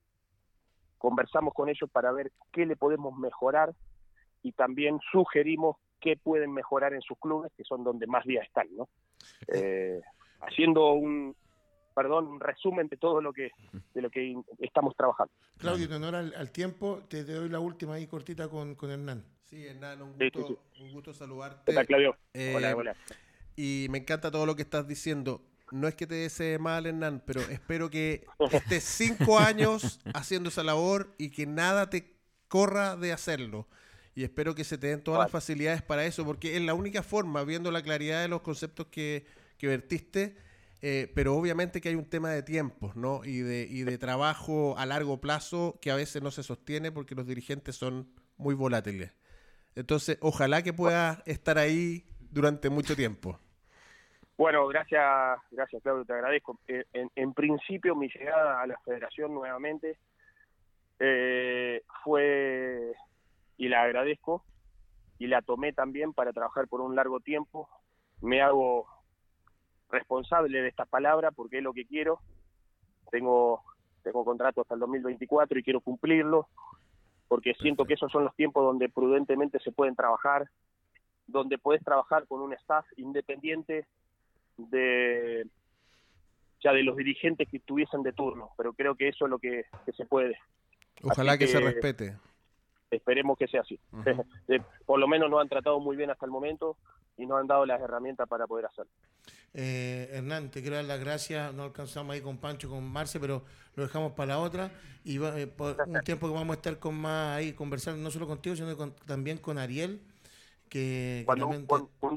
conversamos 0.99 1.55
con 1.55 1.69
ellos 1.69 1.91
para 1.91 2.12
ver 2.12 2.33
qué 2.53 2.67
le 2.67 2.77
podemos 2.77 3.17
mejorar 3.19 3.75
y 4.45 4.53
también 4.53 5.01
sugerimos 5.11 5.76
qué 6.01 6.16
pueden 6.16 6.53
mejorar 6.53 6.92
en 6.92 7.01
sus 7.01 7.18
clubes, 7.18 7.51
que 7.57 7.64
son 7.64 7.82
donde 7.82 8.07
más 8.07 8.24
días 8.24 8.47
están, 8.47 8.68
¿no? 8.76 8.88
Eh, 9.49 10.01
haciendo 10.42 10.92
un, 10.92 11.34
perdón, 11.95 12.26
un 12.28 12.40
resumen 12.40 12.88
de 12.88 12.99
todo 12.99 13.22
lo 13.22 13.32
que 13.32 13.51
de 13.95 14.03
lo 14.03 14.11
que 14.11 14.36
estamos 14.59 14.95
trabajando. 14.97 15.32
Claudio, 15.57 15.86
en 15.86 15.92
honor 15.95 16.14
al, 16.16 16.34
al 16.34 16.51
tiempo, 16.51 17.01
te 17.09 17.24
doy 17.24 17.49
la 17.49 17.59
última 17.59 17.95
ahí 17.95 18.07
cortita 18.07 18.49
con, 18.49 18.74
con 18.74 18.90
Hernán. 18.90 19.24
Sí, 19.45 19.66
Hernán, 19.66 20.03
un 20.03 20.14
Sí, 20.18 20.30
gusto, 20.32 20.61
sí, 20.74 20.82
un 20.82 20.92
gusto 20.92 21.14
saludarte. 21.14 21.62
¿Qué 21.66 21.72
tal, 21.72 21.86
Claudio? 21.86 22.16
Eh, 22.34 22.53
hola, 22.55 22.76
hola. 22.76 22.97
Y 23.57 23.86
me 23.88 23.99
encanta 23.99 24.30
todo 24.30 24.45
lo 24.45 24.57
que 24.57 24.62
estás 24.62 24.86
diciendo. 24.86 25.40
No 25.70 25.88
es 25.88 25.95
que 25.95 26.07
te 26.07 26.16
desee 26.16 26.59
mal, 26.59 26.84
Hernán, 26.84 27.22
pero 27.24 27.40
espero 27.40 27.88
que 27.88 28.26
estés 28.53 28.84
cinco 28.84 29.38
años 29.38 30.01
haciendo 30.12 30.51
esa 30.51 30.62
labor 30.62 31.14
y 31.16 31.30
que 31.30 31.47
nada 31.47 31.88
te 31.88 32.12
corra 32.49 32.97
de 32.97 33.12
hacerlo. 33.12 33.66
Y 34.15 34.25
espero 34.25 34.55
que 34.55 34.65
se 34.65 34.79
te 34.79 34.89
den 34.89 35.03
todas 35.03 35.21
las 35.21 35.31
facilidades 35.31 35.83
para 35.83 36.05
eso, 36.05 36.25
porque 36.25 36.57
es 36.57 36.62
la 36.62 36.75
única 36.75 37.03
forma, 37.03 37.43
viendo 37.45 37.71
la 37.71 37.83
claridad 37.83 38.23
de 38.23 38.29
los 38.29 38.43
conceptos 38.43 38.87
que, 38.87 39.27
que 39.59 39.67
vertiste, 39.67 40.37
eh, 40.83 41.11
pero 41.15 41.35
obviamente 41.35 41.81
que 41.81 41.89
hay 41.89 41.95
un 41.95 42.09
tema 42.09 42.31
de 42.31 42.43
tiempos, 42.43 42.95
¿no? 42.95 43.25
Y 43.25 43.39
de, 43.41 43.67
y 43.69 43.83
de 43.83 43.99
trabajo 43.99 44.77
a 44.79 44.87
largo 44.87 45.21
plazo 45.21 45.79
que 45.81 45.91
a 45.91 45.97
veces 45.97 46.23
no 46.23 46.31
se 46.31 46.43
sostiene 46.43 46.93
porque 46.93 47.15
los 47.15 47.27
dirigentes 47.27 47.77
son 47.77 48.09
muy 48.37 48.55
volátiles. 48.55 49.12
Entonces, 49.75 50.19
ojalá 50.21 50.62
que 50.62 50.73
puedas 50.73 51.23
estar 51.27 51.59
ahí 51.59 52.05
durante 52.31 52.71
mucho 52.71 52.95
tiempo. 52.95 53.41
Bueno, 54.37 54.67
gracias, 54.67 55.41
gracias 55.51 55.83
Claudio, 55.83 56.05
te 56.05 56.12
agradezco. 56.12 56.59
Eh, 56.67 56.85
En, 56.93 57.11
en 57.15 57.33
principio 57.35 57.95
mi 57.95 58.09
llegada 58.09 58.61
a 58.61 58.67
la 58.67 58.79
federación 58.85 59.33
nuevamente 59.33 59.97
eh, 60.99 61.83
fue, 62.03 62.93
y 63.57 63.68
la 63.68 63.82
agradezco, 63.82 64.44
y 65.18 65.26
la 65.26 65.42
tomé 65.42 65.72
también 65.72 66.12
para 66.12 66.32
trabajar 66.32 66.68
por 66.68 66.80
un 66.80 66.96
largo 66.96 67.20
tiempo. 67.20 67.68
Me 68.20 68.42
hago 68.42 68.86
responsable 69.90 70.61
de 70.61 70.68
esta 70.68 70.84
palabra 70.84 71.30
porque 71.30 71.59
es 71.59 71.62
lo 71.62 71.72
que 71.72 71.86
quiero. 71.86 72.20
Tengo, 73.11 73.62
tengo 74.02 74.24
contrato 74.24 74.62
hasta 74.62 74.74
el 74.74 74.80
2024 74.80 75.59
y 75.59 75.62
quiero 75.62 75.80
cumplirlo 75.80 76.48
porque 77.28 77.55
siento 77.55 77.84
que 77.84 77.94
esos 77.94 78.12
son 78.12 78.24
los 78.24 78.34
tiempos 78.36 78.64
donde 78.64 78.88
prudentemente 78.88 79.59
se 79.61 79.72
pueden 79.72 79.96
trabajar, 79.96 80.48
donde 81.26 81.59
puedes 81.59 81.82
trabajar 81.82 82.26
con 82.26 82.40
un 82.40 82.52
staff 82.52 82.86
independiente 82.96 83.86
de 84.57 85.46
ya 86.62 86.72
de 86.72 86.82
los 86.82 86.96
dirigentes 86.96 87.48
que 87.48 87.59
estuviesen 87.59 88.02
de 88.02 88.12
turno, 88.12 88.50
pero 88.57 88.72
creo 88.72 88.94
que 88.94 89.09
eso 89.09 89.26
es 89.26 89.30
lo 89.30 89.38
que, 89.38 89.66
que 89.84 89.92
se 89.92 90.07
puede. 90.07 90.38
Ojalá 91.02 91.36
que, 91.36 91.46
se 91.46 91.61
respete. 91.61 92.16
Esperemos 92.97 93.36
que 93.38 93.47
sea 93.49 93.61
así. 93.62 93.78
Eh, 94.49 94.61
Por 94.86 94.99
lo 95.01 95.07
menos 95.09 95.30
nos 95.30 95.40
han 95.40 95.49
tratado 95.49 95.80
muy 95.80 95.97
bien 95.97 96.11
hasta 96.11 96.26
el 96.26 96.32
momento 96.32 96.76
y 97.16 97.26
nos 97.26 97.40
han 97.40 97.47
dado 97.47 97.64
las 97.66 97.80
herramientas 97.80 98.28
para 98.28 98.47
poder 98.47 98.66
hacerlo. 98.66 98.90
Eh, 99.55 100.11
Hernán, 100.12 100.51
te 100.51 100.61
quiero 100.62 100.76
dar 100.76 100.84
las 100.84 100.99
gracias. 101.01 101.55
No 101.55 101.62
alcanzamos 101.64 102.12
ahí 102.14 102.20
con 102.20 102.38
Pancho, 102.38 102.68
con 102.68 102.84
Marce, 102.84 103.20
pero 103.20 103.45
lo 103.76 103.82
dejamos 103.84 104.12
para 104.12 104.34
la 104.34 104.38
otra. 104.40 104.70
Y 105.05 105.18
va- 105.18 105.38
eh, 105.38 105.47
por 105.47 105.76
un 105.86 106.01
tiempo 106.01 106.26
que 106.26 106.34
vamos 106.34 106.51
a 106.57 106.59
estar 106.59 106.78
con 106.78 106.95
más 106.97 107.36
ahí, 107.38 107.53
conversando 107.53 108.03
no 108.03 108.11
solo 108.11 108.26
contigo, 108.26 108.57
sino 108.57 108.76
con- 108.76 108.95
también 109.07 109.38
con 109.38 109.59
Ariel, 109.59 110.01
que, 110.68 111.22
cuando 111.26 111.47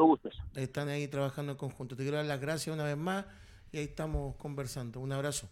gustes. 0.06 0.36
están 0.56 0.90
ahí 0.90 1.08
trabajando 1.08 1.52
en 1.52 1.58
conjunto. 1.58 1.96
Te 1.96 2.02
quiero 2.04 2.18
dar 2.18 2.26
las 2.26 2.42
gracias 2.42 2.74
una 2.74 2.84
vez 2.86 2.98
más 2.98 3.26
y 3.72 3.78
ahí 3.78 3.84
estamos 3.86 4.36
conversando. 4.38 5.00
Un 5.00 5.12
abrazo. 5.12 5.48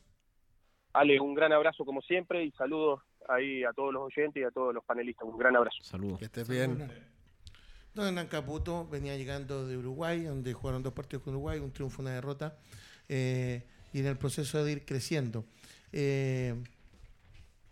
Ale, 0.94 1.20
un 1.20 1.36
gran 1.36 1.52
abrazo 1.52 1.86
como 1.86 2.02
siempre 2.02 2.44
y 2.46 2.52
saludos 2.54 3.02
ahí 3.30 3.64
a 3.64 3.74
todos 3.74 3.94
los 3.94 4.04
oyentes 4.04 4.42
y 4.42 4.44
a 4.44 4.52
todos 4.52 4.74
los 4.74 4.84
panelistas. 4.84 5.28
Un 5.28 5.38
gran 5.38 5.56
abrazo. 5.56 5.78
Saludos. 5.82 6.20
Que 6.20 6.26
estés 6.26 6.48
bien. 6.48 6.90
Don 7.94 8.08
Hernán 8.08 8.28
Caputo 8.28 8.88
venía 8.88 9.16
llegando 9.16 9.66
de 9.66 9.78
Uruguay, 9.78 10.24
donde 10.24 10.54
jugaron 10.54 10.84
dos 10.84 10.94
partidos 10.94 11.24
con 11.24 11.34
Uruguay, 11.36 11.60
un 11.60 11.72
triunfo, 11.72 12.02
una 12.02 12.12
derrota, 12.12 12.58
eh, 13.08 13.64
y 13.94 14.00
en 14.00 14.06
el 14.08 14.18
proceso 14.18 14.64
de 14.64 14.72
ir 14.74 14.86
creciendo. 14.86 15.46
Eh, 15.94 16.56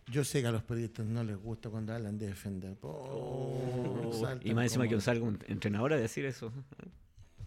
yo 0.08 0.24
sé 0.24 0.42
que 0.42 0.48
a 0.48 0.52
los 0.52 0.64
periodistas 0.64 1.06
no 1.06 1.24
les 1.24 1.36
gusta 1.38 1.70
cuando 1.70 1.94
hablan 1.94 2.18
de 2.18 2.28
defender. 2.28 2.78
Oh, 2.82 4.12
saltan 4.14 4.48
y 4.48 4.54
más 4.54 4.66
encima 4.66 4.86
como- 4.86 4.96
que 4.98 5.02
salga 5.02 5.26
un 5.26 5.40
entrenador 5.48 5.94
a 5.94 5.98
decir 5.98 6.26
eso. 6.26 6.52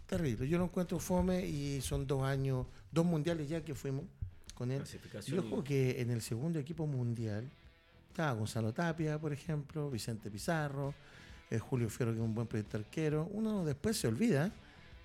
Terrible. 0.05 0.47
Yo 0.47 0.57
lo 0.57 0.65
encuentro 0.65 0.99
fome 0.99 1.45
y 1.45 1.81
son 1.81 2.07
dos 2.07 2.23
años, 2.23 2.65
dos 2.91 3.05
mundiales 3.05 3.49
ya 3.49 3.63
que 3.63 3.73
fuimos 3.75 4.05
con 4.53 4.71
él. 4.71 4.83
Yo 5.25 5.43
creo 5.45 5.63
que 5.63 6.01
en 6.01 6.11
el 6.11 6.21
segundo 6.21 6.59
equipo 6.59 6.87
mundial 6.87 7.49
estaba 8.17 8.33
Gonzalo 8.33 8.73
Tapia, 8.73 9.19
por 9.19 9.31
ejemplo, 9.31 9.91
Vicente 9.91 10.31
Pizarro, 10.31 10.91
eh, 11.51 11.59
Julio 11.59 11.87
Fierro, 11.87 12.13
que 12.13 12.17
es 12.17 12.23
un 12.23 12.33
buen 12.33 12.47
periodista 12.47 12.79
arquero. 12.79 13.29
Uno 13.31 13.63
después 13.63 13.95
se 13.95 14.07
olvida. 14.07 14.51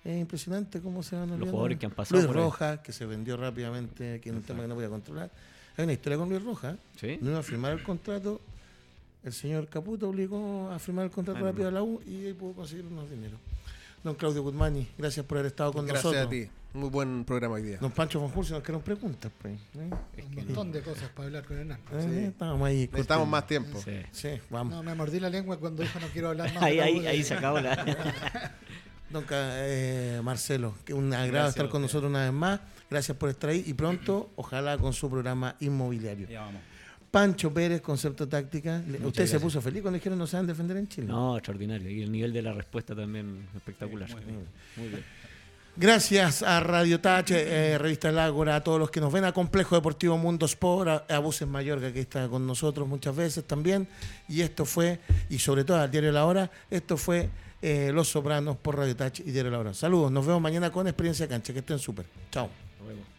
Es 0.03 0.19
impresionante 0.19 0.81
cómo 0.81 1.03
se 1.03 1.15
van 1.15 1.25
olvidando. 1.29 1.51
jugadores 1.51 1.77
que 1.77 1.85
han 1.85 1.91
pasado 1.91 2.19
Luis. 2.23 2.33
Rojas, 2.33 2.79
que 2.79 2.91
se 2.91 3.05
vendió 3.05 3.37
rápidamente, 3.37 4.19
que 4.19 4.29
es 4.31 4.35
un 4.35 4.41
tema 4.41 4.63
que 4.63 4.67
no 4.67 4.73
voy 4.73 4.85
a 4.85 4.89
controlar. 4.89 5.29
Hay 5.77 5.83
una 5.83 5.93
historia 5.93 6.17
con 6.17 6.27
Luis 6.27 6.43
Rojas. 6.43 6.75
¿Sí? 6.99 7.19
No 7.21 7.29
iba 7.29 7.39
a 7.39 7.43
firmar 7.43 7.73
el 7.73 7.83
contrato. 7.83 8.41
El 9.23 9.31
señor 9.31 9.67
Caputo 9.67 10.09
obligó 10.09 10.71
a 10.71 10.79
firmar 10.79 11.05
el 11.05 11.11
contrato 11.11 11.39
rápido 11.45 11.67
a 11.67 11.71
la 11.71 11.83
U 11.83 12.01
y 12.07 12.25
ahí 12.25 12.33
pudo 12.33 12.53
conseguir 12.53 12.87
unos 12.87 13.07
dineros. 13.11 13.39
Don 14.03 14.15
Claudio 14.15 14.41
Guzmani, 14.41 14.87
gracias 14.97 15.23
por 15.23 15.37
haber 15.37 15.51
estado 15.51 15.71
con 15.71 15.85
Gracias 15.85 16.03
nosotros. 16.03 16.27
a 16.27 16.29
ti. 16.31 16.49
Muy 16.73 16.89
buen 16.89 17.23
programa 17.23 17.55
hoy 17.55 17.61
día. 17.61 17.77
Don 17.77 17.91
Pancho 17.91 18.19
Von 18.19 18.31
Hulsen, 18.35 18.55
nos 18.55 18.63
quedaron 18.63 18.81
preguntas. 18.81 19.31
Pues, 19.39 19.53
¿eh? 19.53 19.89
Un 20.27 20.35
montón 20.35 20.71
de 20.71 20.81
cosas 20.81 21.07
para 21.09 21.27
hablar 21.27 21.45
con 21.45 21.59
Hernán. 21.59 21.79
Eh, 21.91 22.29
Estábamos 22.29 22.67
ahí. 22.67 22.89
Necesitamos 22.91 23.05
cortitos. 23.05 23.29
más 23.29 23.47
tiempo. 23.47 23.79
Sí. 23.79 24.01
Sí, 24.11 24.41
vamos. 24.49 24.73
No, 24.73 24.81
me 24.81 24.95
mordí 24.95 25.19
la 25.19 25.29
lengua 25.29 25.59
cuando 25.59 25.83
dijo 25.83 25.99
no 25.99 26.07
quiero 26.07 26.29
hablar 26.29 26.51
más. 26.51 26.63
Ahí, 26.63 26.79
ahí, 26.79 27.05
ahí 27.05 27.23
se 27.23 27.35
acabó 27.35 27.59
la. 27.59 27.75
Don 29.11 29.23
eh, 29.29 30.19
Marcelo, 30.23 30.73
que 30.83 30.95
un 30.95 31.13
agrado 31.13 31.31
Gracias 31.31 31.49
estar 31.49 31.69
con 31.69 31.83
nosotros 31.83 32.09
una 32.09 32.23
vez 32.23 32.33
más. 32.33 32.59
Gracias 32.89 33.15
por 33.15 33.29
estar 33.29 33.51
ahí 33.51 33.63
y 33.67 33.73
pronto, 33.75 34.31
ojalá 34.35 34.75
con 34.79 34.93
su 34.93 35.07
programa 35.11 35.55
inmobiliario. 35.59 36.27
Ya 36.27 36.41
vamos. 36.41 36.61
Pancho 37.11 37.53
Pérez, 37.53 37.81
Concepto 37.81 38.27
Táctica. 38.27 38.81
Muchas 38.87 39.05
Usted 39.05 39.27
se 39.27 39.39
puso 39.39 39.61
feliz 39.61 39.83
cuando 39.83 39.99
dijeron 39.99 40.17
no 40.17 40.25
saben 40.25 40.47
defender 40.47 40.77
en 40.77 40.87
Chile. 40.87 41.05
No, 41.05 41.37
extraordinario. 41.37 41.87
Y 41.87 42.01
el 42.01 42.11
nivel 42.11 42.33
de 42.33 42.41
la 42.41 42.53
respuesta 42.53 42.95
también 42.95 43.45
espectacular. 43.55 44.09
Muy 44.09 44.25
bien. 44.25 44.47
Muy 44.77 44.87
bien. 44.87 45.03
Gracias 45.75 46.43
a 46.43 46.59
Radio 46.59 47.01
Touch, 47.01 47.31
eh, 47.31 47.79
Revista 47.79 48.09
El 48.09 48.19
Ágora, 48.19 48.57
a 48.57 48.63
todos 48.63 48.79
los 48.79 48.91
que 48.91 49.01
nos 49.01 49.11
ven, 49.11 49.25
a 49.25 49.31
Complejo 49.31 49.73
Deportivo 49.73 50.19
Mundo 50.19 50.45
Sport, 50.45 50.87
a, 51.09 51.17
a 51.17 51.45
Mayorga, 51.47 51.91
que 51.91 52.01
está 52.01 52.27
con 52.27 52.45
nosotros 52.45 52.87
muchas 52.87 53.15
veces 53.15 53.43
también. 53.45 53.87
Y 54.29 54.41
esto 54.41 54.65
fue, 54.65 54.99
y 55.31 55.39
sobre 55.39 55.63
todo 55.63 55.79
al 55.79 55.89
Diario 55.89 56.11
La 56.11 56.27
Hora, 56.27 56.51
esto 56.69 56.95
fue 56.95 57.27
eh, 57.63 57.91
Los 57.91 58.09
Sopranos 58.09 58.55
por 58.57 58.77
Radio 58.77 58.95
Touch 58.95 59.21
y 59.21 59.31
Diario 59.31 59.49
La 59.49 59.59
Hora. 59.59 59.73
Saludos, 59.73 60.11
nos 60.11 60.23
vemos 60.23 60.43
mañana 60.43 60.71
con 60.71 60.87
Experiencia 60.87 61.27
Cancha, 61.27 61.53
que 61.53 61.59
estén 61.59 61.79
súper. 61.79 62.05
Chao. 62.29 62.49
Nos 62.77 62.87
vemos. 62.87 63.12